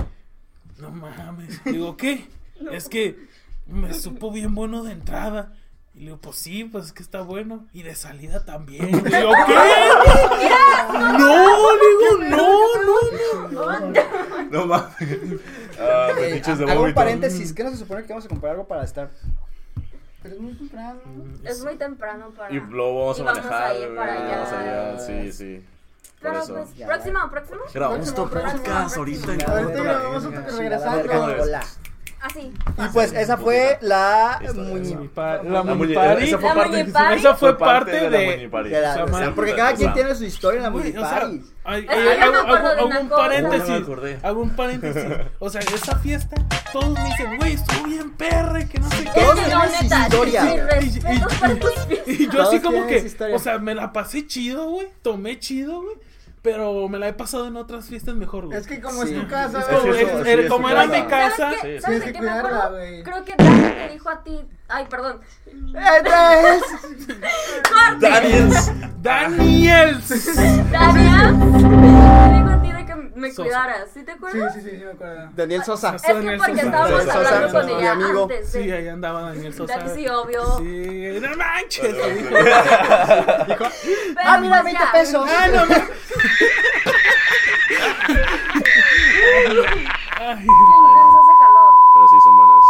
No 0.78 0.90
mames. 0.90 1.62
Digo, 1.64 1.96
¿qué? 1.96 2.26
Es 2.70 2.88
que 2.88 3.18
me 3.66 3.92
supo 3.92 4.30
bien 4.30 4.54
bueno 4.54 4.82
de 4.84 4.92
entrada. 4.92 5.52
Y 5.94 5.98
le 6.00 6.04
digo, 6.06 6.18
pues 6.18 6.36
sí, 6.36 6.64
pues 6.64 6.86
es 6.86 6.92
que 6.92 7.02
está 7.02 7.20
bueno. 7.22 7.66
Y 7.72 7.82
de 7.82 7.94
salida 7.94 8.44
también. 8.44 8.88
Y 8.88 8.92
digo, 8.92 9.32
¿qué? 9.46 9.54
No, 10.92 11.56
digo, 11.78 12.24
no, 12.36 12.58
no, 14.50 14.66
mames. 14.66 14.96
Ah, 15.80 16.08
Eh, 16.10 16.14
fetiches 16.14 16.58
de 16.58 16.70
hago 16.70 16.84
un 16.84 16.94
paréntesis, 16.94 17.52
¿qué 17.52 17.64
no 17.64 17.70
se 17.70 17.76
supone 17.78 18.02
que 18.02 18.08
vamos 18.08 18.24
a 18.26 18.28
comprar 18.28 18.52
algo 18.52 18.66
para 18.66 18.84
estar? 18.84 19.10
Pero 20.22 20.34
es 20.36 20.40
muy 20.40 20.54
temprano. 20.54 21.00
Es 21.44 21.64
muy 21.64 21.76
temprano 21.76 22.30
para. 22.36 22.52
Y 22.54 22.60
luego 22.60 23.00
vamos 23.00 23.18
a 23.18 23.22
Y 23.22 23.24
vamos 23.24 23.38
a 23.38 23.42
manejar. 23.50 23.76
ir 23.76 23.96
para 23.96 24.12
allá. 24.12 24.36
vamos 24.36 24.52
allá, 24.52 24.98
Sí, 24.98 25.32
sí. 25.32 25.64
Pero 26.20 26.34
pues, 26.34 26.70
próximo, 26.86 27.18
próximo. 27.30 27.60
Grabamos 27.74 28.10
otro 28.10 28.30
próximo, 28.30 28.62
podcast 28.62 28.96
ahorita. 28.96 29.32
A 29.32 29.54
ver, 29.54 29.64
en 29.64 29.72
tío, 29.72 29.80
otra 29.82 30.02
vamos 30.02 30.24
a 30.24 30.28
verga. 30.28 30.56
regresando. 30.58 31.42
Hola. 31.42 31.62
Así. 32.22 32.40
Y 32.78 32.88
pues 32.92 33.12
esa 33.12 33.36
fue 33.36 33.78
la 33.80 34.38
Esta 34.40 34.54
muñi- 34.54 34.74
vez. 34.78 34.94
Mi 34.94 35.08
pa- 35.08 35.42
La 35.42 35.62
muñipari. 35.64 36.28
esa 36.28 36.38
fue 36.38 36.48
La 36.50 36.54
parte- 36.54 36.78
muñipari. 36.78 37.18
Esa 37.20 37.34
fue 37.34 37.58
parte 37.58 38.00
la 38.00 38.08
de. 38.18 38.26
muñipari. 38.36 38.70
de 38.70 38.80
la- 38.80 39.04
O 39.04 39.18
sea, 39.18 39.34
porque 39.34 39.54
cada 39.56 39.74
quien 39.74 39.90
o 39.90 39.92
sea, 39.92 40.02
tiene 40.02 40.14
su 40.14 40.24
historia 40.24 40.56
en 40.58 40.62
la 40.62 40.68
Güey, 40.68 40.96
o 40.96 41.00
sea, 41.00 41.16
hago, 41.16 43.00
un 43.02 43.08
paréntesis. 43.08 44.22
Hago 44.22 44.40
un 44.42 44.50
paréntesis. 44.50 45.02
O 45.40 45.50
sea, 45.50 45.60
esa 45.62 45.96
fiesta, 45.98 46.36
todos 46.72 46.90
me 46.90 47.04
dicen, 47.04 47.36
güey, 47.38 47.52
estuvo 47.54 47.84
bien 47.88 48.10
perre, 48.12 48.68
que 48.68 48.78
no 48.78 48.88
sé 48.90 49.04
qué. 49.04 49.20
Todos 49.20 49.34
tienen 49.34 49.70
su 49.78 49.84
historia. 49.84 50.44
Y- 52.06 52.28
yo 52.30 52.42
así 52.42 52.60
como 52.60 52.86
que, 52.86 53.10
o 53.34 53.38
sea, 53.38 53.58
me 53.58 53.74
la 53.74 53.92
pasé 53.92 54.26
chido, 54.26 54.68
güey. 54.70 54.88
Tomé 55.02 55.38
chido, 55.38 55.82
güey. 55.82 55.96
Pero 56.42 56.88
me 56.88 56.98
la 56.98 57.06
he 57.06 57.12
pasado 57.12 57.46
en 57.46 57.56
otras 57.56 57.86
fiestas 57.86 58.16
mejor, 58.16 58.46
güey. 58.46 58.58
Es 58.58 58.66
que 58.66 58.80
como 58.80 59.04
Sí. 59.04 59.14
es 59.14 59.20
tu 59.20 59.28
casa, 59.28 59.60
Es 59.60 59.66
güey. 59.68 59.80
como, 59.80 59.92
sí, 59.94 60.00
es- 60.00 60.08
sí, 60.24 60.28
era- 60.28 60.42
sí, 60.42 60.48
como 60.48 60.68
era 60.68 60.86
mi 60.88 61.02
casa. 61.04 61.36
¿Sabes 61.36 61.60
Sí, 61.60 61.68
sí. 61.68 61.80
¿Sabes 61.80 61.84
Tienes 61.84 62.00
de 62.00 62.06
que 62.06 62.12
qué 62.12 62.18
me 62.20 62.26
cuidarla, 62.30 62.48
acuerdo? 62.58 62.76
güey. 62.78 63.02
Creo 63.04 63.24
que 63.24 63.34
Dani 63.36 63.60
te 63.62 63.88
dijo 63.92 64.10
a 64.10 64.22
ti. 64.24 64.40
Ay, 64.68 64.86
perdón. 64.90 65.20
Entonces, 65.46 66.62
Daniels. 68.00 68.72
Daniel. 69.02 70.00
Daniel 70.72 71.81
me 73.22 73.30
Sosa. 73.30 73.42
cuidaras. 73.42 73.88
¿Sí 73.94 74.02
te 74.04 74.12
Sí, 74.12 74.16
acuerdas? 74.18 74.54
sí, 74.54 74.60
sí, 74.62 74.70
sí 74.70 74.76
me 74.84 74.90
acuerdo. 74.90 75.30
Daniel 75.34 75.64
Sosa. 75.64 75.94
Es 75.96 76.02
que 76.02 76.12
Daniel 76.14 76.36
porque 76.38 76.52
Sosa. 76.52 76.66
estábamos 76.66 77.02
Sosa, 77.02 77.14
hablando 77.18 77.52
con 77.52 77.66
mi 77.66 77.72
ella 77.72 77.92
amigo. 77.92 78.22
antes. 78.22 78.48
Sí, 78.50 78.70
ahí 78.70 78.88
andaba 78.88 79.22
Daniel 79.22 79.54
Sosa. 79.54 79.88
Sí, 79.94 80.08
obvio. 80.08 80.58
Sí, 80.58 81.18
no 81.20 81.36
manches. 81.36 81.94
Pero, 81.94 83.70
Ah, 84.24 84.38
mira, 84.38 84.62
20 84.62 84.80
ya. 84.84 84.92
pesos. 84.92 85.30
Ah, 85.30 85.48
no. 85.48 85.62
Ay, 90.18 90.36
Qué 90.36 90.42
intenso 90.42 91.18
ese 91.22 91.34
calor. 91.38 91.72
Pero 91.94 92.08
sí 92.08 92.16
son 92.24 92.36
buenas. 92.36 92.64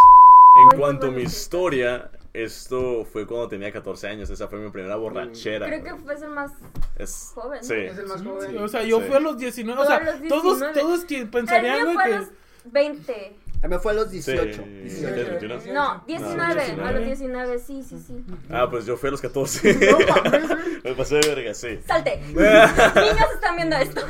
En 0.55 0.65
Muy 0.65 0.77
cuanto 0.79 1.07
a 1.07 1.11
mi 1.11 1.23
historia, 1.23 2.11
esto 2.35 3.05
fue 3.05 3.27
cuando 3.27 3.49
tenía 3.49 3.73
14 3.73 4.09
años. 4.09 4.31
Esa 4.31 4.49
fue 4.49 4.59
mi 4.59 4.71
primera 4.71 4.97
borrachera. 4.97 5.67
Creo 5.67 5.85
que 5.85 5.95
fue 6.03 6.15
el 6.15 6.29
más 6.31 6.53
Es, 6.97 7.33
joven. 7.35 7.63
Sí. 7.63 7.75
Es 7.75 7.99
el 7.99 8.07
más 8.07 8.23
joven. 8.23 8.59
o 8.59 8.69
sea, 8.69 8.83
yo 8.85 9.01
Sí. 9.01 9.07
fui 9.07 9.17
a 9.17 9.21
los 9.21 9.39
19. 9.39 9.81
O 9.81 9.85
sea, 9.87 10.01
todos, 10.29 10.43
19. 10.43 10.81
todos 10.81 11.05
que 11.05 11.27
pensarían, 11.27 11.93
fue 11.93 12.03
a 12.03 12.07
que. 12.07 12.17
los 12.19 12.29
20. 12.65 13.37
A 13.65 13.69
mí 13.69 13.75
me 13.77 13.79
fue 13.79 13.93
a 13.93 13.95
los 13.95 14.07
Sí. 14.11 14.15
18. 14.15 14.63
18, 14.63 15.31
21. 15.41 15.55
No, 15.73 16.03
19. 16.07 16.77
No, 16.77 16.85
A 16.87 16.93
los 16.93 17.05
19, 17.05 17.59
sí, 17.61 17.83
sí, 17.85 17.97
sí. 18.05 18.25
Ah, 18.51 18.67
pues 18.69 18.87
yo 18.87 18.97
fui 18.97 19.07
a 19.09 19.11
los 19.13 19.21
14. 19.21 19.79
Me 20.85 20.95
pasé 20.95 21.17
de 21.17 21.29
verga, 21.29 21.55
sí. 21.55 21.79
Salte. 21.87 22.17
Niños 22.27 23.31
están 23.35 23.55
viendo 23.57 23.77
esto. 23.77 24.01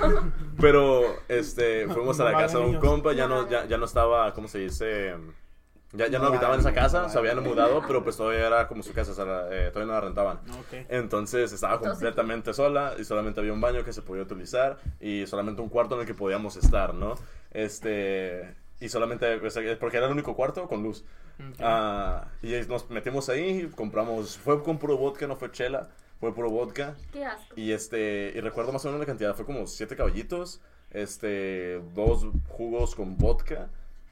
Pero, 0.59 1.17
este, 1.29 1.87
fuimos 1.89 2.19
a 2.21 2.25
la 2.25 2.33
casa 2.33 2.59
de 2.61 2.65
un 2.65 2.77
compa, 2.79 3.13
ya 3.13 3.27
no, 3.27 3.47
ya, 3.51 3.67
ya 3.67 3.77
no 3.77 3.85
estaba, 3.85 4.33
¿cómo 4.33 4.49
se 4.49 4.61
dice? 4.61 5.15
Ya, 5.95 6.09
ya 6.09 6.19
no 6.19 6.27
habitaban 6.27 6.55
en 6.55 6.61
esa 6.61 6.73
casa, 6.73 7.09
se 7.11 7.19
habían 7.19 7.43
mudado, 7.43 7.83
pero 7.87 8.03
pues 8.03 8.17
todavía 8.17 8.47
era 8.47 8.67
como 8.67 8.83
su 8.83 8.95
casa, 8.95 9.13
o 9.13 9.15
sea, 9.15 9.25
eh, 9.51 9.71
todavía 9.71 9.93
no 9.93 9.93
la 9.93 10.01
rentaban. 10.01 10.39
Ok. 10.59 10.87
Entonces 10.89 11.53
estaba 11.53 11.79
completamente 11.81 12.55
sola 12.55 12.95
y 12.99 13.05
solamente 13.05 13.41
había 13.41 13.53
un 13.53 13.61
baño 13.61 13.85
que 13.85 13.93
se 13.93 14.01
podía 14.01 14.23
utilizar 14.23 14.79
y 15.01 15.27
solamente 15.27 15.61
un 15.61 15.69
cuarto 15.69 15.95
en 15.97 16.03
el 16.03 16.07
que 16.07 16.15
podíamos 16.15 16.57
estar, 16.57 16.95
¿no? 16.95 17.15
Este, 17.51 18.55
y 18.81 18.89
solamente, 18.89 19.51
sea, 19.51 19.79
porque 19.79 19.99
era 19.99 20.07
el 20.07 20.13
único 20.13 20.35
cuarto 20.35 20.67
con 20.67 20.83
luz. 20.83 21.05
Ok. 21.39 21.61
Ah, 21.61 22.29
y 22.43 22.53
nos 22.69 22.89
metimos 22.89 23.29
ahí, 23.29 23.71
compramos, 23.75 24.39
fue 24.39 24.63
con 24.63 24.79
puro 24.79 24.97
vodka, 24.97 25.27
no 25.27 25.37
fue 25.37 25.53
chela, 25.53 25.91
fue 26.21 26.35
puro 26.35 26.49
vodka. 26.51 26.95
Qué 27.13 27.25
asco. 27.25 27.55
Y 27.55 27.73
este, 27.73 28.33
y 28.35 28.41
recuerdo 28.41 28.73
más 28.73 28.85
o 28.85 28.89
menos 28.89 29.01
la 29.01 29.07
cantidad, 29.07 29.35
fue 29.35 29.45
como 29.45 29.67
siete 29.67 29.95
caballitos, 29.95 30.61
este, 30.91 31.83
dos 31.95 32.27
jugos 32.49 32.95
con 32.95 33.19
vodka 33.19 33.69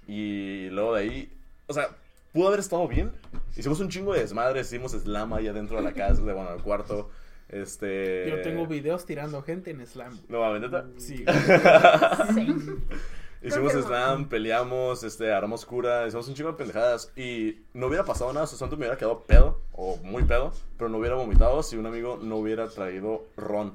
y 0.06 0.68
luego 0.70 0.94
de 0.94 1.02
ahí, 1.02 1.32
o 1.70 1.72
sea, 1.72 1.88
pudo 2.32 2.48
haber 2.48 2.60
estado 2.60 2.86
bien. 2.88 3.12
Hicimos 3.56 3.80
un 3.80 3.88
chingo 3.88 4.12
de 4.12 4.20
desmadre, 4.20 4.60
hicimos 4.60 4.92
slam 4.92 5.32
ahí 5.32 5.46
adentro 5.46 5.76
de 5.76 5.84
la 5.84 5.92
casa, 5.92 6.20
de 6.22 6.32
bueno, 6.32 6.50
del 6.50 6.62
cuarto. 6.62 7.10
Este. 7.48 8.28
Yo 8.28 8.42
tengo 8.42 8.66
videos 8.66 9.06
tirando 9.06 9.40
gente 9.42 9.70
en 9.70 9.86
slam. 9.86 10.20
No, 10.28 10.40
mames, 10.40 10.62
neta. 10.62 10.86
Sí. 10.98 11.24
Sí. 12.34 12.54
Hicimos 13.42 13.72
slam, 13.72 14.28
peleamos, 14.28 15.02
este, 15.02 15.32
armamos 15.32 15.64
cura, 15.64 16.06
hicimos 16.06 16.28
un 16.28 16.34
chingo 16.34 16.50
de 16.50 16.58
pendejadas 16.58 17.10
y 17.16 17.60
no 17.72 17.86
hubiera 17.86 18.04
pasado 18.04 18.30
nada, 18.34 18.44
o 18.44 18.46
sea, 18.46 18.58
Santo 18.58 18.76
me 18.76 18.80
hubiera 18.80 18.98
quedado 18.98 19.22
pedo, 19.22 19.62
o 19.72 19.96
muy 20.02 20.24
pedo, 20.24 20.52
pero 20.76 20.90
no 20.90 20.98
hubiera 20.98 21.16
vomitado 21.16 21.62
si 21.62 21.78
un 21.78 21.86
amigo 21.86 22.18
no 22.20 22.36
hubiera 22.36 22.68
traído 22.68 23.24
ron. 23.38 23.72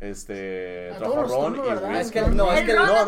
Este, 0.00 0.92
tumba, 1.00 1.26
y. 1.92 1.96
Es 1.96 2.12
que 2.12 2.20
no, 2.22 2.52
es 2.52 2.64
que 2.64 2.72
no, 2.72 2.86
no, 2.86 3.04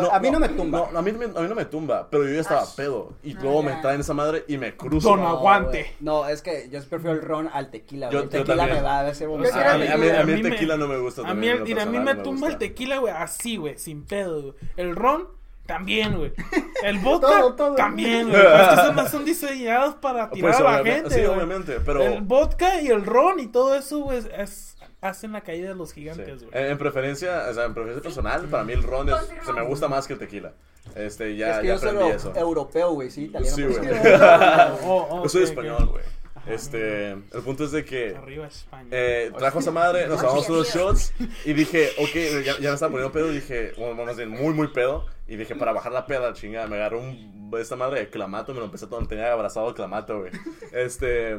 no. 0.00 0.10
A 0.12 0.18
mí 0.18 0.30
no 0.32 0.40
me 0.40 0.48
tumba. 0.48 0.88
No, 0.92 0.98
a 0.98 1.02
mí, 1.02 1.10
a 1.10 1.40
mí 1.40 1.48
no 1.48 1.54
me 1.54 1.64
tumba, 1.66 2.08
pero 2.10 2.24
yo 2.24 2.34
ya 2.34 2.40
estaba 2.40 2.66
pedo. 2.76 3.12
Y 3.22 3.34
luego 3.34 3.62
me 3.62 3.72
traen 3.76 4.00
esa 4.00 4.12
madre 4.12 4.44
y 4.48 4.58
me 4.58 4.76
cruzo. 4.76 5.10
Don 5.10 5.20
No, 5.20 5.28
aguante. 5.28 5.94
No, 6.00 6.26
es 6.28 6.42
que 6.42 6.68
yo 6.70 6.80
prefiero 6.88 7.14
el 7.16 7.22
ron 7.22 7.48
al 7.52 7.70
tequila. 7.70 8.08
El 8.08 8.28
tequila 8.28 8.66
me 8.66 8.80
va 8.80 9.00
a 9.00 9.06
hacer 9.08 9.28
Yo 9.28 9.32
vomitar. 9.32 9.66
a, 9.68 9.78
mí, 9.78 9.86
a 9.86 9.96
mí- 9.96 10.08
a 10.08 10.10
mí 10.12 10.16
A 10.16 10.20
el 10.22 10.26
mí 10.26 10.42
me- 10.42 10.50
tequila 10.50 10.76
no 10.76 10.88
me 10.88 10.98
gusta. 10.98 11.22
A 11.22 11.34
mí, 11.34 11.48
me 11.48 12.14
tumba 12.16 12.48
el 12.48 12.58
tequila, 12.58 12.98
güey, 12.98 13.14
así, 13.16 13.56
güey, 13.56 13.78
sin 13.78 14.04
pedo, 14.04 14.42
güey. 14.42 14.54
El 14.76 14.96
ron, 14.96 15.28
también, 15.66 16.16
güey. 16.16 16.32
El 16.82 16.98
vodka, 16.98 17.28
Todo, 17.40 17.54
todo. 17.54 17.74
también, 17.74 18.28
güey. 18.30 18.40
Es 18.42 18.68
que 18.68 18.76
son, 18.94 19.08
son 19.08 19.24
diseñados 19.24 19.94
para 19.96 20.30
tirar 20.30 20.50
Pues, 20.52 20.60
a 20.66 20.72
la 20.78 20.84
gente, 20.84 21.10
sí, 21.10 21.24
obviamente, 21.24 21.78
pero... 21.84 22.02
El 22.02 22.22
vodka 22.22 22.80
y 22.80 22.88
el 22.88 23.04
ron 23.06 23.38
y 23.40 23.46
todo 23.46 23.74
eso, 23.74 24.00
güey, 24.00 24.18
es- 24.36 24.76
hacen 25.00 25.32
la 25.32 25.40
caída 25.40 25.68
de 25.68 25.74
los 25.74 25.92
gigantes, 25.92 26.44
güey. 26.44 26.50
En, 26.64 26.72
en 26.72 26.78
preferencia, 26.78 27.46
o 27.50 27.54
sea, 27.54 27.64
en 27.64 27.74
preferencia 27.74 28.02
personal, 28.02 28.42
para 28.46 28.64
mí 28.64 28.72
el 28.72 28.82
ron 28.82 29.08
es, 29.08 29.16
se 29.44 29.52
me 29.52 29.62
gusta 29.62 29.88
más 29.88 30.06
que 30.06 30.12
el 30.14 30.18
tequila. 30.18 30.52
Este, 30.96 31.36
ya, 31.36 31.54
es 31.54 31.58
que 31.60 31.66
ya 31.68 31.74
yo 31.74 31.78
aprendí 31.78 32.08
eso. 32.10 32.32
europeo, 32.36 32.92
güey, 32.92 33.10
sí, 33.10 33.24
italiano. 33.24 33.56
Sí, 33.56 33.62
güey. 33.64 33.80
Oh, 34.84 35.06
oh, 35.10 35.22
Yo 35.22 35.28
soy 35.28 35.44
español, 35.44 35.86
güey. 35.86 36.04
Este, 36.46 37.10
el 37.12 37.42
punto 37.44 37.64
es 37.64 37.70
de 37.72 37.84
que 37.84 38.16
Arriba 38.16 38.46
España. 38.48 38.88
eh, 38.90 39.30
trajo 39.38 39.60
esa 39.60 39.70
madre, 39.70 40.08
nos 40.08 40.20
tomamos 40.20 40.48
unos 40.48 40.74
shots 40.74 41.12
y 41.44 41.52
dije, 41.52 41.90
ok, 41.98 42.44
ya, 42.44 42.58
ya 42.58 42.68
me 42.70 42.74
estaba 42.74 42.90
poniendo 42.92 43.12
pedo 43.12 43.30
y 43.30 43.36
dije, 43.36 43.72
bueno, 43.78 44.04
más 44.04 44.16
bien 44.16 44.28
muy, 44.30 44.52
muy 44.52 44.68
pedo. 44.68 45.06
Y 45.28 45.36
dije, 45.36 45.54
para 45.54 45.72
bajar 45.72 45.92
la 45.92 46.04
peda, 46.06 46.32
chingada, 46.32 46.66
me 46.66 46.76
agarró 46.76 47.00
un, 47.00 47.50
esta 47.58 47.76
madre 47.76 48.00
de 48.00 48.10
clamato, 48.10 48.52
me 48.52 48.58
lo 48.58 48.66
empecé 48.66 48.86
a 48.86 48.88
tomar, 48.88 49.06
tenía 49.08 49.32
abrazado 49.32 49.68
el 49.68 49.74
clamato, 49.74 50.18
güey. 50.20 50.32
Este, 50.72 51.38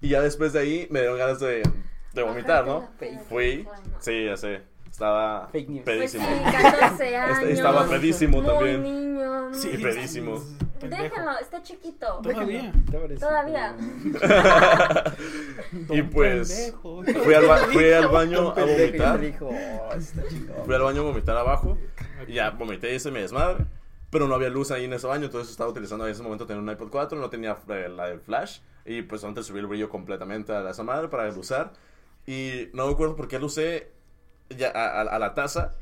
y 0.00 0.08
ya 0.10 0.20
después 0.20 0.52
de 0.52 0.60
ahí 0.60 0.86
me 0.90 1.00
dieron 1.00 1.18
ganas 1.18 1.40
de, 1.40 1.62
de 2.12 2.22
vomitar, 2.22 2.64
¿no? 2.66 2.88
Fui, 3.28 3.66
sí, 3.98 4.26
ya 4.26 4.36
sé, 4.36 4.62
estaba 4.88 5.48
Fake 5.48 5.68
news. 5.68 5.82
Pues 5.84 6.12
sí, 6.12 6.18
pedísimo. 6.18 6.52
14 6.52 7.16
años. 7.16 7.38
Estaba 7.50 7.86
pedísimo 7.88 8.40
muy 8.40 8.46
también. 8.50 8.82
niño. 8.82 9.52
Sí, 9.52 9.70
y 9.74 9.78
pedísimo. 9.78 10.40
Pendejo. 10.78 11.02
Déjenlo, 11.02 11.38
está 11.38 11.62
chiquito. 11.62 12.20
Todavía. 12.22 12.72
Todavía. 13.20 13.76
Y 15.90 16.02
pues. 16.02 16.74
Fui 16.82 17.34
al, 17.34 17.46
ba- 17.46 17.58
fui 17.58 17.92
al 17.92 18.08
baño 18.08 18.50
a 18.50 18.64
vomitar. 18.64 19.20
"Oh, 19.40 19.92
está 19.94 20.22
chingón". 20.28 20.56
Fui 20.64 20.74
al 20.74 20.82
baño 20.82 21.00
a 21.00 21.04
vomitar 21.04 21.36
abajo. 21.36 21.78
Y 22.26 22.34
ya 22.34 22.50
vomité 22.50 22.92
y 22.92 22.96
hice 22.96 23.10
mi 23.10 23.20
desmadre. 23.20 23.64
Pero 24.10 24.28
no 24.28 24.34
había 24.34 24.48
luz 24.48 24.70
ahí 24.70 24.84
en 24.84 24.92
ese 24.92 25.06
baño. 25.06 25.26
Entonces 25.26 25.50
estaba 25.50 25.70
utilizando 25.70 26.06
en 26.06 26.12
ese 26.12 26.22
momento 26.22 26.46
tenía 26.46 26.62
un 26.62 26.70
iPod 26.70 26.88
4. 26.90 27.18
No 27.18 27.30
tenía 27.30 27.56
eh, 27.68 27.88
la 27.88 28.06
del 28.06 28.20
flash. 28.20 28.60
Y 28.86 29.02
pues 29.02 29.24
antes 29.24 29.46
subí 29.46 29.58
el 29.58 29.66
brillo 29.66 29.88
completamente 29.88 30.52
a 30.52 30.68
esa 30.70 30.82
madre 30.82 31.08
para 31.08 31.28
usar. 31.30 31.72
Y 32.26 32.68
no 32.72 32.86
me 32.86 32.92
acuerdo 32.92 33.16
por 33.16 33.28
qué 33.28 33.38
lo 33.38 33.46
usé 33.46 33.90
ya 34.50 34.70
a, 34.74 35.00
a- 35.00 35.16
a 35.16 35.18
la 35.18 35.34
taza. 35.34 35.74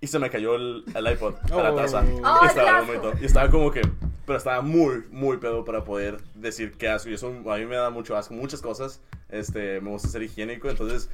Y 0.00 0.06
se 0.06 0.18
me 0.18 0.30
cayó 0.30 0.54
el, 0.54 0.84
el 0.94 1.12
iPod 1.12 1.34
a 1.52 1.56
la 1.62 1.72
Oh. 1.72 1.76
taza. 1.76 2.04
Oh, 2.24 2.40
y 2.44 2.46
estaba. 2.46 2.84
Y 3.20 3.24
estaba 3.24 3.50
como 3.50 3.70
que. 3.70 3.82
Pero 4.28 4.36
estaba 4.38 4.60
muy, 4.60 5.02
muy 5.10 5.38
pedo 5.38 5.64
para 5.64 5.82
poder 5.84 6.18
decir 6.34 6.74
qué 6.78 6.88
asco. 6.88 7.08
Y 7.10 7.14
eso 7.14 7.28
a 7.28 7.56
mí 7.56 7.64
me 7.66 7.74
da 7.76 7.90
mucho 7.90 8.16
asco. 8.16 8.34
Muchas 8.34 8.60
cosas. 8.60 9.00
Este, 9.30 9.80
me 9.80 9.90
gusta 9.90 10.06
ser 10.08 10.22
higiénico. 10.22 10.68
Entonces, 10.70 11.10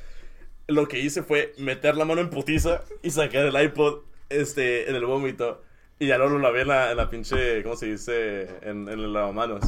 lo 0.67 0.89
que 0.89 0.99
hice 0.99 1.23
fue 1.23 1.55
meter 1.57 1.97
la 1.97 2.05
mano 2.05 2.21
en 2.21 2.29
putiza 2.29 2.83
y 3.03 3.11
sacar 3.11 3.47
el 3.47 3.63
iPod 3.63 4.01
este, 4.29 4.91
en 4.91 4.97
el 4.97 5.07
vómito. 5.07 5.63
Y 6.01 6.09
ya 6.09 6.19
luego 6.19 6.33
lo 6.35 6.39
lavé 6.41 6.63
en 6.63 6.69
la, 6.69 6.91
en 6.91 6.97
la 6.97 7.09
pinche, 7.09 7.63
¿cómo 7.63 7.77
se 7.77 7.87
dice? 7.87 8.49
En, 8.63 8.89
en 8.89 8.99
el 8.99 9.13
lavamanos. 9.13 9.63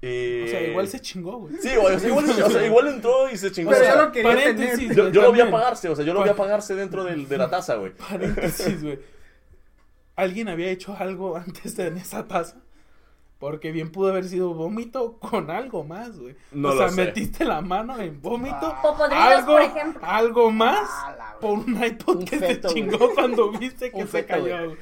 Y... 0.00 0.44
O 0.44 0.48
sea, 0.48 0.62
igual 0.66 0.88
se 0.88 0.98
chingó, 1.00 1.40
güey. 1.40 1.54
Sí, 1.60 1.76
güey, 1.76 1.94
o 1.94 1.98
sea, 2.00 2.08
igual, 2.08 2.24
o 2.30 2.50
sea, 2.50 2.66
igual 2.66 2.88
entró 2.88 3.30
y 3.30 3.36
se 3.36 3.52
chingó. 3.52 3.70
Pero 3.70 3.82
o 3.82 3.84
sea, 3.84 3.94
yo 3.96 4.02
lo 4.06 4.12
quería 4.12 4.30
paréntesis, 4.30 4.78
tener. 4.88 4.96
yo, 4.96 5.08
yo 5.10 5.22
lo 5.22 5.32
vi 5.32 5.40
apagarse, 5.42 5.88
o 5.90 5.94
sea, 5.94 6.04
yo 6.06 6.14
lo 6.14 6.22
vi 6.24 6.30
apagarse 6.30 6.74
dentro 6.74 7.04
del- 7.04 7.28
de 7.28 7.36
la 7.38 7.50
taza, 7.50 7.74
güey. 7.76 7.92
Paréntesis, 7.92 8.82
güey. 8.82 8.98
¿Alguien 10.16 10.48
había 10.48 10.70
hecho 10.70 10.96
algo 10.98 11.36
antes 11.36 11.76
de 11.76 11.86
en 11.88 11.98
esa 11.98 12.26
taza? 12.26 12.61
Porque 13.42 13.72
bien 13.72 13.90
pudo 13.90 14.10
haber 14.10 14.24
sido 14.26 14.54
vómito 14.54 15.18
con 15.18 15.50
algo 15.50 15.82
más, 15.82 16.16
güey. 16.16 16.36
No 16.52 16.68
o 16.68 16.74
lo 16.74 16.78
sea, 16.78 16.90
sé. 16.90 17.04
metiste 17.06 17.44
la 17.44 17.60
mano 17.60 17.98
en 18.00 18.22
vómito. 18.22 18.72
Popodrilos, 18.80 19.20
algo, 19.20 19.52
por 19.54 19.62
ejemplo. 19.62 20.00
algo 20.06 20.50
más 20.52 20.88
Ah, 20.88 21.34
por 21.40 21.58
un 21.58 21.84
iPod 21.84 22.18
Un 22.18 22.24
que 22.24 22.38
feto, 22.38 22.68
se 22.68 22.80
güey. 22.80 22.88
chingó 22.92 23.12
cuando 23.14 23.50
viste 23.50 23.90
que 23.90 23.96
Un 23.96 24.02
se 24.06 24.22
feto, 24.22 24.28
cayó. 24.28 24.64
güey. 24.66 24.76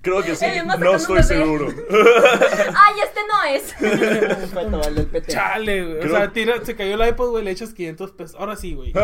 Creo 0.00 0.22
que 0.22 0.34
sí, 0.34 0.46
más 0.64 0.78
no 0.78 0.94
estoy 0.94 1.22
seguro. 1.24 1.66
Ay, 1.90 2.94
este 3.04 3.20
no 3.28 3.44
es. 3.44 3.74
Un 4.44 4.48
feto, 4.48 4.80
el 4.88 4.94
del 4.94 5.06
PT. 5.06 5.32
Chale, 5.32 5.84
güey. 5.84 6.06
O 6.06 6.08
sea, 6.16 6.32
tira, 6.32 6.64
se 6.64 6.74
cayó 6.74 6.94
el 6.94 7.06
iPod, 7.06 7.32
güey, 7.32 7.44
le 7.44 7.50
echas 7.50 7.74
500 7.74 8.12
pesos. 8.12 8.34
Ahora 8.40 8.56
sí, 8.56 8.72
güey. 8.76 8.94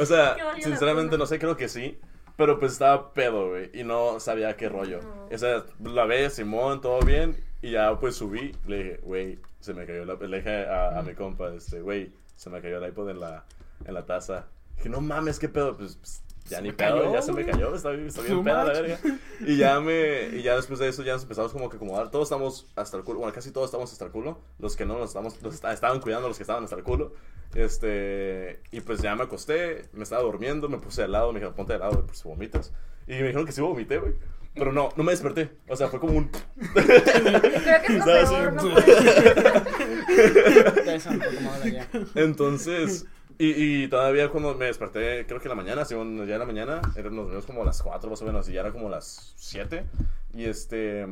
o 0.00 0.06
sea, 0.06 0.36
sinceramente 0.62 1.18
no 1.18 1.26
sé, 1.26 1.40
creo 1.40 1.56
que 1.56 1.68
sí. 1.68 1.98
Pero 2.38 2.60
pues 2.60 2.74
estaba 2.74 3.12
pedo, 3.12 3.48
güey. 3.48 3.68
Y 3.74 3.82
no 3.82 4.20
sabía 4.20 4.56
qué 4.56 4.68
rollo. 4.68 5.00
No. 5.02 5.26
O 5.34 5.36
sea, 5.38 5.64
la 5.82 6.06
ve, 6.06 6.30
Simón, 6.30 6.80
todo 6.80 7.00
bien. 7.00 7.36
Y 7.60 7.72
ya 7.72 7.98
pues 7.98 8.14
subí. 8.14 8.54
Le 8.64 8.76
dije, 8.76 9.00
güey, 9.02 9.40
se 9.58 9.74
me 9.74 9.84
cayó 9.84 10.04
la. 10.04 10.14
Le 10.14 10.36
dije 10.36 10.64
a, 10.66 11.00
a 11.00 11.02
mi 11.02 11.14
compa, 11.14 11.52
este, 11.52 11.80
güey, 11.80 12.12
se 12.36 12.48
me 12.48 12.62
cayó 12.62 12.78
el 12.78 12.88
iPod 12.90 13.10
en 13.10 13.18
la, 13.18 13.44
en 13.84 13.92
la 13.92 14.06
taza. 14.06 14.46
Dije, 14.76 14.88
no 14.88 15.00
mames, 15.00 15.40
qué 15.40 15.48
pedo. 15.48 15.76
Pues, 15.76 15.96
pues, 15.96 16.22
ya 16.48 16.56
Se 16.58 16.62
ni 16.62 16.72
pedo, 16.72 16.98
cayó, 16.98 17.12
ya 17.12 17.22
se 17.22 17.32
me 17.32 17.44
cayó. 17.46 17.74
Está, 17.74 17.90
bien- 17.90 18.06
está 18.08 18.22
bien 18.22 18.42
peda 18.44 18.64
la 18.64 18.72
verga. 18.72 18.98
Y 19.40 19.56
ya 19.56 19.80
me. 19.80 20.28
Y 20.36 20.42
ya 20.42 20.56
después 20.56 20.78
de 20.80 20.88
eso 20.88 21.02
ya 21.02 21.12
nos 21.14 21.22
empezamos 21.22 21.52
como 21.52 21.68
que 21.70 21.76
acomodar. 21.76 22.10
Todos 22.10 22.24
estamos 22.28 22.66
hasta 22.76 22.96
el 22.96 23.04
culo. 23.04 23.20
Bueno, 23.20 23.32
casi 23.34 23.50
todos 23.52 23.66
estamos 23.66 23.92
hasta 23.92 24.04
el 24.04 24.10
culo. 24.10 24.40
Los 24.58 24.76
que 24.76 24.84
no 24.86 24.98
nos 24.98 25.10
estamos. 25.10 25.40
Los 25.42 25.54
esta- 25.54 25.72
estaban 25.72 26.00
cuidando 26.00 26.28
los 26.28 26.36
que 26.36 26.42
estaban 26.42 26.64
hasta 26.64 26.76
el 26.76 26.82
culo. 26.82 27.12
Este. 27.54 28.60
Y 28.72 28.80
pues 28.80 29.00
ya 29.00 29.14
me 29.14 29.24
acosté. 29.24 29.84
Me 29.92 30.02
estaba 30.04 30.22
durmiendo. 30.22 30.68
Me 30.68 30.78
puse 30.78 31.02
al 31.02 31.12
lado. 31.12 31.32
Me 31.32 31.38
dijeron, 31.40 31.54
ponte 31.54 31.72
de 31.74 31.78
lado, 31.78 32.04
pues 32.06 32.22
vomitas. 32.24 32.72
Y 33.06 33.12
me 33.12 33.22
dijeron 33.28 33.46
que 33.46 33.52
sí 33.52 33.60
vomité, 33.60 33.98
güey. 33.98 34.14
Pero 34.54 34.72
no, 34.72 34.88
no 34.96 35.04
me 35.04 35.12
desperté. 35.12 35.50
O 35.68 35.76
sea, 35.76 35.88
fue 35.88 36.00
como 36.00 36.14
un. 36.18 36.30
Creo 36.74 37.82
que 37.86 37.92
es 37.92 37.98
lo 37.98 38.04
peor, 38.04 38.52
no 38.54 38.62
Sí. 38.62 38.68
puede 40.14 40.94
Eso, 40.96 41.10
un 41.10 41.18
poco 41.18 41.40
más 41.42 41.62
allá. 41.62 41.88
Entonces. 42.14 43.06
Y, 43.40 43.86
todavía 43.86 44.30
cuando 44.30 44.54
me 44.56 44.66
desperté, 44.66 45.24
creo 45.26 45.40
que 45.40 45.48
la 45.48 45.54
mañana, 45.54 45.84
bueno, 45.94 46.24
ya 46.24 46.34
en 46.34 46.40
la 46.40 46.44
mañana, 46.44 46.80
eran 46.96 47.14
nos 47.14 47.26
dormimos 47.26 47.46
como 47.46 47.64
las 47.64 47.80
4 47.80 48.10
más 48.10 48.20
o 48.20 48.24
menos, 48.24 48.48
y 48.48 48.52
ya 48.52 48.60
era 48.60 48.72
como 48.72 48.88
las 48.88 49.32
7. 49.36 49.84
Y 50.34 50.44
este. 50.44 51.06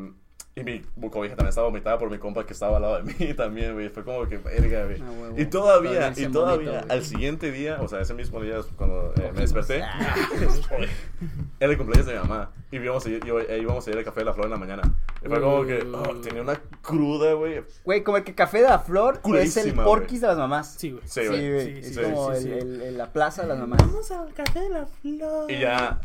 Y 0.59 0.65
mi 0.65 0.81
cobija 1.11 1.37
también 1.37 1.51
estaba 1.51 1.67
vomitada 1.69 1.99
por 1.99 2.09
mi 2.11 2.17
compa 2.17 2.47
que 2.47 2.55
estaba 2.55 2.77
al 2.77 2.83
lado 2.83 3.03
de 3.03 3.13
mí 3.13 3.35
también, 3.37 3.75
güey. 3.75 3.91
Fue 3.91 4.03
como 4.03 4.27
que, 4.27 4.39
verga, 4.39 4.87
güey. 4.87 5.03
Ah. 5.03 5.35
Y 5.37 5.45
todavía, 5.45 6.15
y 6.17 6.27
todavía, 6.29 6.81
güey. 6.81 6.85
al 6.91 7.05
siguiente 7.05 7.53
día, 7.53 7.77
o 7.83 7.89
sea, 7.89 8.01
ese 8.01 8.15
mismo 8.15 8.41
día, 8.41 8.61
cuando 8.75 9.13
eh, 9.17 9.33
me 9.35 9.43
desperté, 9.43 9.83
Ah. 9.83 10.15
era 11.61 11.73
el 11.73 11.77
cumpleaños 11.77 12.07
de 12.07 12.15
mi 12.15 12.21
mamá. 12.21 12.53
Y 12.71 12.77
íbamos 12.77 13.05
a 13.05 13.09
ir, 13.11 13.21
eh, 13.51 13.59
íbamos 13.61 13.87
a 13.87 13.91
ir 13.91 13.99
al 13.99 14.05
Café 14.05 14.21
de 14.21 14.25
la 14.25 14.33
Flor 14.33 14.47
en 14.47 14.53
la 14.53 14.57
mañana. 14.57 14.83
Y 15.23 15.29
fue 15.29 15.41
como 15.43 15.67
que, 15.67 15.83
oh, 15.93 16.17
tenía 16.23 16.41
una 16.41 16.59
cruda, 16.81 17.35
güey. 17.35 17.63
Güey, 17.85 18.03
como 18.03 18.17
el 18.17 18.25
que 18.25 18.35
Café 18.35 18.63
de 18.63 18.69
la 18.71 18.79
Flor 18.79 19.21
es 19.39 19.59
el 19.59 19.75
porquis 19.75 20.23
de 20.23 20.29
las 20.29 20.39
mamás. 20.39 20.73
Sí, 20.79 20.91
güey. 20.93 21.03
Sí, 21.05 21.21
Sí, 21.21 21.27
güey. 21.29 21.75
Sí, 21.75 21.81
es 21.91 21.95
sí, 21.97 22.01
como 22.03 22.35
sí, 22.35 22.37
el, 22.39 22.43
sí. 22.45 22.51
el- 22.67 22.81
el- 22.81 22.97
la 22.97 23.13
plaza 23.13 23.43
de 23.43 23.49
las 23.49 23.59
mamás. 23.59 23.79
Vamos 23.81 24.11
al 24.11 24.33
café 24.33 24.61
de 24.61 24.69
la 24.71 24.87
flor. 24.87 25.51
Y 25.53 25.59
ya 25.61 26.01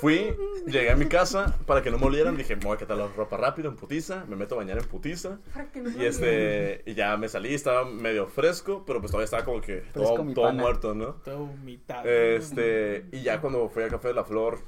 fui, 0.00 0.34
llegué 0.66 0.90
a 0.90 0.96
mi 0.96 1.06
casa 1.06 1.56
para 1.66 1.82
que 1.82 1.90
no 1.90 1.98
me 1.98 2.06
olieran. 2.06 2.36
Dije, 2.36 2.56
me 2.56 2.64
voy 2.64 2.76
a 2.76 2.78
quitar 2.78 2.96
la 2.96 3.08
ropa 3.08 3.36
rápido 3.36 3.68
en 3.68 3.76
putiza. 3.76 4.24
Me 4.26 4.36
meto 4.36 4.54
a 4.54 4.58
bañar 4.58 4.78
en 4.78 4.84
putiza. 4.84 5.38
No 5.74 6.02
Y 6.02 6.04
este, 6.04 6.82
y 6.86 6.94
ya 6.94 7.16
me 7.16 7.28
salí, 7.28 7.54
estaba 7.54 7.84
medio 7.84 8.26
fresco, 8.26 8.84
pero 8.86 9.00
pues 9.00 9.10
todavía 9.10 9.24
estaba 9.24 9.44
como 9.44 9.60
que 9.60 9.80
Fresco, 9.80 10.16
todo, 10.16 10.32
todo 10.34 10.52
muerto, 10.52 10.94
¿no? 10.94 11.14
Todo 11.24 11.46
vomitado. 11.46 12.08
Este, 12.08 13.06
y 13.12 13.22
ya 13.22 13.40
cuando 13.40 13.68
fui 13.68 13.82
al 13.82 13.90
Café 13.90 14.08
de 14.08 14.14
la 14.14 14.24
Flor, 14.24 14.58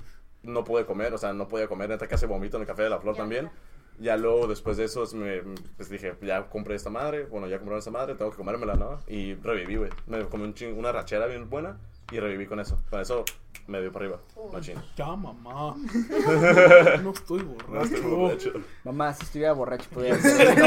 no 0.42 0.64
pude 0.64 0.86
comer, 0.86 1.12
o 1.12 1.18
sea, 1.18 1.32
no 1.32 1.48
podía 1.48 1.68
comer, 1.68 1.90
neta 1.90 2.06
casi 2.06 2.26
vomito 2.26 2.56
en 2.56 2.62
el 2.62 2.66
Café 2.66 2.84
de 2.84 2.90
la 2.90 2.98
Flor 2.98 3.14
Ya, 3.14 3.20
también. 3.22 3.50
Ya 3.98 4.16
luego, 4.16 4.46
después 4.46 4.78
de 4.78 4.84
eso, 4.84 5.04
me, 5.14 5.42
pues 5.76 5.90
dije, 5.90 6.14
ya 6.22 6.48
compré 6.48 6.74
esta 6.74 6.88
madre, 6.88 7.24
bueno, 7.24 7.46
ya 7.48 7.58
compraron 7.58 7.80
esta 7.80 7.90
madre, 7.90 8.14
tengo 8.14 8.30
que 8.30 8.38
comérmela, 8.38 8.74
¿no? 8.74 8.98
Y 9.06 9.34
reviví, 9.34 9.76
güey. 9.76 9.90
Me 10.06 10.24
comí 10.24 10.44
un 10.44 10.54
ching- 10.54 10.74
una 10.74 10.90
rachera 10.90 11.26
bien 11.26 11.50
buena 11.50 11.78
y 12.10 12.18
reviví 12.20 12.46
con 12.46 12.60
eso. 12.60 12.80
Con 12.90 13.00
eso 13.00 13.24
me 13.66 13.80
dio 13.80 13.92
para 13.92 14.06
arriba, 14.06 14.20
machín. 14.52 14.76
Ya, 14.96 15.14
mamá. 15.14 15.76
no 17.02 17.10
estoy 17.12 17.42
No 17.42 17.54
borracho. 17.54 17.94
estoy 17.94 18.10
borracho. 18.10 18.52
Mamá, 18.84 19.14
si 19.14 19.24
estuviera 19.24 19.52
borracho, 19.52 19.88
podría 19.94 20.14
hacer. 20.14 20.58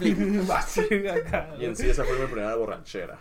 Y 1.60 1.64
en 1.64 1.76
sí, 1.76 1.90
esa 1.90 2.04
fue 2.04 2.18
mi 2.18 2.26
primera 2.26 2.54
borrachera. 2.56 3.18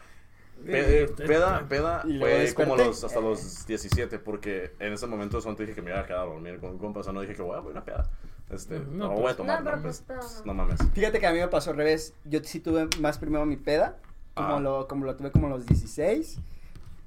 Eh, 0.66 1.10
peda, 1.16 1.66
peda 1.70 2.04
Y 2.06 2.20
fue 2.20 2.34
desperté. 2.40 2.70
como 2.70 2.76
los, 2.84 3.02
hasta 3.04 3.22
los 3.22 3.66
17, 3.66 4.20
porque 4.20 4.74
en 4.80 4.92
ese 4.94 5.08
momento 5.08 5.40
solo 5.40 5.56
te 5.56 5.64
dije 5.64 5.74
que 5.76 5.82
me 5.82 5.92
iba 5.92 6.02
a 6.02 6.06
quedar 6.06 6.20
a 6.22 6.26
dormir 6.26 6.60
con 6.60 6.72
un 6.72 6.78
compa, 6.78 7.00
o 7.00 7.04
sea, 7.04 7.14
no 7.14 7.22
dije 7.22 7.34
que 7.34 7.42
voy 7.42 7.56
a 7.58 7.62
una 7.62 7.84
peda. 7.86 8.10
Este, 8.50 8.78
No, 8.80 8.86
no, 8.92 9.08
pues- 9.12 9.22
voy 9.22 9.32
a 9.32 9.36
tomar, 9.38 9.60
No, 9.60 9.64
pero 9.66 9.78
no, 9.78 9.84
pues, 9.84 10.04
no. 10.10 10.46
no 10.46 10.54
mames. 10.54 10.80
Fíjate 10.94 11.20
que 11.20 11.28
a 11.28 11.32
mí 11.32 11.40
me 11.40 11.48
pasó 11.48 11.70
al 11.72 11.78
revés. 11.78 12.14
Yo 12.26 12.40
sí 12.44 12.60
tuve 12.60 12.90
más 13.00 13.18
primero 13.20 13.46
mi 13.46 13.56
peda, 13.56 13.98
como, 14.34 14.56
Ah. 14.56 14.60
lo, 14.60 14.88
como 14.88 15.06
lo 15.06 15.16
tuve 15.16 15.32
como 15.32 15.48
a 15.48 15.50
los 15.52 15.66
16. 15.66 16.40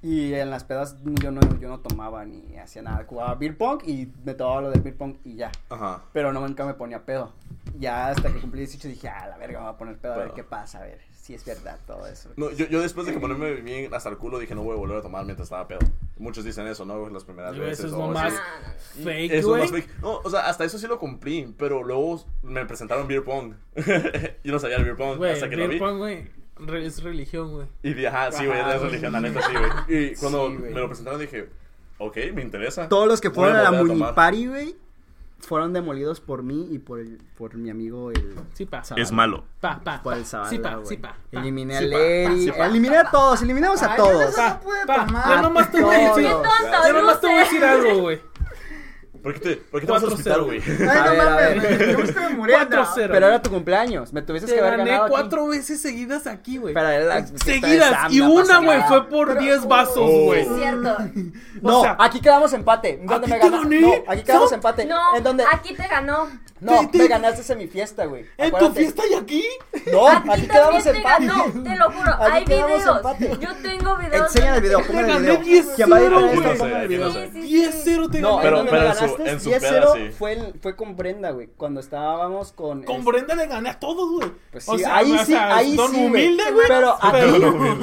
Y 0.03 0.33
en 0.33 0.49
las 0.49 0.65
pedas 0.65 0.97
yo 1.03 1.31
no, 1.31 1.39
yo 1.59 1.69
no 1.69 1.79
tomaba 1.79 2.25
ni 2.25 2.57
hacía 2.57 2.81
nada. 2.81 3.05
Jugaba 3.07 3.35
beer 3.35 3.57
pong 3.57 3.81
y 3.85 4.09
me 4.25 4.33
tomaba 4.33 4.61
lo 4.63 4.69
del 4.71 4.81
beer 4.81 4.97
pong 4.97 5.15
y 5.23 5.35
ya. 5.37 5.49
Ajá. 5.69 6.03
Pero 6.11 6.33
no, 6.33 6.45
nunca 6.45 6.65
me 6.65 6.73
ponía 6.73 7.05
pedo. 7.05 7.31
Ya 7.79 8.09
hasta 8.09 8.31
que 8.31 8.39
cumplí 8.41 8.59
18 8.59 8.87
dije, 8.89 9.07
ah, 9.07 9.27
la 9.27 9.37
verga, 9.37 9.59
me 9.59 9.65
voy 9.65 9.73
a 9.73 9.77
poner 9.77 9.97
pedo 9.97 10.13
a 10.13 10.17
ver 10.17 10.31
qué 10.33 10.43
pasa, 10.43 10.79
a 10.79 10.81
ver 10.83 10.99
si 11.13 11.33
es 11.33 11.45
verdad 11.45 11.79
todo 11.87 12.05
eso. 12.05 12.29
No, 12.35 12.51
yo, 12.51 12.67
yo 12.67 12.81
después 12.81 13.07
de 13.07 13.13
que 13.13 13.19
ponerme 13.19 13.53
bien 13.61 13.93
hasta 13.93 14.09
el 14.09 14.17
culo 14.17 14.39
dije 14.39 14.53
no 14.55 14.63
voy 14.63 14.75
a 14.75 14.79
volver 14.79 14.97
a 14.97 15.01
tomar 15.01 15.23
mientras 15.23 15.45
estaba 15.45 15.65
pedo. 15.69 15.79
Muchos 16.17 16.43
dicen 16.43 16.67
eso, 16.67 16.83
¿no? 16.83 17.07
Las 17.09 17.23
primeras 17.23 17.55
Yo, 17.55 17.63
veces. 17.63 17.85
eso 17.85 17.87
es 17.87 17.93
lo 17.93 18.07
más 18.09 18.33
fake, 19.01 19.31
Eso 19.31 19.55
es 19.55 19.61
más 19.61 19.71
fake. 19.71 20.01
No, 20.01 20.17
o 20.21 20.29
sea, 20.29 20.47
hasta 20.47 20.65
eso 20.65 20.77
sí 20.77 20.85
lo 20.85 20.99
cumplí, 20.99 21.55
pero 21.57 21.81
luego 21.81 22.21
me 22.41 22.65
presentaron 22.65 23.07
beer 23.07 23.23
pong. 23.23 23.53
yo 24.43 24.51
no 24.51 24.59
sabía 24.59 24.75
el 24.75 24.83
beer 24.83 24.97
pong 24.97 25.17
Güey, 25.17 25.31
hasta 25.31 25.49
que 25.49 25.55
lo 25.55 25.63
vi. 25.63 25.69
beer 25.69 25.79
pong, 25.79 25.97
güey, 25.97 26.27
re- 26.67 26.85
es 26.85 27.03
religión, 27.03 27.51
güey. 27.53 27.67
Y 27.83 28.05
ajá, 28.05 28.31
sí, 28.31 28.45
güey, 28.45 28.59
es 28.59 28.81
religión, 28.81 29.11
la 29.13 29.21
neta, 29.21 29.41
sí, 29.41 29.51
güey. 29.53 30.03
Y 30.11 30.15
cuando 30.15 30.49
Sí, 30.49 30.57
me 30.57 30.69
lo 30.71 30.87
presentaron 30.87 31.19
dije, 31.21 31.49
ok, 31.97 32.17
me 32.33 32.41
interesa. 32.41 32.89
Todos 32.89 33.07
los 33.07 33.21
que 33.21 33.29
fueron 33.31 33.55
a 33.55 33.63
la. 33.63 33.71
Munipari, 33.71 34.47
güey, 34.47 34.75
fueron 35.39 35.73
demolidos 35.73 36.21
por 36.21 36.41
mí 36.41 36.69
y 36.71 36.79
por 36.79 36.99
el, 36.99 37.17
por 37.37 37.55
mi 37.55 37.69
amigo 37.69 38.11
el 38.11 38.33
Sí, 38.53 38.65
pa. 38.65 38.81
Zavala. 38.83 39.11
malo. 39.11 39.43
Pa, 39.59 39.81
pa. 39.83 40.01
Por 40.01 40.13
pa. 40.13 40.19
el 40.19 40.25
Zavala, 40.25 40.49
Sí, 40.49 40.59
pa, 40.59 40.79
sí, 40.85 40.95
pa. 40.97 41.09
pa. 41.09 41.17
Eliminé 41.39 41.77
Sí, 41.79 41.85
a 41.85 42.51
pa, 42.51 42.57
pa, 42.57 42.57
pa. 42.59 42.65
eliminé 42.67 42.97
a 42.97 43.11
todos, 43.11 43.41
eliminamos 43.41 43.83
a 43.83 43.91
Ay, 43.91 43.97
todos. 43.97 44.23
eso 44.29 44.41
no 44.49 44.59
puede 44.61 44.85
Pa, 44.85 45.05
tomar. 45.05 45.27
ya 45.29 45.41
nomás 45.41 45.71
te 45.71 45.81
voy 45.81 45.95
a 45.95 45.99
decir. 45.99 46.23
¡Qué 46.23 46.29
Todos. 46.29 46.43
tonto! 46.47 46.77
Ya 46.87 46.93
nomás 46.93 47.19
te 47.21 47.27
voy 47.27 47.35
a 47.35 47.39
decir 47.39 47.63
algo, 47.65 47.97
güey. 47.99 48.21
¿Por 49.23 49.33
qué 49.35 49.39
te, 49.39 49.55
por 49.55 49.79
qué 49.79 49.85
te 49.87 49.91
vas 49.93 50.03
al 50.03 50.09
4-0, 50.09 50.13
hospital, 50.13 50.43
güey? 50.43 50.61
Ay, 50.67 51.17
no 51.17 51.25
mames, 51.25 52.13
yo 52.13 52.21
me 52.21 52.29
muriendo. 52.35 52.77
4-0. 52.83 52.93
Pero 52.95 53.27
era 53.27 53.41
tu 53.41 53.49
cumpleaños, 53.49 54.11
me 54.11 54.21
tuviste 54.21 54.47
Te 54.49 54.55
que 54.55 54.59
haber 54.59 54.77
gané 54.77 54.89
ganado 54.91 55.05
aquí. 55.05 55.11
cuatro 55.13 55.47
veces 55.47 55.81
seguidas 55.81 56.27
aquí, 56.27 56.57
güey. 56.57 56.73
La- 56.73 57.25
Seguidas. 57.25 58.11
Y 58.11 58.19
una, 58.21 58.59
güey, 58.59 58.81
fue 58.89 59.07
por 59.07 59.29
Pero- 59.29 59.39
10 59.41 59.65
vasos, 59.67 59.97
Oh. 59.97 60.25
güey. 60.25 60.41
Es 60.41 60.47
cierto. 60.55 60.97
No, 61.61 61.79
O 61.79 61.81
sea, 61.83 61.95
aquí 61.99 62.19
quedamos 62.19 62.51
empate. 62.53 62.99
¿Dónde 63.03 63.13
¿aquí 63.15 63.31
me 63.31 63.39
te 63.39 63.49
gané? 63.49 63.81
No, 63.81 63.93
aquí 64.07 64.23
quedamos 64.23 64.51
empate. 64.51 64.85
No, 64.85 65.15
¿En 65.15 65.23
dónde? 65.23 65.45
aquí 65.51 65.73
te 65.73 65.87
ganó. 65.87 66.27
No, 66.63 66.79
Te- 66.81 66.87
te- 66.87 66.97
me 66.99 67.07
ganaste 67.07 67.51
en 67.53 67.59
mi 67.59 67.67
fiesta, 67.67 68.05
güey. 68.05 68.25
¿En 68.37 68.51
tu 68.51 68.71
fiesta 68.71 69.03
y 69.09 69.13
aquí? 69.15 69.43
No, 69.91 70.07
Aquí 70.07 70.29
aquí 70.29 70.47
quedamos 70.47 70.85
empate. 70.85 71.25
ganó, 71.27 71.43
te 71.63 71.75
lo 71.75 71.91
juro. 71.91 72.11
Aquí 72.13 72.31
Hay 72.31 72.45
videos. 72.45 72.97
empate. 72.97 73.37
Yo 73.39 73.49
tengo 73.61 73.97
videos. 73.97 74.35
Enseña 74.35 74.55
el 74.55 74.61
video, 74.61 74.81
Te 74.81 74.99
el 74.99 75.05
gané 75.07 75.19
video. 75.19 75.37
10 75.43 75.65
¿Quién 75.75 75.91
va 75.91 75.97
a 75.97 75.99
editar 75.99 76.19
cero, 76.19 76.31
esto? 76.31 76.41
güey. 76.43 76.57
Ponme 76.57 76.81
el 76.81 76.87
video. 76.87 77.11
Sí, 77.11 77.19
sí, 77.33 77.41
sí. 77.41 77.49
10-0 77.49 78.09
te 78.11 78.21
No. 78.21 78.39
Pero- 78.41 78.59
¿en 78.61 78.65
dónde 78.65 78.71
pero 78.71 78.81
me 78.83 78.87
en 78.89 78.95
su- 78.95 79.01
ganaste? 79.01 79.29
en 79.29 79.39
su 79.41 79.49
10-0 79.49 79.93
peda, 79.93 80.07
sí. 80.07 80.15
fue, 80.17 80.33
el- 80.33 80.53
fue 80.61 80.75
con 80.75 80.95
Brenda, 80.95 81.31
güey. 81.31 81.49
Cuando 81.57 81.79
estábamos 81.81 82.51
con. 82.53 82.83
Con 82.83 82.97
este, 82.97 83.11
Brenda 83.11 83.35
le 83.35 83.47
gané 83.47 83.69
a 83.69 83.79
todos, 83.79 84.09
güey. 84.11 84.31
Pues 84.51 84.69
O 84.69 84.77
sí, 84.77 84.83
sea, 84.83 84.97
ahí 84.97 85.11
o 85.11 85.25
sí, 85.25 85.33
ahí 85.35 85.75
don 85.75 85.91
sí, 85.91 85.97
güey. 85.97 86.07
humilde, 86.27 86.43
güey. 86.53 86.67
Pero 86.67 86.95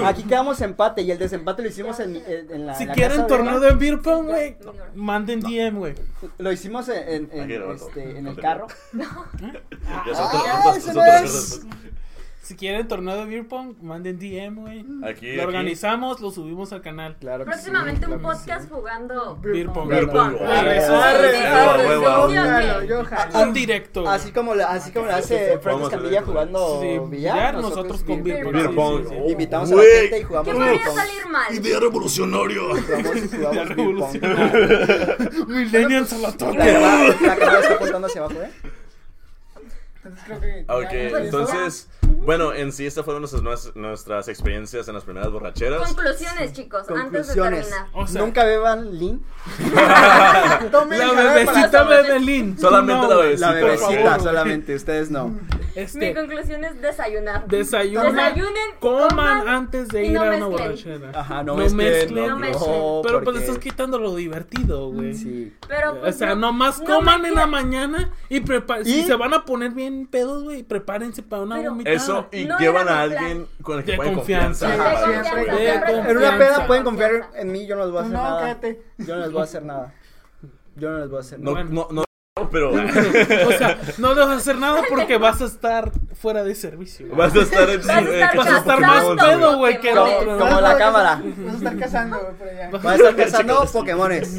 aquí, 0.06 0.22
quedamos 0.24 0.60
empate 0.62 1.02
y 1.02 1.10
el 1.10 1.18
desempate 1.18 1.62
lo 1.62 1.68
hicimos 1.68 2.00
en, 2.00 2.16
en, 2.26 2.66
la. 2.66 2.74
Si 2.74 2.86
quieren 2.88 3.26
torneo 3.26 3.60
de 3.60 3.72
beer 3.74 4.00
pong, 4.00 4.26
güey, 4.26 4.56
No. 4.64 4.72
manden 4.94 5.40
DM, 5.40 5.78
güey. 5.78 5.94
Lo 6.38 6.50
hicimos 6.52 6.88
en, 6.88 7.28
este, 7.32 8.18
en 8.18 8.26
el 8.26 8.36
carro. 8.36 8.66
Ya 8.92 9.06
Ah, 9.88 10.04
son 10.14 10.26
otras- 10.26 10.76
ese 10.76 10.90
otras- 10.90 10.94
no 10.94 11.00
otras 11.02 11.24
es. 11.24 11.30
cosas. 11.32 11.60
Si 12.42 12.56
quieren 12.56 12.88
torneo 12.88 13.16
de 13.16 13.26
beer 13.26 13.46
pong, 13.46 13.74
manden 13.82 14.18
DM, 14.18 14.56
güey. 14.62 14.80
Aquí, 15.04 15.36
Lo 15.36 15.42
aquí. 15.42 15.46
organizamos, 15.46 16.20
lo 16.20 16.30
subimos 16.32 16.72
al 16.72 16.80
canal. 16.82 17.16
Claro 17.20 17.44
que 17.44 17.52
sí, 17.52 17.56
Próximamente 17.70 18.06
un 18.06 18.18
claro 18.18 18.28
que 18.30 18.34
sí. 18.38 18.44
podcast 18.44 18.70
jugando 18.70 19.38
Beer 19.40 19.66
pong. 19.68 19.88
Beer 19.88 20.08
pong. 20.10 20.32
Sí, 20.38 20.44
sí. 23.32 23.38
Un 23.42 23.52
directo. 23.52 24.02
güey. 24.02 24.14
Así 24.14 24.32
como, 24.32 24.54
la- 24.54 24.70
así 24.70 24.90
como 24.90 25.06
le 25.06 25.12
hace 25.12 25.58
Francis 25.58 25.64
Vamos 25.64 25.88
a 25.88 25.90
Camilla 25.96 26.20
ver. 26.20 26.24
jugando 26.24 26.80
Sí, 26.80 26.98
billar, 27.10 27.54
nosotros 27.54 28.02
con 28.02 28.22
beer 28.24 28.44
pong. 28.74 29.02
Sí, 29.02 29.08
sí, 29.10 29.14
sí. 29.26 29.32
Invitamos 29.32 29.70
a 29.72 29.74
la 29.76 29.82
gente 29.82 30.18
y 30.18 30.22
jugamos 30.24 30.48
¿Qué 30.52 30.58
beer 30.58 30.70
podría 30.72 30.86
pong. 30.86 30.96
salir 30.96 31.26
mal? 31.28 31.54
Idea 31.54 31.80
revolucionaria. 31.80 32.60
Pong. 33.40 33.68
revolucionario. 33.68 35.46
Millennials 35.46 36.12
a 36.14 36.18
la 36.18 36.32
cámara, 36.36 36.64
la 37.20 37.36
cámara 37.36 37.60
está 37.60 37.74
apuntando 37.74 38.06
hacia 38.06 38.20
abajo, 38.24 38.42
¿eh? 38.42 38.50
Entonces 40.02 40.24
creo 40.26 40.40
que. 40.40 40.64
Ok, 40.68 41.10
Pues, 41.10 41.24
entonces, 41.24 41.88
bueno, 42.24 42.52
en 42.52 42.72
sí 42.72 42.86
estas 42.86 43.04
fueron 43.04 43.22
nuestras, 43.22 43.42
nuestras- 43.42 43.76
nuestras 43.76 44.28
experiencias 44.28 44.86
en 44.88 44.94
las 44.94 45.04
primeras 45.04 45.30
borracheras. 45.30 45.80
Conclusiones, 45.82 46.52
chicos, 46.52 46.82
antes 46.90 47.28
de 47.28 47.34
Conclusiones. 47.34 47.68
terminar. 47.68 47.86
O 47.94 48.06
sea- 48.06 48.22
Nunca 48.22 48.44
beban 48.44 48.98
lean. 48.98 49.20
Tomen 50.70 50.98
La 50.98 51.08
jarabe 51.08 51.44
para 51.44 51.56
bebecita 51.56 51.84
las- 51.84 52.02
Bebelín. 52.06 52.58
Solamente 52.58 53.08
la 53.08 53.16
bebecita. 53.16 53.46
La 53.46 53.60
por 53.60 53.70
bebecita 53.70 54.02
favor. 54.10 54.20
solamente, 54.22 54.74
ustedes 54.74 55.10
no. 55.10 55.28
Mi 55.28 55.38
Este, 55.82 56.14
conclusión 56.14 56.64
es 56.64 56.80
desayunar. 56.82 57.46
desayunen, 57.46 58.12
Desayunen, 58.16 58.70
coman 58.80 59.48
antes 59.48 59.88
de 59.88 60.04
y 60.04 60.08
ir 60.08 60.12
no 60.14 60.20
a 60.20 60.22
una 60.24 60.30
mezclen. 60.32 60.50
borrachera. 60.50 61.10
Ajá, 61.14 61.42
no, 61.44 61.52
No 61.54 61.56
mezclen. 61.62 61.76
mezclen. 61.92 62.26
No 62.28 62.36
mezclen. 62.38 62.70
Pero 63.04 63.22
pues 63.24 63.36
estás 63.36 63.58
quitando 63.58 63.98
lo 63.98 64.14
divertido, 64.16 64.90
güey. 64.90 65.14
Sí. 65.14 65.54
Pero 65.68 65.92
O 65.92 66.00
pues, 66.00 66.16
sea, 66.16 66.30
no- 66.34 66.48
nomás 66.50 66.80
no 66.80 66.86
coman 66.86 67.22
me 67.22 67.28
en 67.28 67.34
la 67.36 67.42
quiero- 67.44 67.50
mañana 67.52 68.10
y 68.28 68.40
preparen. 68.40 68.84
Si 68.84 69.00
¿Y? 69.00 69.04
se 69.04 69.14
van 69.14 69.32
a 69.32 69.44
poner 69.44 69.70
bien 69.70 70.06
pedos, 70.08 70.42
güey, 70.42 70.64
prepárense 70.64 71.22
para 71.22 71.42
una 71.42 71.56
Pero- 71.56 71.70
vomitada. 71.70 71.96
Eso, 71.96 72.09
y 72.32 72.44
No 72.44 72.58
llevan 72.58 72.88
a 72.88 73.02
alguien 73.02 73.46
con 73.62 73.78
el 73.78 73.84
que 73.84 73.92
De 73.92 73.96
pueden 73.96 74.14
confianza. 74.14 74.66
confianza. 74.66 74.92
Ajá. 74.98 75.06
De 75.08 75.12
Siempre. 75.22 75.30
confianza, 75.46 75.54
De 75.56 75.90
siempre 75.92 76.10
En 76.10 76.16
una 76.18 76.38
peda 76.38 76.66
pueden 76.66 76.84
confiar 76.84 77.10
en 77.34 77.52
mí, 77.52 77.66
yo 77.66 77.76
no 77.76 77.82
les 77.84 77.90
voy 77.92 77.98
a 77.98 78.02
hacer 78.02 78.12
No, 78.14 78.22
nada. 78.22 78.40
cállate. 78.40 78.82
Yo 78.98 79.14
no 79.16 79.20
les 79.22 79.32
voy 79.32 79.40
a 79.40 79.44
hacer 79.44 79.62
nada. 79.64 79.94
Yo 80.76 80.90
no 80.90 80.98
les 80.98 81.08
voy 81.08 81.16
a 81.18 81.20
hacer 81.20 81.38
No, 81.40 81.52
nada. 81.54 81.64
no, 81.64 81.88
no, 81.90 82.04
pero 82.50 82.70
O 82.70 83.52
sea, 83.52 83.78
no 83.98 84.14
le 84.14 84.20
vas 84.20 84.30
a 84.30 84.36
hacer 84.36 84.56
nada 84.56 84.82
porque 84.88 85.18
vas 85.18 85.42
a 85.42 85.44
estar 85.44 85.90
fuera 86.14 86.42
de 86.42 86.54
servicio. 86.54 87.06
güey. 87.06 87.18
vas 87.18 87.34
a 87.36 87.40
estar 87.42 87.68
en 87.68 87.78
Vas 87.80 87.88
a 87.88 88.00
estar 88.00 88.36
Vas 88.36 88.46
a 88.48 88.58
estar 88.58 88.80
más 88.80 89.04
pedo, 89.04 89.58
güey, 89.58 89.80
que 89.80 89.90
Pokémon. 89.90 90.08
otro. 90.16 90.38
Como 90.38 90.50
Vas 90.50 90.62
la 90.62 90.78
cámara. 90.78 91.22
Vas 91.44 91.54
a 91.54 91.56
estar 91.58 91.78
cazando, 91.78 92.18
güey, 92.20 92.34
por 92.34 92.48
allá. 92.48 92.70
Va 92.70 92.90
a 92.92 92.94
estar 92.94 93.16
cazando 93.16 93.64
Pokémones. 93.72 94.38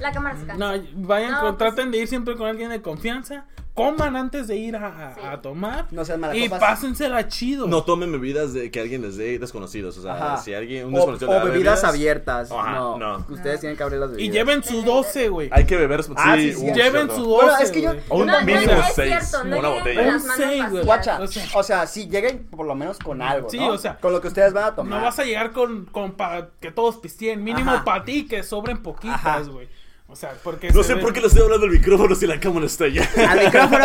La 0.00 0.10
cámara 0.12 0.36
se 0.36 0.46
cansa. 0.46 0.76
No, 0.76 0.82
vayan, 0.94 1.40
pues- 1.40 1.58
traten 1.58 1.90
de 1.92 1.98
ir 1.98 2.08
siempre 2.08 2.36
con 2.36 2.48
alguien 2.48 2.70
de 2.70 2.82
confianza. 2.82 3.44
Coman 3.74 4.16
antes 4.16 4.48
de 4.48 4.56
ir 4.56 4.76
a, 4.76 4.86
a- 5.10 5.14
Sí. 5.14 5.20
a 5.24 5.40
tomar. 5.40 5.86
No 5.90 6.04
sean 6.04 6.18
y 6.18 6.20
malacopas. 6.20 6.60
pásensela 6.60 7.26
chido. 7.28 7.66
No 7.66 7.84
tomen 7.84 8.12
bebidas 8.12 8.52
de 8.52 8.70
que 8.70 8.80
alguien 8.80 9.00
les 9.00 9.16
dé 9.16 9.38
desconocidos. 9.38 9.96
O 9.96 10.02
sea, 10.02 10.12
Ajá. 10.14 10.36
si 10.36 10.52
alguien, 10.52 10.86
un 10.86 10.94
O, 10.94 10.96
desconocido 10.98 11.30
le 11.30 11.36
o 11.36 11.38
da 11.38 11.44
bebidas 11.50 11.84
abiertas. 11.84 12.52
Ajá, 12.52 12.72
no, 12.72 12.98
no. 12.98 13.26
Ustedes 13.30 13.60
tienen 13.60 13.76
que 13.78 13.82
abrir 13.82 13.98
las 13.98 14.10
y 14.10 14.14
bebidas. 14.14 14.34
lleven 14.34 14.62
su 14.64 14.82
12, 14.82 15.28
güey. 15.30 15.48
Hay 15.52 15.64
que 15.64 15.76
beber. 15.76 16.00
Ah, 16.16 16.34
sí, 16.36 16.52
sí, 16.52 16.70
uh, 16.70 16.74
Lleven 16.74 17.08
su 17.10 17.22
12. 17.24 17.44
Bueno, 17.46 17.58
es 17.60 17.70
que 17.70 17.80
yo-. 17.82 17.94
O 18.10 18.18
un 18.18 18.26
No, 18.26 18.40
mínimo 18.42 18.72
es 18.72 18.94
seis. 18.94 19.28
cierto, 19.30 19.48
no 19.48 19.58
una 19.58 19.68
lleguen 19.68 19.78
botella. 19.78 20.00
Un 20.02 20.06
manos 20.06 20.36
seis, 20.36 20.50
güey. 20.70 20.84
vacías. 20.84 20.84
Guacha, 20.86 21.20
O 21.22 21.26
sea- 21.26 21.46
o 21.54 21.62
sea, 21.62 21.86
sí, 21.86 22.08
lleguen 22.08 22.44
por 22.48 22.66
lo 22.66 22.74
menos 22.74 22.98
con 22.98 23.22
algo, 23.22 23.48
Sí, 23.48 23.58
¿no? 23.58 23.68
o 23.68 23.78
sea, 23.78 23.96
con 23.98 24.12
lo 24.12 24.20
que 24.20 24.28
ustedes 24.28 24.52
van 24.52 24.64
a 24.64 24.74
tomar. 24.74 24.98
No 24.98 25.04
vas 25.04 25.18
a 25.18 25.24
llegar 25.24 25.52
con, 25.52 25.86
con 25.86 26.12
para 26.12 26.50
que 26.60 26.70
todos 26.72 26.96
pisteen. 26.98 27.42
Mínimo 27.42 27.72
para 27.84 28.04
ti 28.04 28.26
que 28.26 28.42
sobren 28.42 28.82
poquitas, 28.82 29.48
güey. 29.48 29.66
O 30.12 30.16
sea, 30.16 30.34
porque. 30.42 30.68
No 30.70 30.82
se 30.82 30.88
sé 30.88 30.94
ve- 30.96 31.00
por 31.00 31.12
qué 31.12 31.20
le 31.20 31.26
estoy 31.28 31.42
hablando 31.42 31.66
al 31.66 31.72
micrófono 31.72 32.14
si 32.14 32.26
la 32.26 32.38
cámara 32.38 32.66
está 32.66 32.84
allá. 32.84 33.08
Al 33.30 33.44
micrófono. 33.46 33.84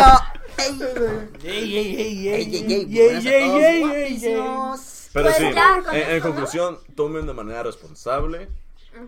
¡Ey! 0.58 1.42
Ey, 1.44 1.76
ey, 1.78 1.96
ey, 1.98 2.28
ey, 2.28 2.28
¡Ey, 2.28 2.54
ey, 2.54 2.72
ey! 2.72 2.98
ey, 2.98 3.04
Buenas 3.06 3.26
a 3.26 3.28
ey, 3.30 3.48
todos, 3.48 3.62
ey, 3.62 3.64
ey, 3.64 3.74
ey. 3.74 3.80
guapísimos. 3.82 5.08
Pero 5.12 5.32
sí, 5.32 5.44
en, 5.44 6.10
en 6.10 6.20
conclusión, 6.20 6.78
tomen 6.94 7.26
de 7.26 7.32
manera 7.32 7.62
responsable. 7.62 8.48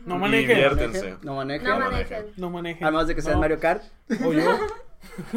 No 0.06 0.16
manejen. 0.18 0.48
diviértense. 0.48 1.16
No 1.22 1.34
manejen. 1.34 1.68
No 1.68 1.78
manejen. 1.78 1.90
manejen. 1.90 2.34
No 2.36 2.50
manejen. 2.50 2.84
A 2.86 2.90
menos 2.90 3.06
de 3.08 3.14
que 3.14 3.22
sea 3.22 3.34
No. 3.34 3.40
Mario 3.40 3.58
Kart. 3.60 3.82
O 4.24 4.32
yo. 4.32 4.58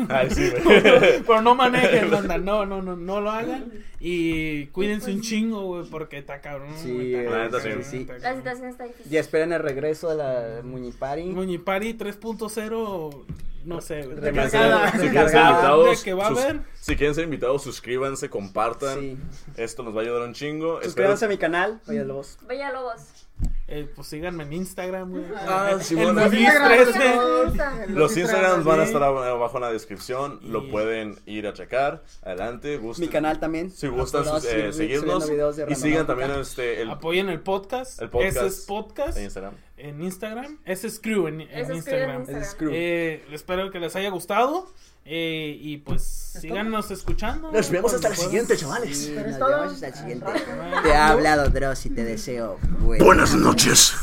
Ay, 0.09 0.30
sí, 0.30 0.49
güey. 0.49 0.82
Pero 1.28 1.41
no 1.41 1.55
manejen. 1.55 2.09
No, 2.43 2.66
no, 2.66 2.82
no, 2.82 2.95
no 2.95 3.22
lo 3.22 3.32
hagan. 3.32 3.72
Y 3.99 4.68
cuídense 4.68 5.11
un 5.11 5.22
chingo, 5.22 5.61
güey, 5.64 5.89
porque 5.89 6.18
está 6.18 6.41
cabrón. 6.41 6.74
Sí, 6.78 7.14
está 7.16 7.38
la 7.38 7.49
cabrón, 7.49 7.84
sí. 7.84 7.89
Sí. 7.89 7.97
está 8.09 8.18
La 8.20 8.36
situación 8.36 8.70
está 8.70 8.84
difícil. 8.86 9.14
Y 9.14 9.18
esperen 9.18 9.53
el 9.53 9.61
regreso 9.61 10.09
de 10.09 10.16
la 10.18 10.61
Muñipari. 10.64 11.24
Muñipari 11.26 11.93
3.0, 11.97 13.24
no 13.66 13.82
sé, 13.82 14.03
güey. 14.03 14.16
Si 14.16 14.22
quieren 14.22 14.36
Recargada. 14.36 14.91
ser- 14.91 15.01
si 15.01 15.07
quieren 15.09 15.30
ser 15.30 15.41
invitados, 15.41 15.97
De 15.99 16.03
que 16.03 16.14
va 16.14 16.26
a 16.26 16.30
sus- 16.30 16.39
haber. 16.43 16.59
si 16.80 16.95
quieren 16.95 17.16
ser 17.16 17.24
invitados, 17.24 17.64
suscríbanse, 17.64 18.30
compartan. 18.30 18.99
Sí. 18.99 19.18
Esto 19.57 19.84
nos 19.84 19.95
va 19.95 19.99
a 19.99 20.03
ayudar 20.03 20.22
un 20.28 20.34
chingo. 20.34 20.76
Espero- 20.82 20.84
Suscríbanse 20.86 21.26
a 21.26 21.28
mi 21.30 21.38
canal. 21.38 21.80
Oye, 21.88 22.03
Lobos. 22.03 22.38
Bella 22.47 22.72
Lobos. 22.72 23.22
Eh, 23.67 23.89
pues 23.95 24.07
síganme 24.07 24.43
en 24.43 24.53
Instagram, 24.53 25.09
güey. 25.09 25.23
Ah, 25.36 25.69
El- 25.73 25.81
sí, 25.81 25.95
el 25.97 26.03
bueno. 26.13 26.21
Muñiz 26.29 26.41
Instagram, 26.41 26.69
13. 26.84 27.15
Insta. 27.47 27.86
Los 27.88 28.17
Instagrams 28.17 28.65
van 28.65 28.79
a 28.81 28.84
estar 28.84 29.01
ab- 29.01 29.23
abajo 29.25 29.57
en 29.57 29.61
la 29.63 29.71
descripción. 29.71 30.39
Lo 30.43 30.69
pueden 30.69 31.15
ir 31.25 31.47
a 31.47 31.53
checar. 31.53 32.03
Adelante, 32.21 32.77
gusten. 32.77 33.05
Mi 33.07 33.11
canal 33.11 33.39
también. 33.39 33.71
Si 33.71 33.88
gustan 33.88 34.23
eh, 34.38 34.39
seguir 34.41 34.73
seguirnos. 34.73 35.29
Y 35.69 35.75
sigan 35.75 36.05
también 36.05 36.31
este, 36.31 36.81
el, 36.81 36.89
Apoyen 36.91 37.29
el 37.29 37.39
podcast. 37.39 38.01
el 38.01 38.09
podcast. 38.09 38.38
Ese 38.38 38.45
es 38.47 38.65
podcast 38.67 39.17
de 39.17 39.23
Instagram. 39.23 39.53
en 39.77 40.01
Instagram. 40.03 40.59
Ese 40.65 40.88
es 40.88 40.99
Crew 40.99 41.27
en, 41.27 41.41
en 41.41 41.49
en 41.49 41.73
Instagram. 41.73 41.75
Instagram. 42.19 42.21
Ese 42.23 42.39
es 42.39 42.55
Crew. 42.55 42.71
Eh, 42.73 43.25
espero 43.31 43.71
que 43.71 43.79
les 43.79 43.95
haya 43.95 44.09
gustado. 44.09 44.67
Eh, 45.05 45.57
y 45.59 45.77
pues 45.77 46.03
síganos 46.39 46.89
escuchando. 46.91 47.51
Nos 47.51 47.69
vemos 47.69 47.93
hasta 47.93 48.09
la 48.09 48.15
Cuando 48.15 48.31
siguiente, 48.31 48.57
chavales. 48.57 48.97
Sí, 48.97 49.11
nos 49.11 49.25
vemos 49.25 49.73
hasta 49.73 49.87
el 49.87 49.93
siguiente. 49.93 50.25
Te 50.83 50.93
ha 50.93 51.09
hablado 51.09 51.49
Dross 51.49 51.85
y 51.85 51.89
te 51.89 52.03
deseo. 52.03 52.57
buenas 52.79 53.05
Buenas 53.05 53.35
noches. 53.35 53.93